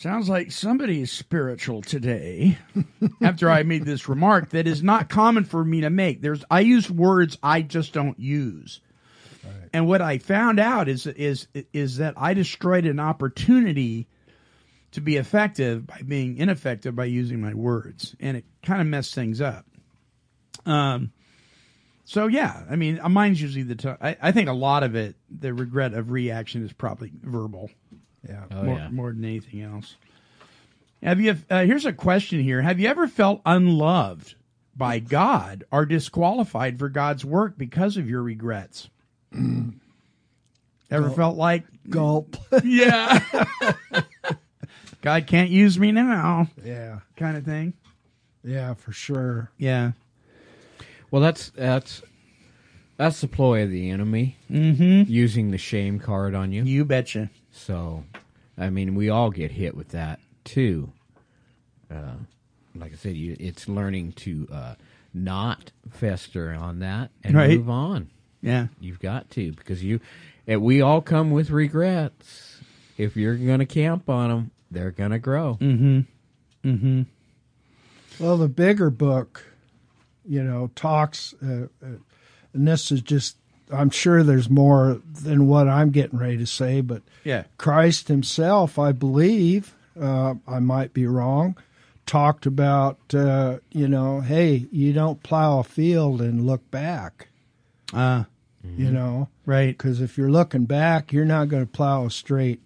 Sounds 0.02 0.28
like 0.28 0.52
somebody 0.52 1.04
is 1.04 1.12
spiritual 1.12 1.84
today. 1.84 2.58
After 3.22 3.52
I 3.52 3.62
made 3.62 3.86
this 3.86 4.10
remark 4.10 4.50
that 4.50 4.66
is 4.66 4.82
not 4.82 5.10
common 5.10 5.44
for 5.44 5.64
me 5.64 5.82
to 5.82 5.92
make. 5.92 6.24
There's 6.24 6.44
I 6.50 6.62
use 6.62 6.90
words 6.90 7.38
I 7.44 7.62
just 7.62 7.94
don't 7.94 8.20
use. 8.20 8.82
And 9.72 9.86
what 9.86 10.02
I 10.02 10.18
found 10.18 10.60
out 10.60 10.90
is 10.90 11.06
is 11.06 11.46
is 11.72 11.98
that 11.98 12.16
I 12.18 12.34
destroyed 12.34 12.88
an 12.88 13.00
opportunity 13.00 14.08
to 14.94 15.02
be 15.02 15.18
effective 15.18 15.86
by 15.86 16.02
being 16.02 16.36
ineffective 16.36 16.96
by 16.96 17.06
using 17.06 17.40
my 17.40 17.54
words, 17.54 18.16
and 18.20 18.38
it 18.38 18.46
kind 18.64 18.82
of 18.82 18.88
messed 18.88 19.14
things 19.14 19.40
up. 19.40 19.68
Um, 20.66 21.12
so 22.06 22.26
yeah, 22.26 22.64
I 22.68 22.76
mean, 22.76 23.00
mine's 23.08 23.40
usually 23.40 23.66
the. 23.66 23.76
T- 23.76 23.90
I, 24.02 24.18
I 24.20 24.32
think 24.32 24.50
a 24.50 24.54
lot 24.54 24.82
of 24.82 24.96
it, 24.96 25.16
the 25.30 25.54
regret 25.54 25.94
of 25.94 26.10
reaction 26.10 26.66
is 26.66 26.74
probably 26.74 27.12
verbal. 27.22 27.70
Yeah, 28.28 28.44
Oh, 28.52 28.64
more, 28.64 28.78
yeah. 28.78 28.90
more 28.90 29.12
than 29.12 29.26
anything 29.26 29.62
else. 29.62 29.96
Have 31.04 31.20
you? 31.20 31.36
Uh, 31.50 31.64
here's 31.66 31.86
a 31.86 31.94
question 31.94 32.40
here. 32.42 32.62
Have 32.62 32.80
you 32.80 32.88
ever 32.88 33.08
felt 33.08 33.42
unloved 33.46 34.36
by 34.76 35.00
God 35.00 35.64
or 35.72 35.86
disqualified 35.86 36.78
for 36.78 36.90
God's 36.90 37.26
work 37.26 37.58
because 37.58 37.98
of 37.98 38.08
your 38.10 38.22
regrets? 38.22 38.90
Ever 40.92 41.06
Gulp. 41.08 41.16
felt 41.16 41.38
like 41.38 41.64
Gulp. 41.90 42.38
yeah, 42.64 43.24
God 45.02 45.26
can't 45.26 45.50
use 45.50 45.80
me 45.80 45.92
now, 45.92 46.48
yeah, 46.64 47.00
kind 47.16 47.38
of 47.38 47.46
thing. 47.46 47.74
yeah, 48.44 48.74
for 48.76 48.92
sure. 48.92 49.50
Yeah. 49.58 49.94
Well, 51.10 51.22
that's 51.22 51.50
that's 51.50 52.04
that's 52.98 53.22
the 53.22 53.28
ploy 53.28 53.64
of 53.64 53.72
the 53.72 53.90
enemy, 53.90 54.38
Mm-hmm. 54.52 55.12
using 55.12 55.50
the 55.52 55.58
shame 55.58 55.98
card 56.00 56.36
on 56.36 56.52
you. 56.52 56.64
You 56.64 56.86
betcha. 56.86 57.30
So, 57.52 58.04
I 58.58 58.70
mean, 58.70 58.96
we 58.96 59.10
all 59.10 59.30
get 59.32 59.52
hit 59.52 59.76
with 59.76 59.90
that 59.90 60.20
too. 60.44 60.92
Uh, 61.90 62.16
like 62.76 62.94
I 62.94 62.96
said, 62.96 63.16
you, 63.16 63.36
it's 63.40 63.68
learning 63.68 64.14
to 64.14 64.48
uh, 64.52 64.76
not 65.14 65.72
fester 65.90 66.52
on 66.54 66.80
that 66.80 67.12
and 67.24 67.36
Right. 67.36 67.58
move 67.58 67.70
on. 67.70 68.10
Yeah. 68.42 68.68
You've 68.80 69.00
got 69.00 69.30
to 69.32 69.52
because 69.52 69.84
you, 69.84 70.00
and 70.48 70.62
we 70.62 70.82
all 70.82 71.02
come 71.02 71.32
with 71.32 71.50
regrets. 71.50 72.60
If 72.98 73.16
you're 73.18 73.36
going 73.36 73.60
to 73.60 73.66
camp 73.66 74.10
on 74.10 74.30
them, 74.30 74.52
they're 74.70 74.92
going 74.92 75.12
to 75.12 75.20
grow. 75.20 75.58
Mm-hmm. 75.60 76.00
Mm-hmm. 76.70 77.02
Well, 78.24 78.38
the 78.38 78.48
bigger 78.48 78.90
book, 78.90 79.44
you 80.26 80.44
know, 80.44 80.70
talks, 80.76 81.34
uh, 81.44 81.68
uh, 81.84 81.98
and 82.54 82.68
this 82.68 82.92
is 82.92 83.02
just, 83.02 83.38
I'm 83.72 83.90
sure 83.90 84.24
there's 84.24 84.50
more 84.50 85.02
than 85.24 85.48
what 85.48 85.68
I'm 85.68 85.90
getting 85.92 86.20
ready 86.20 86.38
to 86.38 86.46
say, 86.46 86.82
but 86.82 87.02
Yeah. 87.24 87.44
Christ 87.58 88.08
himself, 88.08 88.78
I 88.80 88.92
believe, 88.92 89.76
uh, 90.00 90.36
I 90.48 90.60
might 90.60 90.94
be 90.94 91.06
wrong, 91.08 91.56
talked 92.06 92.46
about, 92.46 92.98
uh, 93.14 93.58
you 93.72 93.88
know, 93.88 94.22
hey, 94.22 94.68
you 94.72 94.92
don't 94.94 95.24
plow 95.24 95.60
a 95.60 95.64
field 95.64 96.22
and 96.22 96.46
look 96.46 96.70
back, 96.72 97.28
Uh, 97.94 98.24
you 98.78 98.92
know, 98.92 99.28
right. 99.46 99.78
because 99.78 100.02
if 100.02 100.18
you're 100.18 100.30
looking 100.32 100.66
back, 100.66 101.12
you're 101.14 101.26
not 101.26 101.50
going 101.50 101.66
to 101.66 101.72
plow 101.72 102.06
a 102.06 102.12
straight 102.12 102.62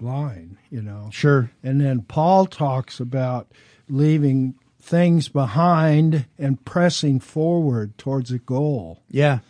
line, 0.00 0.56
you 0.70 0.80
know. 0.82 1.08
Sure. 1.12 1.50
And 1.62 1.80
then 1.80 2.02
Paul 2.02 2.46
talks 2.46 3.00
about 3.00 3.48
leaving 3.88 4.54
things 4.80 5.28
behind 5.28 6.26
and 6.38 6.64
pressing 6.64 7.20
forward 7.20 7.96
towards 7.98 8.30
a 8.30 8.38
goal, 8.38 9.02
Yeah. 9.10 9.40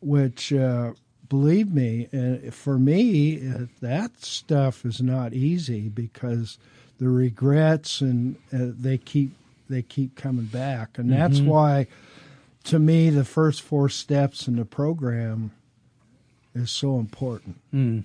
Which, 0.00 0.52
uh, 0.52 0.92
believe 1.28 1.72
me, 1.72 2.06
for 2.50 2.78
me, 2.78 3.36
that 3.80 4.24
stuff 4.24 4.84
is 4.84 5.00
not 5.02 5.32
easy 5.34 5.88
because 5.88 6.58
the 6.98 7.08
regrets 7.08 8.00
and 8.00 8.36
uh, 8.52 8.58
they 8.78 8.98
keep 8.98 9.32
they 9.70 9.82
keep 9.82 10.16
coming 10.16 10.46
back, 10.46 10.96
and 10.98 11.12
that's 11.12 11.40
Mhm. 11.40 11.44
why, 11.46 11.86
to 12.64 12.78
me, 12.78 13.10
the 13.10 13.24
first 13.24 13.60
four 13.60 13.90
steps 13.90 14.48
in 14.48 14.56
the 14.56 14.64
program 14.64 15.50
is 16.54 16.70
so 16.70 16.98
important. 16.98 17.56
Mm. 17.74 18.04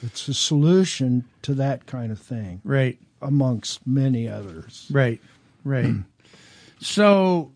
It's 0.00 0.28
a 0.28 0.34
solution 0.34 1.24
to 1.42 1.54
that 1.54 1.86
kind 1.86 2.12
of 2.12 2.20
thing, 2.20 2.60
Right. 2.62 2.98
amongst 3.20 3.84
many 3.84 4.28
others. 4.28 4.86
Right. 4.92 5.20
Right. 5.64 5.94
so 6.80 7.50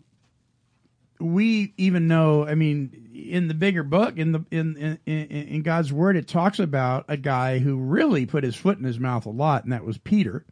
we 1.19 1.73
even 1.77 2.07
know. 2.07 2.45
I 2.45 2.55
mean, 2.55 3.09
in 3.13 3.47
the 3.47 3.53
bigger 3.53 3.83
book, 3.83 4.17
in 4.17 4.31
the 4.31 4.45
in, 4.51 4.99
in 5.05 5.27
in 5.27 5.61
God's 5.61 5.91
word, 5.91 6.15
it 6.15 6.27
talks 6.27 6.59
about 6.59 7.05
a 7.07 7.17
guy 7.17 7.59
who 7.59 7.77
really 7.77 8.25
put 8.25 8.43
his 8.43 8.55
foot 8.55 8.77
in 8.77 8.83
his 8.83 8.99
mouth 8.99 9.25
a 9.25 9.29
lot, 9.29 9.63
and 9.63 9.73
that 9.73 9.85
was 9.85 9.97
Peter. 9.97 10.45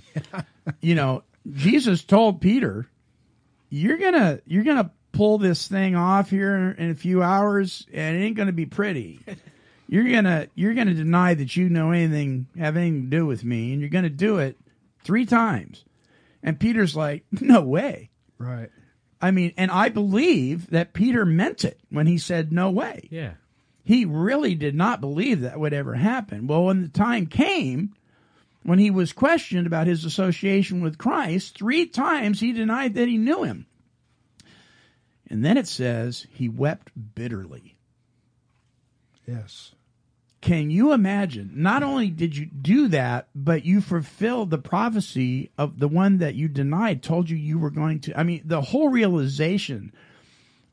you 0.80 0.94
know, 0.94 1.22
Jesus 1.52 2.02
told 2.04 2.40
Peter, 2.40 2.88
"You're 3.68 3.98
gonna 3.98 4.40
you're 4.46 4.64
gonna 4.64 4.90
pull 5.12 5.38
this 5.38 5.68
thing 5.68 5.96
off 5.96 6.30
here 6.30 6.74
in 6.78 6.90
a 6.90 6.94
few 6.94 7.22
hours, 7.22 7.86
and 7.92 8.16
it 8.16 8.24
ain't 8.24 8.36
gonna 8.36 8.52
be 8.52 8.66
pretty." 8.66 9.20
You're 9.88 10.08
gonna 10.08 10.46
you're 10.54 10.74
gonna 10.74 10.94
deny 10.94 11.34
that 11.34 11.56
you 11.56 11.68
know 11.68 11.90
anything 11.90 12.46
have 12.56 12.76
anything 12.76 13.10
to 13.10 13.16
do 13.16 13.26
with 13.26 13.42
me, 13.42 13.72
and 13.72 13.80
you're 13.80 13.90
gonna 13.90 14.08
do 14.08 14.38
it 14.38 14.56
three 15.02 15.26
times. 15.26 15.84
And 16.44 16.60
Peter's 16.60 16.94
like, 16.94 17.24
"No 17.40 17.62
way." 17.62 18.10
Right. 18.38 18.70
I 19.20 19.30
mean, 19.30 19.52
and 19.56 19.70
I 19.70 19.88
believe 19.90 20.70
that 20.70 20.94
Peter 20.94 21.26
meant 21.26 21.64
it 21.64 21.78
when 21.90 22.06
he 22.06 22.18
said, 22.18 22.52
no 22.52 22.70
way. 22.70 23.08
Yeah. 23.10 23.34
He 23.84 24.04
really 24.04 24.54
did 24.54 24.74
not 24.74 25.00
believe 25.00 25.40
that 25.40 25.58
would 25.58 25.72
ever 25.72 25.94
happen. 25.94 26.46
Well, 26.46 26.64
when 26.64 26.82
the 26.82 26.88
time 26.88 27.26
came, 27.26 27.94
when 28.62 28.78
he 28.78 28.90
was 28.90 29.12
questioned 29.12 29.66
about 29.66 29.86
his 29.86 30.04
association 30.04 30.80
with 30.80 30.98
Christ, 30.98 31.58
three 31.58 31.86
times 31.86 32.40
he 32.40 32.52
denied 32.52 32.94
that 32.94 33.08
he 33.08 33.18
knew 33.18 33.42
him. 33.42 33.66
And 35.28 35.44
then 35.44 35.56
it 35.56 35.66
says 35.68 36.26
he 36.30 36.48
wept 36.48 36.92
bitterly. 37.14 37.76
Yes. 39.26 39.72
Can 40.40 40.70
you 40.70 40.92
imagine? 40.92 41.50
Not 41.54 41.82
only 41.82 42.08
did 42.08 42.34
you 42.34 42.46
do 42.46 42.88
that, 42.88 43.28
but 43.34 43.66
you 43.66 43.80
fulfilled 43.82 44.50
the 44.50 44.58
prophecy 44.58 45.50
of 45.58 45.78
the 45.78 45.88
one 45.88 46.18
that 46.18 46.34
you 46.34 46.48
denied, 46.48 47.02
told 47.02 47.28
you 47.28 47.36
you 47.36 47.58
were 47.58 47.70
going 47.70 48.00
to. 48.00 48.18
I 48.18 48.22
mean, 48.22 48.42
the 48.44 48.62
whole 48.62 48.88
realization 48.88 49.92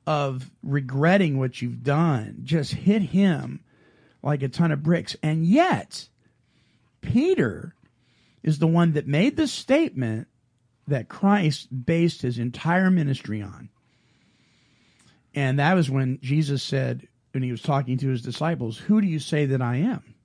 of 0.05 0.49
regretting 0.63 1.37
what 1.37 1.61
you've 1.61 1.83
done 1.83 2.39
just 2.43 2.73
hit 2.73 3.01
him 3.01 3.59
like 4.23 4.41
a 4.41 4.47
ton 4.47 4.71
of 4.71 4.83
bricks. 4.83 5.17
And 5.21 5.45
yet, 5.45 6.07
Peter 7.01 7.75
is 8.43 8.59
the 8.59 8.67
one 8.67 8.93
that 8.93 9.05
made 9.05 9.35
the 9.35 9.47
statement 9.47 10.27
that 10.87 11.09
Christ 11.09 11.85
based 11.85 12.21
his 12.21 12.39
entire 12.39 12.89
ministry 12.89 13.41
on. 13.41 13.67
And 15.35 15.59
that 15.59 15.73
was 15.73 15.89
when 15.89 16.19
Jesus 16.21 16.63
said, 16.63 17.07
when 17.31 17.43
he 17.43 17.51
was 17.51 17.61
talking 17.61 17.97
to 17.97 18.09
his 18.09 18.21
disciples, 18.21 18.77
Who 18.77 19.01
do 19.01 19.07
you 19.07 19.19
say 19.19 19.45
that 19.45 19.61
I 19.61 19.77
am? 19.77 20.15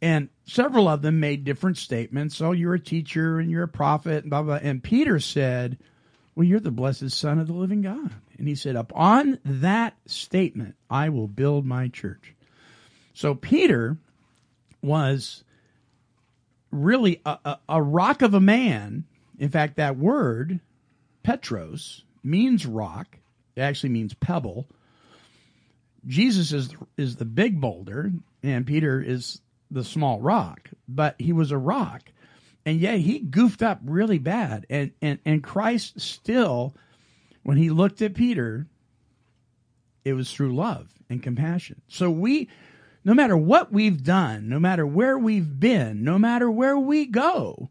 And 0.00 0.28
several 0.44 0.88
of 0.88 1.02
them 1.02 1.18
made 1.18 1.44
different 1.44 1.76
statements. 1.76 2.40
Oh, 2.40 2.52
you're 2.52 2.74
a 2.74 2.80
teacher 2.80 3.40
and 3.40 3.50
you're 3.50 3.64
a 3.64 3.68
prophet, 3.68 4.24
and 4.24 4.30
blah, 4.30 4.42
blah. 4.42 4.60
And 4.62 4.82
Peter 4.82 5.18
said, 5.18 5.78
Well, 6.34 6.46
you're 6.46 6.60
the 6.60 6.70
blessed 6.70 7.10
Son 7.10 7.38
of 7.38 7.46
the 7.48 7.52
living 7.52 7.82
God. 7.82 8.12
And 8.38 8.46
he 8.46 8.54
said, 8.54 8.76
Upon 8.76 9.38
that 9.44 9.96
statement, 10.06 10.76
I 10.88 11.08
will 11.08 11.26
build 11.26 11.66
my 11.66 11.88
church. 11.88 12.34
So 13.12 13.34
Peter 13.34 13.96
was 14.82 15.42
really 16.70 17.20
a, 17.26 17.38
a, 17.44 17.58
a 17.68 17.82
rock 17.82 18.22
of 18.22 18.34
a 18.34 18.40
man. 18.40 19.04
In 19.38 19.48
fact, 19.48 19.76
that 19.76 19.96
word, 19.96 20.60
Petros, 21.24 22.04
means 22.22 22.66
rock. 22.66 23.18
It 23.56 23.62
actually 23.62 23.90
means 23.90 24.14
pebble. 24.14 24.68
Jesus 26.06 26.52
is 26.52 26.74
is 26.96 27.16
the 27.16 27.24
big 27.24 27.60
boulder, 27.60 28.12
and 28.42 28.66
Peter 28.66 29.00
is 29.00 29.40
the 29.70 29.84
small 29.84 30.20
rock. 30.20 30.70
But 30.88 31.16
he 31.18 31.32
was 31.32 31.50
a 31.50 31.58
rock, 31.58 32.02
and 32.64 32.80
yet 32.80 32.98
he 32.98 33.18
goofed 33.18 33.62
up 33.62 33.80
really 33.84 34.18
bad. 34.18 34.66
And 34.70 34.92
and 35.02 35.18
and 35.24 35.42
Christ 35.42 36.00
still, 36.00 36.74
when 37.42 37.56
he 37.56 37.70
looked 37.70 38.02
at 38.02 38.14
Peter, 38.14 38.66
it 40.04 40.14
was 40.14 40.32
through 40.32 40.54
love 40.54 40.88
and 41.10 41.22
compassion. 41.22 41.82
So 41.88 42.10
we, 42.10 42.48
no 43.04 43.14
matter 43.14 43.36
what 43.36 43.72
we've 43.72 44.02
done, 44.02 44.48
no 44.48 44.58
matter 44.58 44.86
where 44.86 45.18
we've 45.18 45.58
been, 45.60 46.04
no 46.04 46.18
matter 46.18 46.50
where 46.50 46.78
we 46.78 47.06
go, 47.06 47.70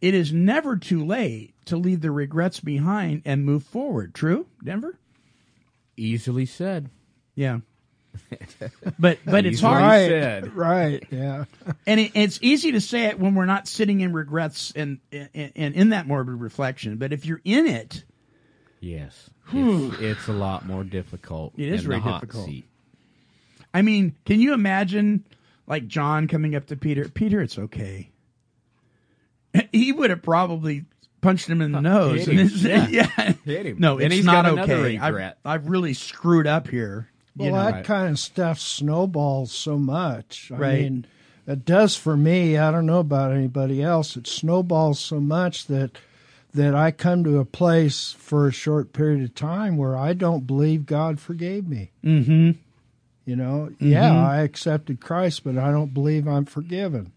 it 0.00 0.14
is 0.14 0.32
never 0.32 0.76
too 0.76 1.04
late 1.04 1.54
to 1.66 1.76
leave 1.76 2.00
the 2.00 2.10
regrets 2.10 2.60
behind 2.60 3.22
and 3.24 3.44
move 3.44 3.64
forward. 3.64 4.14
True, 4.14 4.46
Denver? 4.64 4.98
Easily 5.96 6.46
said. 6.46 6.90
Yeah. 7.38 7.60
But 8.98 9.18
but 9.24 9.46
it's 9.46 9.60
hard. 9.60 9.82
Right. 9.82 10.08
said. 10.08 10.56
Right. 10.56 11.06
Yeah. 11.10 11.44
and 11.86 12.00
it, 12.00 12.12
it's 12.14 12.38
easy 12.42 12.72
to 12.72 12.80
say 12.80 13.04
it 13.04 13.20
when 13.20 13.34
we're 13.36 13.44
not 13.46 13.68
sitting 13.68 14.00
in 14.00 14.12
regrets 14.12 14.72
and, 14.74 14.98
and 15.12 15.52
and 15.54 15.74
in 15.74 15.88
that 15.90 16.08
morbid 16.08 16.34
reflection. 16.40 16.96
But 16.96 17.12
if 17.12 17.26
you're 17.26 17.40
in 17.44 17.66
it, 17.68 18.02
Yes. 18.80 19.30
It's, 19.52 20.00
it's 20.00 20.28
a 20.28 20.32
lot 20.32 20.66
more 20.66 20.82
difficult. 20.84 21.52
It 21.56 21.68
is 21.68 21.82
in 21.84 21.88
very 21.88 22.00
difficult. 22.00 22.46
seat. 22.46 22.64
I 23.72 23.82
mean, 23.82 24.16
can 24.24 24.40
you 24.40 24.52
imagine 24.52 25.24
like 25.68 25.86
John 25.86 26.26
coming 26.26 26.56
up 26.56 26.66
to 26.66 26.76
Peter? 26.76 27.08
Peter, 27.08 27.40
it's 27.40 27.58
okay. 27.58 28.10
He 29.72 29.92
would 29.92 30.10
have 30.10 30.22
probably 30.22 30.86
punched 31.20 31.48
him 31.48 31.60
in 31.62 31.70
the 31.72 31.80
nose. 31.80 32.26
and 32.26 32.50
Yeah. 32.62 32.86
yeah. 32.88 33.32
Hit 33.44 33.66
him. 33.66 33.76
No, 33.78 33.94
And 33.98 34.06
it's 34.06 34.16
he's 34.16 34.24
not 34.24 34.44
got 34.44 34.68
okay. 34.70 34.98
I've. 34.98 35.34
I've 35.44 35.68
really 35.68 35.94
screwed 35.94 36.46
up 36.48 36.68
here. 36.68 37.08
Well, 37.38 37.52
know. 37.64 37.70
that 37.72 37.84
kind 37.84 38.10
of 38.10 38.18
stuff 38.18 38.58
snowballs 38.58 39.52
so 39.52 39.78
much. 39.78 40.50
I 40.52 40.56
Right. 40.56 40.82
mean, 40.82 41.06
it 41.46 41.64
does 41.64 41.96
for 41.96 42.16
me. 42.16 42.58
I 42.58 42.70
don't 42.70 42.86
know 42.86 42.98
about 43.00 43.32
anybody 43.32 43.82
else. 43.82 44.16
It 44.16 44.26
snowballs 44.26 44.98
so 44.98 45.20
much 45.20 45.66
that 45.66 45.92
that 46.54 46.74
I 46.74 46.90
come 46.90 47.24
to 47.24 47.38
a 47.38 47.44
place 47.44 48.14
for 48.18 48.48
a 48.48 48.52
short 48.52 48.92
period 48.94 49.22
of 49.22 49.34
time 49.34 49.76
where 49.76 49.96
I 49.96 50.14
don't 50.14 50.46
believe 50.46 50.86
God 50.86 51.20
forgave 51.20 51.68
me. 51.68 51.90
Mm-hmm. 52.02 52.52
You 53.26 53.36
know, 53.36 53.70
yeah, 53.78 54.08
Mhm. 54.10 54.24
I 54.24 54.40
accepted 54.40 54.98
Christ, 55.00 55.44
but 55.44 55.58
I 55.58 55.70
don't 55.70 55.92
believe 55.92 56.26
I'm 56.26 56.46
forgiven. 56.46 57.12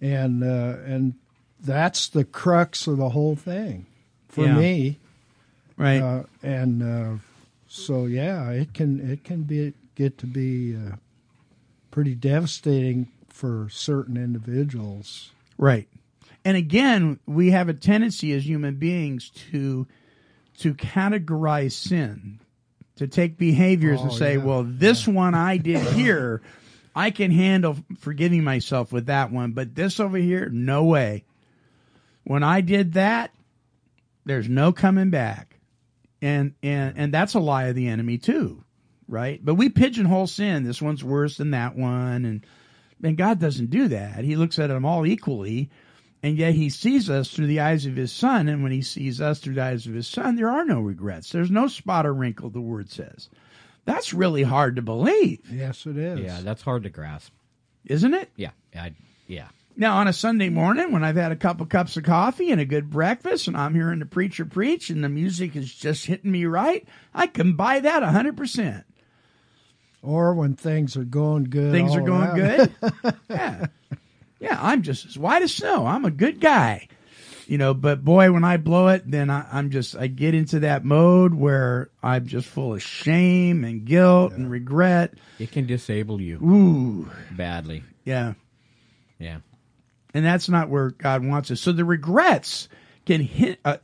And 0.00 0.42
uh, 0.42 0.76
and 0.84 1.14
that's 1.62 2.08
the 2.08 2.24
crux 2.24 2.86
of 2.86 2.96
the 2.96 3.10
whole 3.10 3.36
thing 3.36 3.86
for 4.28 4.44
Yeah. 4.46 4.56
me. 4.58 4.98
Right. 5.76 6.00
Uh, 6.02 6.22
and 6.42 6.82
uh, 6.82 7.12
so 7.72 8.06
yeah, 8.06 8.50
it 8.50 8.74
can 8.74 8.98
it 9.12 9.22
can 9.22 9.44
be 9.44 9.72
get 9.94 10.18
to 10.18 10.26
be 10.26 10.74
uh, 10.74 10.96
pretty 11.92 12.16
devastating 12.16 13.08
for 13.28 13.68
certain 13.70 14.16
individuals. 14.16 15.30
Right. 15.56 15.88
And 16.44 16.56
again, 16.56 17.20
we 17.26 17.52
have 17.52 17.68
a 17.68 17.74
tendency 17.74 18.32
as 18.32 18.44
human 18.44 18.74
beings 18.74 19.30
to 19.52 19.86
to 20.58 20.74
categorize 20.74 21.72
sin, 21.72 22.40
to 22.96 23.06
take 23.06 23.38
behaviors 23.38 24.00
and 24.00 24.10
Oh, 24.10 24.14
say, 24.14 24.36
yeah. 24.36 24.44
"Well, 24.44 24.64
this 24.66 25.06
one 25.06 25.34
I 25.36 25.56
did 25.56 25.86
here, 25.94 26.42
I 26.96 27.12
can 27.12 27.30
handle 27.30 27.76
forgiving 28.00 28.42
myself 28.42 28.92
with 28.92 29.06
that 29.06 29.30
one, 29.30 29.52
but 29.52 29.76
this 29.76 30.00
over 30.00 30.18
here, 30.18 30.48
no 30.48 30.82
way. 30.82 31.22
When 32.24 32.42
I 32.42 32.62
did 32.62 32.94
that, 32.94 33.30
there's 34.24 34.48
no 34.48 34.72
coming 34.72 35.10
back." 35.10 35.49
And 36.22 36.54
and 36.62 36.94
and 36.96 37.14
that's 37.14 37.34
a 37.34 37.40
lie 37.40 37.64
of 37.64 37.74
the 37.74 37.88
enemy 37.88 38.18
too, 38.18 38.62
right? 39.08 39.42
But 39.42 39.54
we 39.54 39.68
pigeonhole 39.70 40.26
sin. 40.26 40.64
This 40.64 40.82
one's 40.82 41.02
worse 41.02 41.36
than 41.38 41.52
that 41.52 41.76
one, 41.76 42.24
and 42.24 42.46
and 43.02 43.16
God 43.16 43.38
doesn't 43.40 43.70
do 43.70 43.88
that. 43.88 44.24
He 44.24 44.36
looks 44.36 44.58
at 44.58 44.66
them 44.66 44.84
all 44.84 45.06
equally, 45.06 45.70
and 46.22 46.36
yet 46.36 46.54
He 46.54 46.68
sees 46.68 47.08
us 47.08 47.30
through 47.30 47.46
the 47.46 47.60
eyes 47.60 47.86
of 47.86 47.96
His 47.96 48.12
Son. 48.12 48.48
And 48.48 48.62
when 48.62 48.72
He 48.72 48.82
sees 48.82 49.20
us 49.22 49.38
through 49.40 49.54
the 49.54 49.62
eyes 49.64 49.86
of 49.86 49.94
His 49.94 50.06
Son, 50.06 50.36
there 50.36 50.50
are 50.50 50.66
no 50.66 50.80
regrets. 50.80 51.32
There's 51.32 51.50
no 51.50 51.66
spot 51.68 52.04
or 52.06 52.12
wrinkle. 52.12 52.50
The 52.50 52.60
Word 52.60 52.90
says. 52.90 53.30
That's 53.86 54.12
really 54.12 54.42
hard 54.42 54.76
to 54.76 54.82
believe, 54.82 55.40
Yes, 55.50 55.86
it 55.86 55.96
is. 55.96 56.20
Yeah, 56.20 56.40
that's 56.42 56.60
hard 56.62 56.82
to 56.82 56.90
grasp. 56.90 57.32
isn't 57.86 58.12
it? 58.12 58.28
Yeah, 58.36 58.50
I, 58.76 58.92
yeah. 59.26 59.48
Now, 59.80 59.96
on 59.96 60.08
a 60.08 60.12
Sunday 60.12 60.50
morning, 60.50 60.92
when 60.92 61.02
I've 61.02 61.16
had 61.16 61.32
a 61.32 61.36
couple 61.36 61.64
cups 61.64 61.96
of 61.96 62.02
coffee 62.02 62.50
and 62.50 62.60
a 62.60 62.66
good 62.66 62.90
breakfast, 62.90 63.48
and 63.48 63.56
I'm 63.56 63.74
hearing 63.74 63.98
the 64.00 64.04
preacher 64.04 64.44
preach, 64.44 64.90
and 64.90 65.02
the 65.02 65.08
music 65.08 65.56
is 65.56 65.74
just 65.74 66.04
hitting 66.04 66.30
me 66.30 66.44
right, 66.44 66.86
I 67.14 67.26
can 67.26 67.54
buy 67.54 67.80
that 67.80 68.02
hundred 68.02 68.36
percent. 68.36 68.84
Or 70.02 70.34
when 70.34 70.54
things 70.54 70.98
are 70.98 71.04
going 71.04 71.44
good, 71.44 71.72
Things 71.72 71.92
all 71.92 71.96
are 71.96 72.02
going 72.02 72.28
around. 72.28 72.70
good. 72.82 73.14
yeah, 73.30 73.66
yeah. 74.38 74.58
I'm 74.60 74.82
just 74.82 75.06
as 75.06 75.16
white 75.18 75.40
as 75.40 75.54
snow. 75.54 75.86
I'm 75.86 76.04
a 76.04 76.10
good 76.10 76.40
guy, 76.40 76.86
you 77.46 77.56
know. 77.56 77.72
But 77.72 78.04
boy, 78.04 78.32
when 78.32 78.44
I 78.44 78.58
blow 78.58 78.88
it, 78.88 79.10
then 79.10 79.30
I, 79.30 79.46
I'm 79.50 79.70
just 79.70 79.96
I 79.96 80.08
get 80.08 80.34
into 80.34 80.60
that 80.60 80.84
mode 80.84 81.32
where 81.32 81.88
I'm 82.02 82.26
just 82.26 82.48
full 82.48 82.74
of 82.74 82.82
shame 82.82 83.64
and 83.64 83.86
guilt 83.86 84.34
and 84.34 84.50
regret. 84.50 85.14
It 85.38 85.52
can 85.52 85.64
disable 85.64 86.20
you 86.20 86.36
Ooh, 86.44 87.10
badly. 87.30 87.82
yeah. 88.04 88.34
Yeah. 89.18 89.38
And 90.14 90.24
that's 90.24 90.48
not 90.48 90.68
where 90.68 90.90
God 90.90 91.24
wants 91.24 91.50
us. 91.50 91.60
So 91.60 91.72
the 91.72 91.84
regrets 91.84 92.68
can 93.06 93.20
hit. 93.20 93.60
Uh, 93.64 93.78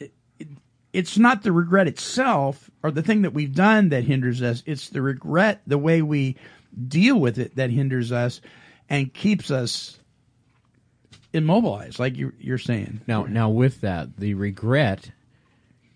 it's 0.93 1.19
not 1.19 1.43
the 1.43 1.53
regret 1.53 1.89
itself 1.89 2.71
or 2.83 2.91
the 2.91 3.03
thing 3.03 3.23
that 3.23 3.35
we've 3.35 3.55
done 3.55 3.91
that 3.91 4.05
hinders 4.05 4.41
us. 4.43 4.63
It's 4.67 4.89
the 4.89 5.03
regret, 5.03 5.61
the 5.67 5.79
way 5.79 6.01
we 6.03 6.37
deal 6.89 7.19
with 7.21 7.39
it, 7.39 7.57
that 7.57 7.71
hinders 7.71 8.13
us 8.13 8.41
and 8.89 9.13
keeps 9.13 9.51
us 9.51 9.99
immobilized, 11.33 11.99
like 11.99 12.17
you, 12.17 12.33
you're 12.41 12.57
saying. 12.59 13.01
Now, 13.07 13.25
now 13.25 13.51
with 13.51 13.83
that, 13.83 14.17
the 14.17 14.35
regret 14.35 15.11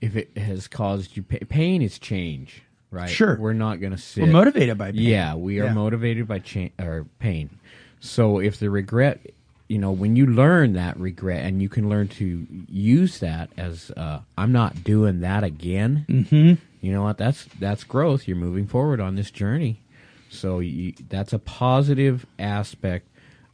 if 0.00 0.16
it 0.16 0.36
has 0.38 0.66
caused 0.66 1.16
you 1.16 1.22
pain, 1.22 1.40
pain 1.48 1.82
is 1.82 1.98
change, 1.98 2.62
right? 2.90 3.10
Sure. 3.10 3.36
We're 3.38 3.52
not 3.52 3.80
going 3.80 3.92
to 3.92 3.98
sit. 3.98 4.24
We're 4.24 4.32
motivated 4.32 4.78
by 4.78 4.92
pain. 4.92 5.00
Yeah, 5.02 5.34
we 5.34 5.60
are 5.60 5.66
Yeah. 5.66 5.72
motivated 5.74 6.26
by 6.26 6.38
cha- 6.38 6.70
or 6.78 7.06
pain. 7.18 7.50
So 8.00 8.38
if 8.38 8.58
the 8.58 8.70
regret, 8.70 9.20
you 9.70 9.78
know, 9.78 9.92
when 9.92 10.16
you 10.16 10.26
learn 10.26 10.72
that 10.72 10.98
regret 10.98 11.44
and 11.44 11.62
you 11.62 11.68
can 11.68 11.88
learn 11.88 12.08
to 12.08 12.44
use 12.68 13.20
that 13.20 13.50
as 13.56 13.92
uh, 13.96 14.18
I'm 14.36 14.50
not 14.50 14.82
doing 14.82 15.20
that 15.20 15.44
again. 15.44 16.04
Mhm. 16.08 16.58
You 16.80 16.92
know 16.92 17.02
what? 17.04 17.18
That's 17.18 17.44
that's 17.60 17.84
growth. 17.84 18.26
You're 18.26 18.36
moving 18.36 18.66
forward 18.66 19.00
on 19.00 19.14
this 19.14 19.30
journey. 19.30 19.80
So 20.28 20.58
you, 20.58 20.94
that's 21.08 21.32
a 21.32 21.38
positive 21.38 22.26
aspect 22.38 23.06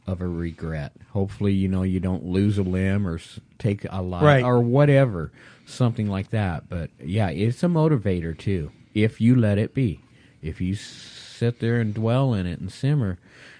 of 0.07 0.21
a 0.21 0.27
regret. 0.27 0.93
Hopefully, 1.11 1.53
you 1.53 1.67
know 1.67 1.83
you 1.83 1.99
don't 1.99 2.25
lose 2.25 2.57
a 2.57 2.63
limb 2.63 3.05
or 3.07 3.17
s- 3.17 3.39
take 3.59 3.85
a 3.87 4.01
life 4.01 4.23
Right. 4.23 4.43
or 4.43 4.59
whatever, 4.59 5.31
something 5.65 6.07
like 6.07 6.31
that. 6.31 6.67
But 6.67 6.89
yeah, 6.99 7.29
it's 7.29 7.61
a 7.61 7.67
motivator 7.67 8.35
too. 8.35 8.71
If 8.95 9.21
you 9.21 9.35
let 9.35 9.57
it 9.59 9.75
be, 9.75 9.99
if 10.41 10.61
you 10.61 10.73
sit 10.73 11.59
there 11.59 11.79
and 11.79 11.93
dwell 11.93 12.33
in 12.33 12.47
it 12.47 12.59
and 12.59 12.71
simmer, 12.71 13.19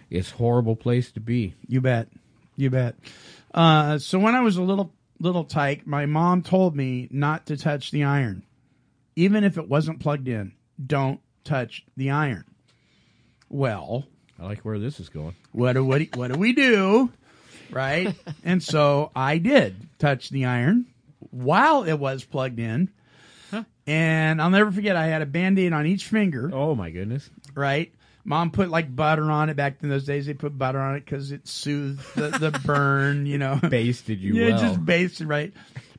it's 0.10 0.32
horrible 0.32 0.76
place 0.76 1.12
to 1.12 1.20
be. 1.20 1.54
You 1.68 1.82
bet. 1.82 2.08
You 2.58 2.70
bet. 2.70 2.96
Uh, 3.54 3.98
so 4.00 4.20
when 4.20 4.36
I 4.36 4.42
was 4.42 4.58
a 4.58 4.62
little 4.62 4.92
little 5.20 5.46
tyke, 5.46 5.88
my 5.88 6.06
mom 6.06 6.42
told 6.42 6.76
me 6.76 7.08
not 7.12 7.46
to 7.48 7.58
touch 7.58 7.92
the 7.92 8.04
iron, 8.04 8.44
even 9.16 9.44
if 9.44 9.58
it 9.58 9.70
wasn't 9.70 10.00
plugged 10.00 10.28
in. 10.28 10.54
Don't 10.84 11.22
touch 11.44 11.86
the 11.96 12.10
iron. 12.12 12.44
Well, 13.50 14.06
I 14.40 14.44
like 14.46 14.60
where 14.66 14.80
this 14.80 15.00
is 15.00 15.10
going. 15.10 15.36
What 15.54 15.74
do 15.74 15.86
what, 15.86 16.00
do- 16.00 16.20
what 16.20 16.32
do 16.32 16.38
we 16.40 16.54
do? 16.54 17.12
Right? 17.72 18.14
and 18.44 18.62
so 18.62 19.12
I 19.16 19.38
did 19.38 19.76
touch 20.00 20.30
the 20.30 20.46
iron 20.46 20.88
while 21.32 21.84
it 21.84 21.96
was 21.96 22.24
plugged 22.24 22.60
in. 22.60 22.90
And 23.90 24.42
I'll 24.42 24.50
never 24.50 24.70
forget 24.70 24.98
I 24.98 25.06
had 25.08 25.22
a 25.22 25.26
band-aid 25.26 25.72
on 25.72 25.86
each 25.86 26.08
finger. 26.08 26.52
Oh 26.54 26.76
my 26.76 26.90
goodness. 26.92 27.30
Right? 27.56 27.94
Mom 28.28 28.52
put 28.52 28.70
like 28.70 28.94
butter 28.94 29.32
on 29.32 29.50
it 29.50 29.56
back 29.56 29.78
in 29.82 29.88
those 29.88 30.04
days. 30.04 30.26
They 30.26 30.34
put 30.34 30.58
butter 30.58 30.80
on 30.80 30.96
it 30.96 31.06
because 31.06 31.32
it 31.32 31.48
soothed 31.48 32.04
the, 32.14 32.28
the 32.38 32.60
burn, 32.66 33.26
you 33.26 33.38
know. 33.38 33.56
Basted 33.56 34.20
you 34.20 34.34
yeah, 34.34 34.50
well. 34.50 34.60
just 34.60 34.86
basted, 34.86 35.30
right? 35.30 35.54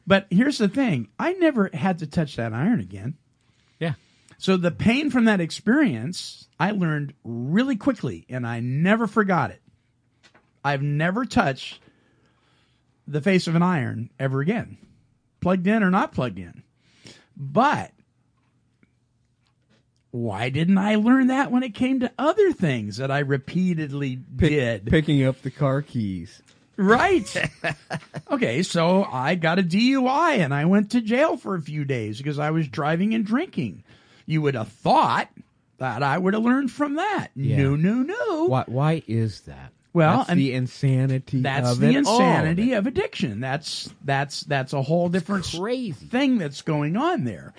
But 0.07 0.27
here's 0.29 0.59
the 0.59 0.69
thing 0.69 1.09
I 1.19 1.33
never 1.33 1.71
had 1.73 2.01
to 2.01 2.07
touch 2.07 2.37
that 2.37 2.53
iron 2.53 2.81
again. 2.81 3.17
Yeah. 3.79 3.95
So 4.37 4.59
the 4.59 4.71
pain 4.71 5.11
from 5.11 5.25
that 5.25 5.41
experience, 5.41 6.49
I 6.61 6.73
learned 6.73 7.15
really 7.25 7.77
quickly 7.77 8.27
and 8.29 8.47
I 8.47 8.61
never 8.61 9.07
forgot 9.07 9.51
it. 9.51 9.63
I've 10.63 10.83
never 10.83 11.25
touched 11.25 11.81
the 13.07 13.23
face 13.23 13.47
of 13.47 13.55
an 13.55 13.63
iron 13.63 14.11
ever 14.21 14.43
again, 14.43 14.77
plugged 15.41 15.67
in 15.67 15.83
or 15.83 15.91
not 15.91 16.13
plugged 16.13 16.39
in. 16.39 16.63
But 17.35 17.93
why 20.11 20.49
didn't 20.49 20.79
I 20.79 20.95
learn 20.97 21.27
that 21.29 21.51
when 21.51 21.63
it 21.63 21.75
came 21.75 22.01
to 22.01 22.11
other 22.19 22.53
things 22.53 22.97
that 22.97 23.11
I 23.11 23.21
repeatedly 23.21 24.17
did? 24.17 24.87
Picking 24.87 25.25
up 25.25 25.43
the 25.43 25.51
car 25.51 25.83
keys. 25.83 26.43
Right. 26.77 27.51
okay, 28.31 28.63
so 28.63 29.05
I 29.05 29.35
got 29.35 29.59
a 29.59 29.63
DUI 29.63 30.39
and 30.39 30.55
I 30.55 30.65
went 30.65 30.93
to 30.93 31.01
jail 31.01 31.37
for 31.37 31.57
a 31.57 31.63
few 31.63 31.85
days 31.85 32.19
because 32.19 32.39
I 32.39 32.51
was 32.51 32.69
driving 32.69 33.15
and 33.15 33.27
drinking. 33.27 33.83
You 34.27 34.43
would 34.43 34.55
have 34.55 34.69
thought 34.69 35.29
that 35.79 36.03
I 36.03 36.17
would 36.17 36.35
have 36.35 36.43
learned 36.43 36.71
from 36.71 36.97
that. 36.97 37.29
Yeah. 37.35 37.57
No, 37.57 37.77
no, 37.77 37.95
no. 38.03 38.45
Why? 38.47 38.65
Why 38.67 39.03
is 39.07 39.43
that? 39.43 39.73
Well, 39.93 40.19
That's 40.19 40.31
and 40.31 40.39
the 40.39 40.53
insanity. 40.53 41.41
That's 41.41 41.73
of 41.73 41.81
the 41.81 41.89
it 41.89 42.07
all. 42.07 42.21
insanity 42.21 42.75
of 42.75 42.87
addiction. 42.87 43.41
That's 43.41 43.93
that's 44.05 44.43
that's 44.43 44.73
a 44.73 44.83
whole 44.83 45.09
different 45.09 45.47
crazy 45.47 46.07
thing 46.07 46.39
that's 46.39 46.63
going 46.63 46.97
on 46.97 47.25
there. 47.25 47.55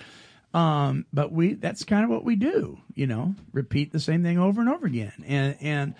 Um, 0.52 1.06
but 1.12 1.30
we 1.30 1.54
that's 1.54 1.84
kind 1.84 2.04
of 2.04 2.10
what 2.10 2.24
we 2.24 2.34
do, 2.36 2.78
you 2.94 3.06
know, 3.06 3.34
repeat 3.52 3.92
the 3.92 4.00
same 4.00 4.22
thing 4.22 4.38
over 4.38 4.60
and 4.60 4.68
over 4.68 4.86
again. 4.86 5.12
And 5.26 5.56
and 5.60 5.94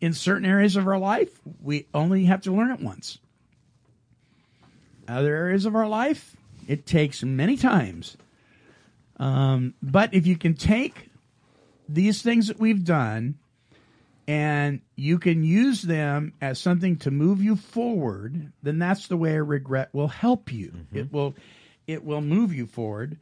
in 0.00 0.12
certain 0.12 0.44
areas 0.44 0.76
of 0.76 0.86
our 0.86 0.98
life, 0.98 1.30
we 1.62 1.86
only 1.94 2.26
have 2.26 2.42
to 2.42 2.52
learn 2.52 2.70
it 2.70 2.80
once. 2.80 3.18
Other 5.08 5.34
areas 5.34 5.64
of 5.64 5.74
our 5.74 5.88
life, 5.88 6.36
it 6.68 6.84
takes 6.86 7.22
many 7.22 7.56
times. 7.56 8.16
Um, 9.18 9.74
but 9.82 10.12
if 10.12 10.26
you 10.26 10.36
can 10.36 10.54
take 10.54 11.08
these 11.88 12.22
things 12.22 12.48
that 12.48 12.58
we've 12.58 12.84
done 12.84 13.38
and 14.26 14.80
you 14.96 15.18
can 15.18 15.44
use 15.44 15.82
them 15.82 16.32
as 16.40 16.58
something 16.58 16.96
to 16.96 17.10
move 17.10 17.42
you 17.42 17.56
forward, 17.56 18.52
then 18.62 18.78
that's 18.78 19.06
the 19.06 19.16
way 19.16 19.34
a 19.34 19.42
regret 19.42 19.90
will 19.92 20.08
help 20.08 20.52
you. 20.52 20.72
It 20.92 21.12
will 21.12 21.34
it 21.86 22.04
will 22.04 22.22
move 22.22 22.54
you 22.54 22.66
forward. 22.66 23.18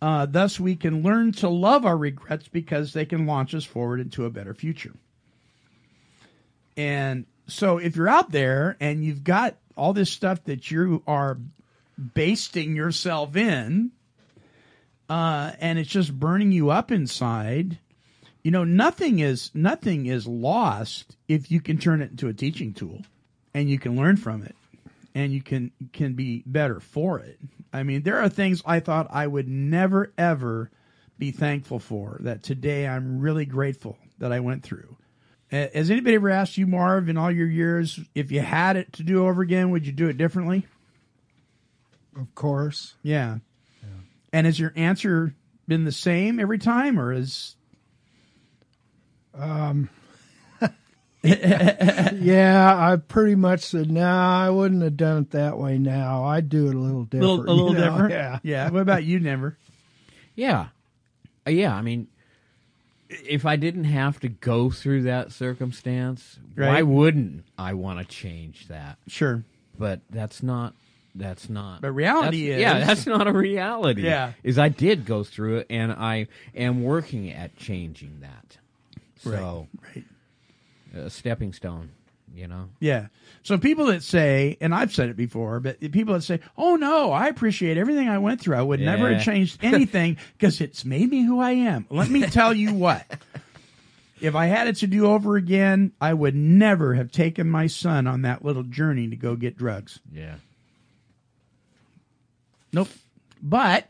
Uh, 0.00 0.26
thus, 0.26 0.60
we 0.60 0.76
can 0.76 1.02
learn 1.02 1.32
to 1.32 1.48
love 1.48 1.86
our 1.86 1.96
regrets 1.96 2.48
because 2.48 2.92
they 2.92 3.06
can 3.06 3.26
launch 3.26 3.54
us 3.54 3.64
forward 3.64 4.00
into 4.00 4.24
a 4.24 4.30
better 4.30 4.52
future. 4.52 4.94
And 6.76 7.24
so, 7.46 7.78
if 7.78 7.96
you're 7.96 8.08
out 8.08 8.30
there 8.30 8.76
and 8.80 9.04
you've 9.04 9.24
got 9.24 9.56
all 9.76 9.92
this 9.92 10.10
stuff 10.10 10.44
that 10.44 10.70
you 10.70 11.02
are 11.06 11.38
basting 11.98 12.76
yourself 12.76 13.36
in, 13.36 13.92
uh, 15.08 15.52
and 15.60 15.78
it's 15.78 15.90
just 15.90 16.18
burning 16.18 16.52
you 16.52 16.70
up 16.70 16.90
inside, 16.90 17.78
you 18.42 18.50
know 18.50 18.64
nothing 18.64 19.18
is 19.18 19.50
nothing 19.54 20.06
is 20.06 20.26
lost 20.26 21.16
if 21.26 21.50
you 21.50 21.60
can 21.60 21.78
turn 21.78 22.02
it 22.02 22.10
into 22.10 22.28
a 22.28 22.34
teaching 22.34 22.72
tool, 22.74 23.02
and 23.54 23.70
you 23.70 23.78
can 23.78 23.96
learn 23.96 24.16
from 24.16 24.42
it, 24.42 24.54
and 25.16 25.32
you 25.32 25.40
can 25.40 25.72
can 25.94 26.12
be 26.12 26.42
better 26.44 26.78
for 26.78 27.18
it. 27.18 27.40
I 27.72 27.82
mean, 27.84 28.02
there 28.02 28.18
are 28.18 28.28
things 28.28 28.62
I 28.66 28.80
thought 28.80 29.06
I 29.10 29.26
would 29.26 29.48
never 29.48 30.12
ever 30.18 30.70
be 31.18 31.30
thankful 31.30 31.78
for 31.78 32.18
that 32.20 32.42
today 32.42 32.86
I'm 32.86 33.18
really 33.18 33.46
grateful 33.46 33.96
that 34.18 34.30
I 34.30 34.40
went 34.40 34.62
through. 34.62 34.98
Has 35.50 35.90
anybody 35.90 36.16
ever 36.16 36.28
asked 36.28 36.58
you, 36.58 36.66
Marv, 36.66 37.08
in 37.08 37.16
all 37.16 37.30
your 37.30 37.48
years, 37.48 37.98
if 38.14 38.30
you 38.30 38.40
had 38.40 38.76
it 38.76 38.92
to 38.94 39.02
do 39.02 39.26
over 39.26 39.40
again, 39.40 39.70
would 39.70 39.86
you 39.86 39.92
do 39.92 40.08
it 40.08 40.18
differently? 40.18 40.66
Of 42.14 42.34
course. 42.34 42.94
Yeah. 43.02 43.38
Yeah. 43.82 43.88
And 44.34 44.44
has 44.44 44.58
your 44.60 44.74
answer 44.76 45.34
been 45.66 45.84
the 45.84 45.92
same 45.92 46.38
every 46.40 46.58
time, 46.58 47.00
or 47.00 47.10
is 47.10 47.56
Um, 49.32 49.88
yeah, 51.26 52.74
I 52.92 52.96
pretty 52.96 53.34
much 53.34 53.60
said, 53.60 53.90
no, 53.90 54.06
I 54.06 54.50
wouldn't 54.50 54.82
have 54.82 54.96
done 54.96 55.22
it 55.22 55.30
that 55.32 55.58
way 55.58 55.78
now. 55.78 56.24
I'd 56.24 56.48
do 56.48 56.68
it 56.68 56.74
a 56.74 56.78
little 56.78 57.04
different. 57.04 57.22
little, 57.22 57.44
a 57.50 57.54
little 57.54 57.72
know? 57.72 57.90
different? 57.90 58.12
Yeah. 58.12 58.38
Yeah. 58.42 58.70
What 58.70 58.82
about 58.82 59.04
you, 59.04 59.18
Denver? 59.18 59.56
Yeah. 60.34 60.68
Uh, 61.46 61.50
yeah, 61.50 61.74
I 61.74 61.82
mean, 61.82 62.08
if 63.08 63.46
I 63.46 63.56
didn't 63.56 63.84
have 63.84 64.20
to 64.20 64.28
go 64.28 64.70
through 64.70 65.02
that 65.02 65.32
circumstance, 65.32 66.38
why 66.54 66.82
wouldn't 66.82 67.44
I 67.58 67.74
want 67.74 67.98
to 68.00 68.04
change 68.04 68.68
that? 68.68 68.98
Sure. 69.06 69.44
But 69.78 70.00
that's 70.10 70.42
not. 70.42 70.74
That's 71.14 71.48
not. 71.48 71.80
But 71.80 71.92
reality 71.92 72.50
is 72.50 72.60
yeah, 72.60 72.84
that's 72.84 73.06
not 73.06 73.26
a 73.26 73.32
reality. 73.32 74.02
Yeah. 74.02 74.32
is 74.42 74.58
I 74.58 74.68
did 74.68 75.06
go 75.06 75.24
through 75.24 75.58
it, 75.58 75.66
and 75.70 75.92
I 75.92 76.26
am 76.54 76.82
working 76.82 77.30
at 77.30 77.56
changing 77.56 78.20
that. 78.20 78.58
So, 79.20 79.66
right, 79.94 80.04
a 80.94 81.10
stepping 81.10 81.52
stone. 81.52 81.90
You 82.34 82.48
know. 82.48 82.68
Yeah. 82.80 83.06
So 83.44 83.56
people 83.56 83.86
that 83.86 84.02
say, 84.02 84.58
and 84.60 84.74
I've 84.74 84.92
said 84.92 85.08
it 85.08 85.16
before, 85.16 85.58
but 85.60 85.80
people 85.92 86.12
that 86.14 86.22
say, 86.22 86.40
"Oh 86.58 86.76
no, 86.76 87.10
I 87.12 87.28
appreciate 87.28 87.78
everything 87.78 88.08
I 88.08 88.18
went 88.18 88.40
through. 88.40 88.56
I 88.56 88.62
would 88.62 88.80
never 88.80 89.12
have 89.12 89.22
changed 89.22 89.60
anything 89.62 90.18
because 90.36 90.60
it's 90.60 90.84
made 90.84 91.08
me 91.08 91.22
who 91.22 91.40
I 91.40 91.52
am." 91.52 91.86
Let 91.88 92.10
me 92.10 92.22
tell 92.26 92.52
you 92.52 92.74
what. 92.74 93.06
If 94.20 94.34
I 94.34 94.46
had 94.46 94.66
it 94.66 94.76
to 94.76 94.86
do 94.86 95.06
over 95.06 95.36
again, 95.36 95.92
I 96.00 96.14
would 96.14 96.34
never 96.34 96.94
have 96.94 97.12
taken 97.12 97.48
my 97.48 97.66
son 97.66 98.06
on 98.06 98.22
that 98.22 98.44
little 98.44 98.62
journey 98.62 99.08
to 99.08 99.16
go 99.16 99.36
get 99.36 99.56
drugs. 99.56 100.00
Yeah. 100.12 100.36
Nope. 102.72 102.88
But 103.42 103.88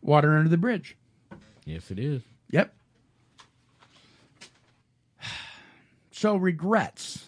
water 0.00 0.36
under 0.36 0.48
the 0.48 0.56
bridge. 0.56 0.96
Yes, 1.64 1.90
it 1.90 1.98
is. 1.98 2.22
Yep. 2.50 2.72
So 6.20 6.36
regrets. 6.36 7.24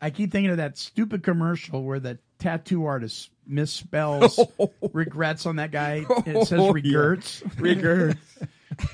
I 0.00 0.08
keep 0.08 0.32
thinking 0.32 0.50
of 0.50 0.56
that 0.56 0.78
stupid 0.78 1.22
commercial 1.22 1.84
where 1.84 2.00
the 2.00 2.18
tattoo 2.38 2.86
artist 2.86 3.28
misspells 3.46 4.38
regrets 4.94 5.44
on 5.44 5.56
that 5.56 5.70
guy. 5.70 6.06
And 6.24 6.36
it 6.38 6.46
says 6.48 6.60
Oh, 6.60 6.74
yeah. 6.76 6.96
regrets. 6.96 7.42
Regrets. 7.58 8.18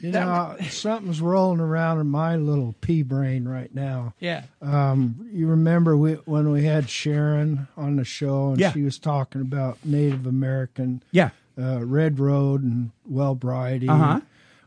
You 0.00 0.12
know, 0.12 0.56
something's 0.70 1.20
rolling 1.20 1.58
around 1.58 1.98
in 1.98 2.06
my 2.06 2.36
little 2.36 2.72
pea 2.80 3.02
brain 3.02 3.48
right 3.48 3.74
now. 3.74 4.14
Yeah. 4.20 4.44
Um, 4.62 5.28
you 5.32 5.48
remember 5.48 5.96
we, 5.96 6.12
when 6.24 6.52
we 6.52 6.62
had 6.62 6.88
Sharon 6.88 7.66
on 7.76 7.96
the 7.96 8.04
show 8.04 8.50
and 8.50 8.60
Yeah. 8.60 8.70
she 8.70 8.82
was 8.82 8.96
talking 9.00 9.40
about 9.40 9.78
Native 9.84 10.24
American, 10.28 11.02
Yeah. 11.10 11.30
uh, 11.60 11.84
Red 11.84 12.20
Road 12.20 12.62
and 12.62 12.92
Wellbriety. 13.10 13.88
Uh-huh. 13.88 14.20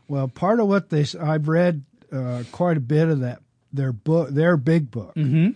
Well, 0.06 0.28
part 0.28 0.60
of 0.60 0.66
what 0.68 0.90
they 0.90 1.00
s- 1.00 1.14
I've 1.14 1.48
read 1.48 1.82
uh, 2.12 2.42
quite 2.52 2.76
a 2.76 2.80
bit 2.80 3.08
of 3.08 3.20
that 3.20 3.40
their 3.72 3.92
book, 3.92 4.30
their 4.30 4.56
big 4.56 4.90
book, 4.90 5.14
Mm-hmm. 5.14 5.50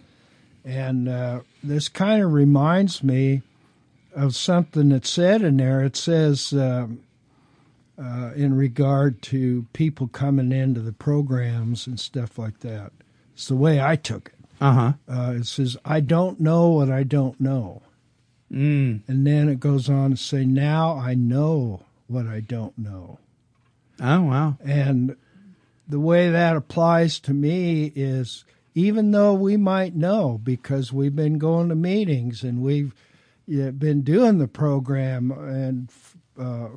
and 0.64 1.08
uh, 1.08 1.40
this 1.62 1.88
kind 1.88 2.22
of 2.22 2.32
reminds 2.32 3.02
me 3.02 3.42
of 4.14 4.34
something 4.34 4.88
that's 4.88 5.10
said 5.10 5.42
in 5.42 5.58
there. 5.58 5.82
It 5.84 5.96
says 5.96 6.52
um, 6.52 7.00
uh, 7.98 8.30
in 8.34 8.54
regard 8.54 9.20
to 9.22 9.66
people 9.72 10.08
coming 10.08 10.52
into 10.52 10.80
the 10.80 10.92
programs 10.92 11.86
and 11.86 11.98
stuff 12.00 12.38
like 12.38 12.60
that. 12.60 12.92
It's 13.34 13.48
the 13.48 13.56
way 13.56 13.80
I 13.80 13.96
took 13.96 14.28
it. 14.28 14.34
Uh-huh. 14.60 14.92
Uh, 15.08 15.34
it 15.36 15.46
says, 15.46 15.76
"I 15.84 16.00
don't 16.00 16.40
know 16.40 16.68
what 16.70 16.90
I 16.90 17.02
don't 17.02 17.38
know," 17.40 17.82
Mm. 18.50 19.00
and 19.08 19.26
then 19.26 19.48
it 19.50 19.60
goes 19.60 19.90
on 19.90 20.12
to 20.12 20.16
say, 20.16 20.44
"Now 20.46 20.96
I 20.96 21.14
know 21.14 21.82
what 22.06 22.26
I 22.26 22.40
don't 22.40 22.76
know." 22.78 23.18
Oh 24.00 24.22
wow. 24.22 24.56
And 24.64 25.16
the 25.88 26.00
way 26.00 26.30
that 26.30 26.56
applies 26.56 27.18
to 27.20 27.34
me 27.34 27.92
is 27.94 28.44
even 28.74 29.10
though 29.10 29.32
we 29.32 29.56
might 29.56 29.94
know 29.94 30.38
because 30.42 30.92
we've 30.92 31.16
been 31.16 31.38
going 31.38 31.68
to 31.68 31.74
meetings 31.74 32.42
and 32.42 32.60
we've 32.60 32.94
yeah, 33.46 33.70
been 33.70 34.02
doing 34.02 34.38
the 34.38 34.48
program 34.48 35.30
and 35.30 35.90
uh, 36.38 36.68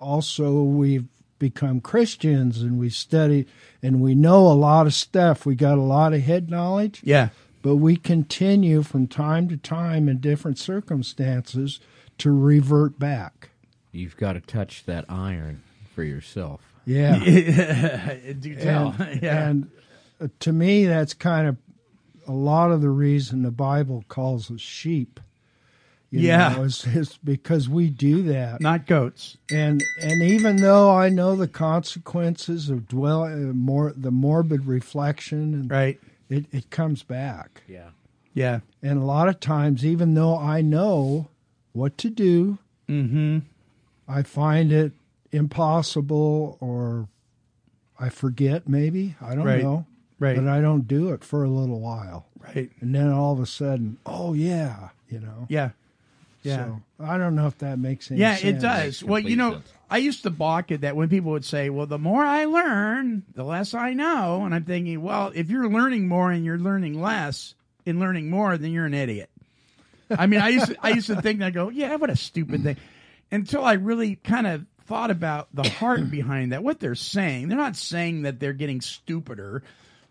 also 0.00 0.62
we've 0.62 1.06
become 1.38 1.80
Christians 1.80 2.60
and 2.60 2.78
we 2.78 2.90
study 2.90 3.46
and 3.82 4.00
we 4.00 4.14
know 4.14 4.46
a 4.48 4.54
lot 4.54 4.86
of 4.86 4.94
stuff. 4.94 5.46
We 5.46 5.54
got 5.54 5.78
a 5.78 5.82
lot 5.82 6.12
of 6.12 6.22
head 6.22 6.50
knowledge. 6.50 7.00
Yeah. 7.04 7.28
But 7.62 7.76
we 7.76 7.96
continue 7.96 8.82
from 8.82 9.06
time 9.06 9.48
to 9.48 9.56
time 9.56 10.08
in 10.08 10.18
different 10.18 10.58
circumstances 10.58 11.80
to 12.18 12.32
revert 12.32 12.98
back. 12.98 13.50
You've 13.92 14.16
got 14.16 14.34
to 14.34 14.40
touch 14.40 14.84
that 14.84 15.04
iron 15.08 15.62
for 15.94 16.02
yourself. 16.02 16.67
Yeah. 16.88 17.18
Do 18.40 18.54
tell. 18.56 18.94
And, 18.98 19.22
yeah. 19.22 19.48
and 19.48 19.70
uh, 20.20 20.28
to 20.40 20.52
me, 20.52 20.86
that's 20.86 21.12
kind 21.12 21.46
of 21.46 21.56
a 22.26 22.32
lot 22.32 22.70
of 22.70 22.80
the 22.80 22.88
reason 22.90 23.42
the 23.42 23.50
Bible 23.50 24.04
calls 24.08 24.50
us 24.50 24.60
sheep. 24.62 25.20
you 26.10 26.20
Yeah. 26.20 26.54
know, 26.56 26.62
is, 26.62 26.86
is 26.86 27.18
because 27.22 27.68
we 27.68 27.90
do 27.90 28.22
that. 28.22 28.60
Not 28.62 28.86
goats. 28.86 29.36
And 29.52 29.82
and 30.00 30.22
even 30.22 30.56
though 30.56 30.90
I 30.90 31.10
know 31.10 31.36
the 31.36 31.46
consequences 31.48 32.70
of 32.70 32.88
dwell 32.88 33.24
uh, 33.24 33.36
more 33.36 33.92
the 33.94 34.10
morbid 34.10 34.64
reflection, 34.66 35.52
and 35.54 35.70
right, 35.70 36.00
it 36.30 36.46
it 36.52 36.70
comes 36.70 37.02
back. 37.02 37.62
Yeah. 37.68 37.90
Yeah. 38.32 38.60
And 38.82 38.98
a 38.98 39.04
lot 39.04 39.28
of 39.28 39.40
times, 39.40 39.84
even 39.84 40.14
though 40.14 40.38
I 40.38 40.62
know 40.62 41.28
what 41.72 41.98
to 41.98 42.08
do, 42.08 42.58
mm-hmm. 42.88 43.40
I 44.08 44.22
find 44.22 44.72
it 44.72 44.92
impossible 45.32 46.56
or 46.60 47.08
I 47.98 48.08
forget 48.08 48.68
maybe. 48.68 49.16
I 49.20 49.34
don't 49.34 49.44
Right. 49.44 49.62
know. 49.62 49.86
Right. 50.20 50.36
But 50.36 50.48
I 50.48 50.60
don't 50.60 50.88
do 50.88 51.10
it 51.10 51.22
for 51.24 51.44
a 51.44 51.48
little 51.48 51.80
while. 51.80 52.26
Right. 52.40 52.70
And 52.80 52.94
then 52.94 53.08
all 53.10 53.32
of 53.32 53.40
a 53.40 53.46
sudden, 53.46 53.98
oh 54.04 54.34
yeah, 54.34 54.88
you 55.08 55.20
know. 55.20 55.46
Yeah. 55.48 55.70
Yeah. 56.42 56.56
So 56.66 56.82
I 57.00 57.18
don't 57.18 57.34
know 57.34 57.46
if 57.46 57.58
that 57.58 57.78
makes 57.78 58.10
any 58.10 58.20
yeah, 58.20 58.36
sense. 58.36 58.58
it 58.58 58.60
does. 58.60 59.04
Well, 59.04 59.18
you 59.20 59.36
know, 59.36 59.60
I 59.90 59.98
used 59.98 60.22
to 60.22 60.30
balk 60.30 60.70
at 60.72 60.80
that 60.82 60.94
when 60.96 61.08
people 61.08 61.32
would 61.32 61.44
say, 61.44 61.68
"Well, 61.68 61.86
the 61.86 61.98
more 61.98 62.22
I 62.24 62.44
learn, 62.44 63.24
the 63.34 63.42
less 63.44 63.74
I 63.74 63.92
know," 63.94 64.44
and 64.44 64.54
I'm 64.54 64.64
thinking, 64.64 65.02
well, 65.02 65.32
if 65.34 65.50
you're 65.50 65.68
learning 65.68 66.06
more 66.08 66.30
and 66.30 66.44
you're 66.44 66.58
learning 66.58 67.00
less 67.00 67.54
in 67.84 67.98
learning 67.98 68.30
more, 68.30 68.56
then 68.56 68.70
you're 68.70 68.86
an 68.86 68.94
idiot. 68.94 69.30
I 70.10 70.26
mean, 70.26 70.40
I 70.40 70.48
used 70.50 70.66
to, 70.66 70.76
I 70.80 70.90
used 70.90 71.08
to 71.08 71.20
think 71.20 71.40
that 71.40 71.46
I 71.46 71.50
go, 71.50 71.68
yeah, 71.70 71.96
what 71.96 72.08
a 72.08 72.16
stupid 72.16 72.62
thing, 72.62 72.76
until 73.30 73.64
I 73.64 73.74
really 73.74 74.16
kind 74.16 74.46
of 74.46 74.64
thought 74.88 75.10
about 75.10 75.48
the 75.54 75.68
heart 75.68 76.10
behind 76.10 76.52
that. 76.52 76.64
What 76.64 76.80
they're 76.80 76.94
saying, 76.94 77.48
they're 77.48 77.58
not 77.58 77.76
saying 77.76 78.22
that 78.22 78.40
they're 78.40 78.52
getting 78.52 78.80
stupider, 78.80 79.62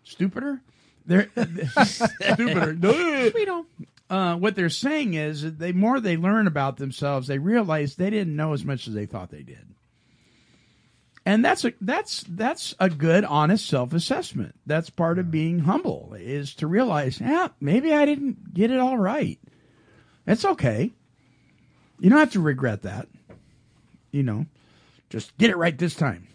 stupider. 0.04 0.60
They're 1.04 1.28
stupider. 1.84 2.74
No. 2.74 3.66
Uh, 4.10 4.36
what 4.36 4.54
they're 4.54 4.70
saying 4.70 5.14
is, 5.14 5.42
the 5.58 5.72
more 5.72 6.00
they 6.00 6.16
learn 6.16 6.46
about 6.46 6.78
themselves, 6.78 7.26
they 7.26 7.38
realize 7.38 7.94
they 7.94 8.08
didn't 8.08 8.34
know 8.34 8.54
as 8.54 8.64
much 8.64 8.88
as 8.88 8.94
they 8.94 9.04
thought 9.04 9.30
they 9.30 9.42
did. 9.42 9.66
And 11.26 11.44
that's 11.44 11.66
a 11.66 11.74
that's 11.82 12.24
that's 12.26 12.74
a 12.80 12.88
good, 12.88 13.24
honest 13.24 13.66
self 13.66 13.92
assessment. 13.92 14.54
That's 14.64 14.88
part 14.88 15.18
of 15.18 15.30
being 15.30 15.58
humble 15.58 16.14
is 16.18 16.54
to 16.54 16.66
realize, 16.66 17.20
yeah, 17.20 17.48
maybe 17.60 17.92
I 17.92 18.06
didn't 18.06 18.54
get 18.54 18.70
it 18.70 18.80
all 18.80 18.96
right. 18.96 19.38
It's 20.26 20.46
okay. 20.46 20.90
You 22.00 22.08
don't 22.08 22.18
have 22.18 22.32
to 22.32 22.40
regret 22.40 22.82
that. 22.82 23.08
You 24.10 24.22
know, 24.22 24.46
just 25.10 25.36
get 25.38 25.50
it 25.50 25.56
right 25.56 25.76
this 25.76 25.94
time, 25.94 26.26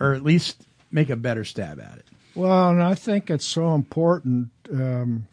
or 0.00 0.14
at 0.14 0.22
least 0.22 0.62
make 0.90 1.10
a 1.10 1.16
better 1.16 1.44
stab 1.44 1.80
at 1.80 1.98
it. 1.98 2.06
Well, 2.34 2.70
and 2.70 2.82
I 2.82 2.94
think 2.94 3.30
it's 3.30 3.44
so 3.44 3.74
important 3.74 4.50
um, 4.72 5.26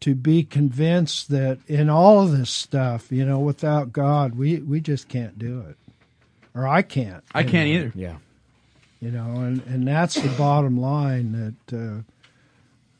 to 0.00 0.14
be 0.14 0.42
convinced 0.42 1.28
that 1.28 1.58
in 1.66 1.90
all 1.90 2.20
of 2.20 2.36
this 2.36 2.50
stuff, 2.50 3.12
you 3.12 3.24
know, 3.24 3.38
without 3.38 3.92
God, 3.92 4.34
we, 4.34 4.58
we 4.58 4.80
just 4.80 5.08
can't 5.08 5.38
do 5.38 5.64
it. 5.68 5.76
Or 6.54 6.66
I 6.66 6.82
can't. 6.82 7.22
I 7.34 7.42
can't 7.42 7.54
anyway. 7.68 7.76
either. 7.76 7.92
Yeah. 7.94 8.16
You 9.00 9.10
know, 9.10 9.36
and, 9.36 9.62
and 9.66 9.86
that's 9.86 10.14
the 10.14 10.28
bottom 10.36 10.80
line 10.80 11.54
that 11.68 12.04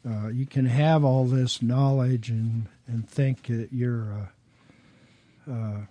uh, 0.07 0.09
uh, 0.09 0.28
you 0.28 0.47
can 0.47 0.66
have 0.66 1.05
all 1.05 1.24
this 1.24 1.61
knowledge 1.61 2.31
and, 2.31 2.66
and 2.87 3.09
think 3.09 3.45
that 3.45 3.68
you're 3.72 4.28
a, 5.47 5.53
a 5.53 5.89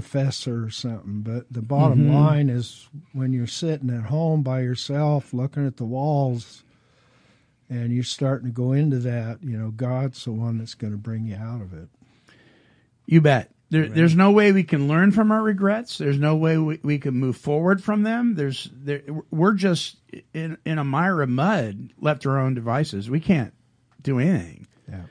professor 0.00 0.64
or 0.64 0.70
something. 0.70 1.22
But 1.22 1.46
the 1.50 1.62
bottom 1.62 2.00
Mhm. 2.08 2.12
line 2.14 2.50
is 2.50 2.88
when 3.14 3.32
you're 3.32 3.46
sitting 3.46 3.88
at 3.88 4.04
home 4.04 4.42
by 4.42 4.60
yourself 4.60 5.32
looking 5.32 5.66
at 5.66 5.78
the 5.78 5.86
walls 5.86 6.64
and 7.70 7.94
you're 7.94 8.04
starting 8.04 8.46
to 8.48 8.52
go 8.52 8.72
into 8.72 8.98
that, 8.98 9.42
you 9.42 9.56
know, 9.56 9.70
God's 9.70 10.22
the 10.24 10.32
one 10.32 10.58
that's 10.58 10.74
going 10.74 10.92
to 10.92 10.98
bring 10.98 11.24
you 11.24 11.36
out 11.36 11.62
of 11.62 11.72
it. 11.72 11.88
You 13.06 13.22
bet. 13.22 13.50
There, 13.70 13.88
There's 13.88 14.14
no 14.14 14.30
way 14.32 14.52
we 14.52 14.64
can 14.64 14.86
learn 14.86 15.12
from 15.12 15.32
our 15.32 15.42
regrets. 15.42 15.96
There's 15.98 16.18
no 16.18 16.36
way 16.36 16.58
we, 16.58 16.78
we 16.82 16.98
can 16.98 17.14
move 17.14 17.36
forward 17.38 17.82
from 17.82 18.02
them. 18.02 18.34
There's 18.34 18.70
there, 18.72 19.02
we're 19.30 19.54
just 19.54 19.96
in 20.34 20.58
in 20.66 20.78
a 20.78 20.84
mire 20.84 21.20
of 21.22 21.30
mud, 21.30 21.88
left 21.98 22.22
to 22.22 22.30
our 22.30 22.38
own 22.38 22.54
devices. 22.54 23.08
We 23.10 23.18
can't 23.18 23.54
do 24.02 24.18
anything. 24.20 24.66
Yeah. 24.88 25.02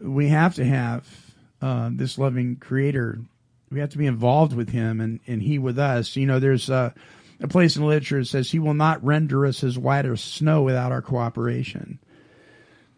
We 0.00 0.28
have 0.28 0.56
to 0.56 0.64
have 0.64 1.08
uh, 1.62 1.90
this 1.92 2.18
loving 2.18 2.56
Creator. 2.56 3.20
We 3.70 3.80
have 3.80 3.90
to 3.90 3.98
be 3.98 4.06
involved 4.06 4.52
with 4.52 4.70
Him 4.70 5.00
and 5.00 5.20
and 5.26 5.42
He 5.42 5.58
with 5.58 5.78
us. 5.78 6.16
You 6.16 6.26
know, 6.26 6.40
there's 6.40 6.68
uh, 6.68 6.90
a 7.40 7.48
place 7.48 7.76
in 7.76 7.86
literature 7.86 8.18
that 8.18 8.26
says 8.26 8.50
He 8.50 8.58
will 8.58 8.74
not 8.74 9.04
render 9.04 9.46
us 9.46 9.62
as 9.62 9.78
white 9.78 10.06
as 10.06 10.20
snow 10.20 10.62
without 10.62 10.92
our 10.92 11.02
cooperation. 11.02 11.98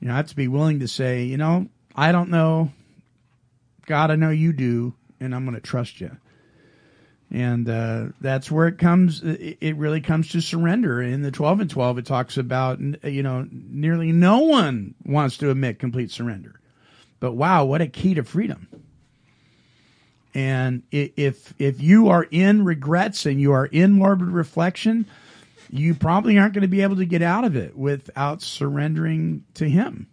You 0.00 0.08
know, 0.08 0.14
I 0.14 0.16
have 0.16 0.28
to 0.28 0.36
be 0.36 0.48
willing 0.48 0.80
to 0.80 0.88
say, 0.88 1.24
you 1.24 1.36
know, 1.36 1.68
I 1.94 2.10
don't 2.10 2.30
know. 2.30 2.72
God, 3.86 4.10
I 4.10 4.16
know 4.16 4.30
you 4.30 4.52
do, 4.52 4.94
and 5.20 5.34
I'm 5.34 5.44
going 5.44 5.54
to 5.54 5.60
trust 5.60 6.00
you. 6.00 6.16
And 7.30 7.68
uh, 7.68 8.06
that's 8.20 8.50
where 8.50 8.66
it 8.66 8.78
comes. 8.78 9.22
It 9.24 9.76
really 9.76 10.00
comes 10.00 10.30
to 10.30 10.42
surrender. 10.42 11.00
In 11.00 11.22
the 11.22 11.30
12 11.30 11.60
and 11.60 11.70
12, 11.70 11.98
it 11.98 12.06
talks 12.06 12.36
about, 12.36 12.78
you 12.80 13.22
know, 13.22 13.46
nearly 13.50 14.12
no 14.12 14.40
one 14.40 14.94
wants 15.04 15.38
to 15.38 15.50
admit 15.50 15.78
complete 15.78 16.10
surrender. 16.10 16.60
But 17.20 17.32
wow, 17.32 17.64
what 17.64 17.80
a 17.80 17.86
key 17.86 18.14
to 18.14 18.24
freedom. 18.24 18.68
And 20.34 20.82
if 20.90 21.52
if 21.58 21.80
you 21.82 22.08
are 22.08 22.26
in 22.30 22.64
regrets 22.64 23.26
and 23.26 23.40
you 23.40 23.52
are 23.52 23.66
in 23.66 23.92
morbid 23.92 24.28
reflection, 24.28 25.06
you 25.70 25.94
probably 25.94 26.38
aren't 26.38 26.54
going 26.54 26.62
to 26.62 26.68
be 26.68 26.82
able 26.82 26.96
to 26.96 27.04
get 27.04 27.22
out 27.22 27.44
of 27.44 27.54
it 27.54 27.76
without 27.76 28.40
surrendering 28.40 29.44
to 29.54 29.68
Him, 29.68 30.06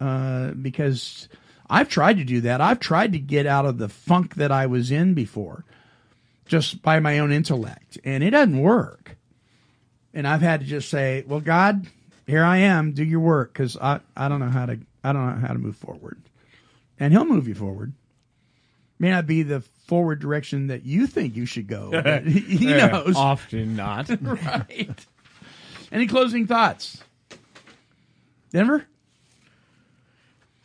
uh, 0.00 0.52
because 0.52 1.28
I've 1.68 1.88
tried 1.88 2.18
to 2.18 2.24
do 2.24 2.40
that. 2.42 2.60
I've 2.60 2.78
tried 2.78 3.12
to 3.12 3.18
get 3.18 3.46
out 3.46 3.66
of 3.66 3.78
the 3.78 3.88
funk 3.88 4.36
that 4.36 4.52
I 4.52 4.66
was 4.66 4.92
in 4.92 5.14
before, 5.14 5.64
just 6.46 6.82
by 6.82 7.00
my 7.00 7.18
own 7.18 7.32
intellect, 7.32 7.98
and 8.04 8.22
it 8.22 8.30
doesn't 8.30 8.60
work. 8.60 9.16
And 10.12 10.28
I've 10.28 10.42
had 10.42 10.60
to 10.60 10.66
just 10.66 10.88
say, 10.88 11.24
"Well, 11.26 11.40
God, 11.40 11.88
here 12.28 12.44
I 12.44 12.58
am. 12.58 12.92
Do 12.92 13.02
your 13.02 13.18
work, 13.18 13.52
because 13.52 13.76
I 13.76 13.98
I 14.16 14.28
don't 14.28 14.38
know 14.38 14.50
how 14.50 14.66
to 14.66 14.78
I 15.02 15.12
don't 15.12 15.40
know 15.40 15.46
how 15.48 15.52
to 15.52 15.58
move 15.58 15.76
forward." 15.76 16.20
And 17.00 17.12
He'll 17.12 17.24
move 17.24 17.48
you 17.48 17.56
forward. 17.56 17.92
May 18.98 19.10
not 19.10 19.26
be 19.26 19.42
the 19.42 19.60
forward 19.86 20.20
direction 20.20 20.68
that 20.68 20.84
you 20.86 21.06
think 21.06 21.36
you 21.36 21.46
should 21.46 21.66
go. 21.66 21.90
but 21.90 22.26
he 22.26 22.70
Yeah, 22.70 22.86
knows. 22.86 23.16
often 23.16 23.76
not. 23.76 24.08
right. 24.22 25.06
Any 25.92 26.06
closing 26.06 26.46
thoughts? 26.46 27.02
Denver? 28.50 28.84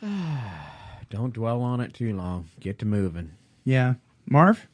Don't 1.10 1.34
dwell 1.34 1.62
on 1.62 1.80
it 1.80 1.92
too 1.94 2.14
long. 2.16 2.48
Get 2.60 2.78
to 2.80 2.86
moving. 2.86 3.32
Yeah. 3.64 3.94
Marv? 4.26 4.66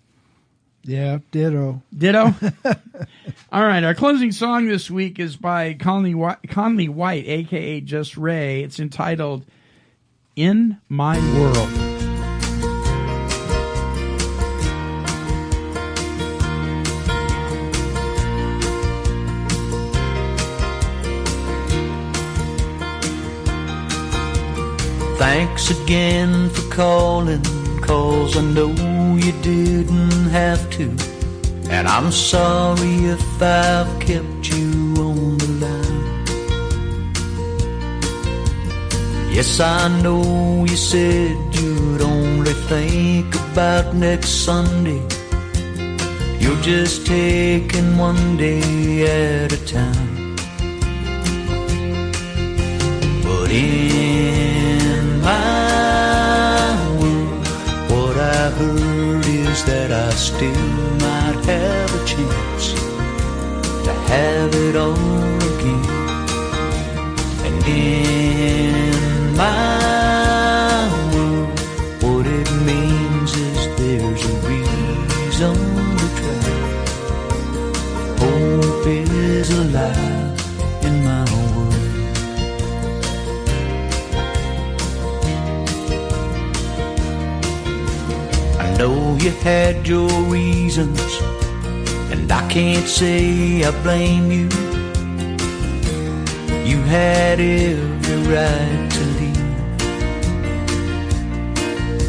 Yeah, 0.84 1.18
ditto. 1.32 1.82
Ditto. 1.96 2.32
All 3.50 3.64
right. 3.64 3.82
Our 3.82 3.94
closing 3.94 4.30
song 4.30 4.66
this 4.68 4.88
week 4.90 5.18
is 5.18 5.36
by 5.36 5.74
Conley 5.74 6.14
White, 6.14 6.48
Conley 6.48 6.88
White, 6.88 7.26
aka 7.26 7.80
Just 7.80 8.16
Ray. 8.16 8.62
It's 8.62 8.78
entitled 8.78 9.44
"In 10.36 10.78
My 10.88 11.18
World." 11.40 11.85
Thanks 25.56 25.80
again 25.80 26.50
for 26.50 26.70
calling, 26.70 27.42
cause 27.80 28.36
I 28.36 28.42
know 28.42 28.74
you 29.16 29.32
didn't 29.40 30.28
have 30.28 30.68
to. 30.72 30.94
And 31.70 31.88
I'm 31.88 32.12
sorry 32.12 33.06
if 33.06 33.42
I've 33.42 33.88
kept 33.98 34.50
you 34.50 34.94
on 34.98 35.38
the 35.38 35.48
line. 35.64 36.26
Yes, 39.32 39.58
I 39.58 39.88
know 40.02 40.66
you 40.66 40.76
said 40.76 41.38
you'd 41.54 42.02
only 42.02 42.52
think 42.68 43.34
about 43.50 43.94
next 43.94 44.44
Sunday. 44.44 45.00
You're 46.38 46.60
just 46.60 47.06
taking 47.06 47.96
one 47.96 48.36
day 48.36 49.40
at 49.44 49.52
a 49.54 49.64
time. 49.64 50.36
But 53.22 53.50
in 53.50 54.45
still 60.36 60.52
might 61.00 61.44
have 61.46 61.94
a 61.94 62.04
chance 62.04 62.74
to 63.84 63.92
have 64.10 64.54
it 64.54 64.76
all 64.76 65.35
had 89.46 89.86
your 89.86 90.10
reasons, 90.24 91.00
and 92.10 92.32
I 92.32 92.42
can't 92.48 92.88
say 92.88 93.62
I 93.62 93.70
blame 93.84 94.28
you. 94.32 94.48
You 96.70 96.78
had 96.82 97.38
every 97.38 98.20
right 98.34 98.90
to 98.96 99.02
leave. 99.18 99.50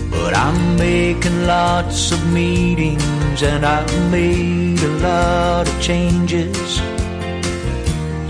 But 0.10 0.36
I'm 0.36 0.78
making 0.78 1.46
lots 1.46 2.12
of 2.12 2.20
meetings, 2.34 3.44
and 3.44 3.64
I've 3.64 4.12
made 4.12 4.82
a 4.82 4.94
lot 5.10 5.70
of 5.70 5.80
changes. 5.80 6.80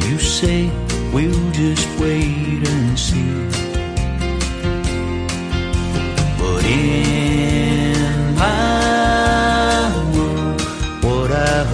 You 0.06 0.20
say 0.20 0.70
we'll 1.14 1.52
just 1.52 1.88
wait 1.98 2.68
and 2.74 3.00
see. 3.00 3.32
But 6.38 6.66
in 6.66 7.17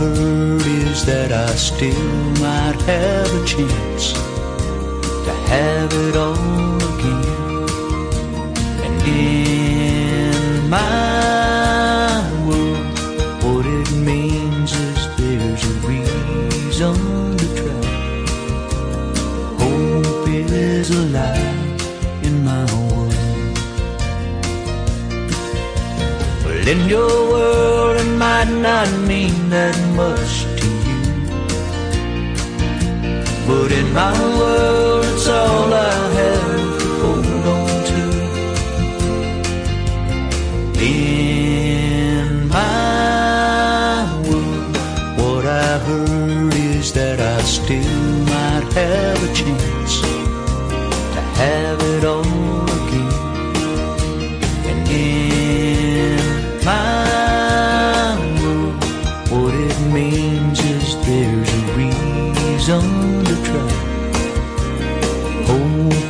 heard 0.04 0.66
is 0.66 1.06
that 1.06 1.32
I 1.32 1.56
still 1.56 2.10
might 2.45 2.80
have 2.91 3.30
a 3.41 3.45
chance 3.45 4.06
to 5.26 5.34
have 5.51 5.91
it 5.93 6.16
all 6.16 6.76
again. 6.91 7.68
And 8.86 8.97
in 9.08 10.70
my 10.70 12.22
world, 12.47 12.97
what 13.43 13.66
it 13.66 13.89
means 14.10 14.72
is 14.88 14.99
there's 15.18 15.64
a 15.64 15.76
reason 15.88 16.95
to 17.41 17.47
try. 17.60 17.86
Hope 19.62 20.28
is 20.28 20.89
alive 20.89 21.82
in 22.28 22.36
my 22.43 22.64
world. 22.74 23.16
Well, 26.43 26.68
in 26.68 26.80
your 26.89 27.16
world, 27.32 27.95
it 28.04 28.12
might 28.18 28.51
not 28.68 28.89
that 29.54 29.78
much 29.95 30.45
to 30.60 30.68
you. 30.88 30.99
But 33.47 33.72
in 33.72 33.93
my 33.93 34.12
world, 34.39 34.83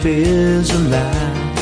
Hope 0.04 0.12
is 0.12 0.70
alive 0.70 1.58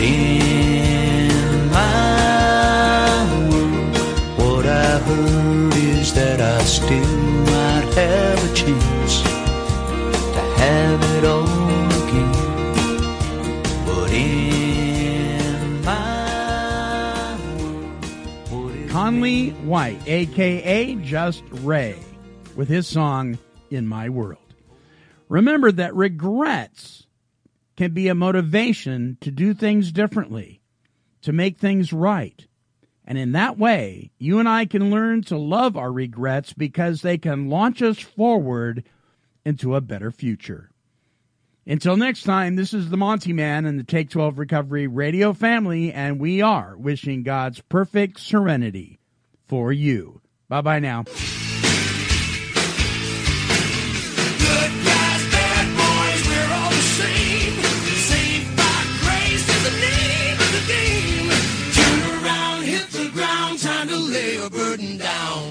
in 0.00 1.68
my 1.72 3.48
world. 3.50 3.96
What 4.38 4.64
I 4.64 4.98
heard 4.98 5.74
is 5.74 6.14
that 6.14 6.40
I 6.40 6.62
still 6.62 7.18
might 7.46 7.92
have 7.96 8.44
a 8.44 8.54
chance 8.54 9.22
to 9.22 10.40
have 10.60 11.02
it 11.16 11.24
all 11.24 11.48
again. 12.06 12.32
But 13.86 14.12
in 14.12 15.82
my 15.84 17.36
Conley 18.88 19.50
White, 19.64 20.00
aka 20.06 20.94
Just 20.94 21.42
Ray, 21.64 21.98
with 22.54 22.68
his 22.68 22.86
song 22.86 23.36
In 23.72 23.88
My 23.88 24.08
World. 24.08 24.38
Remember 25.28 25.72
that 25.72 25.92
regrets 25.96 26.99
can 27.80 27.94
be 27.94 28.08
a 28.08 28.14
motivation 28.14 29.16
to 29.22 29.30
do 29.30 29.54
things 29.54 29.90
differently, 29.90 30.60
to 31.22 31.32
make 31.32 31.56
things 31.56 31.94
right. 31.94 32.46
And 33.06 33.16
in 33.16 33.32
that 33.32 33.56
way, 33.56 34.10
you 34.18 34.38
and 34.38 34.46
I 34.46 34.66
can 34.66 34.90
learn 34.90 35.22
to 35.22 35.38
love 35.38 35.78
our 35.78 35.90
regrets 35.90 36.52
because 36.52 37.00
they 37.00 37.16
can 37.16 37.48
launch 37.48 37.80
us 37.80 37.98
forward 37.98 38.84
into 39.46 39.74
a 39.74 39.80
better 39.80 40.10
future. 40.10 40.70
Until 41.66 41.96
next 41.96 42.24
time, 42.24 42.54
this 42.54 42.74
is 42.74 42.90
the 42.90 42.98
Monty 42.98 43.32
Man 43.32 43.64
and 43.64 43.78
the 43.78 43.84
Take 43.84 44.10
12 44.10 44.38
Recovery 44.38 44.86
Radio 44.86 45.32
family, 45.32 45.90
and 45.90 46.20
we 46.20 46.42
are 46.42 46.76
wishing 46.76 47.22
God's 47.22 47.62
perfect 47.62 48.20
serenity 48.20 48.98
for 49.48 49.72
you. 49.72 50.20
Bye 50.50 50.60
bye 50.60 50.80
now. 50.80 51.04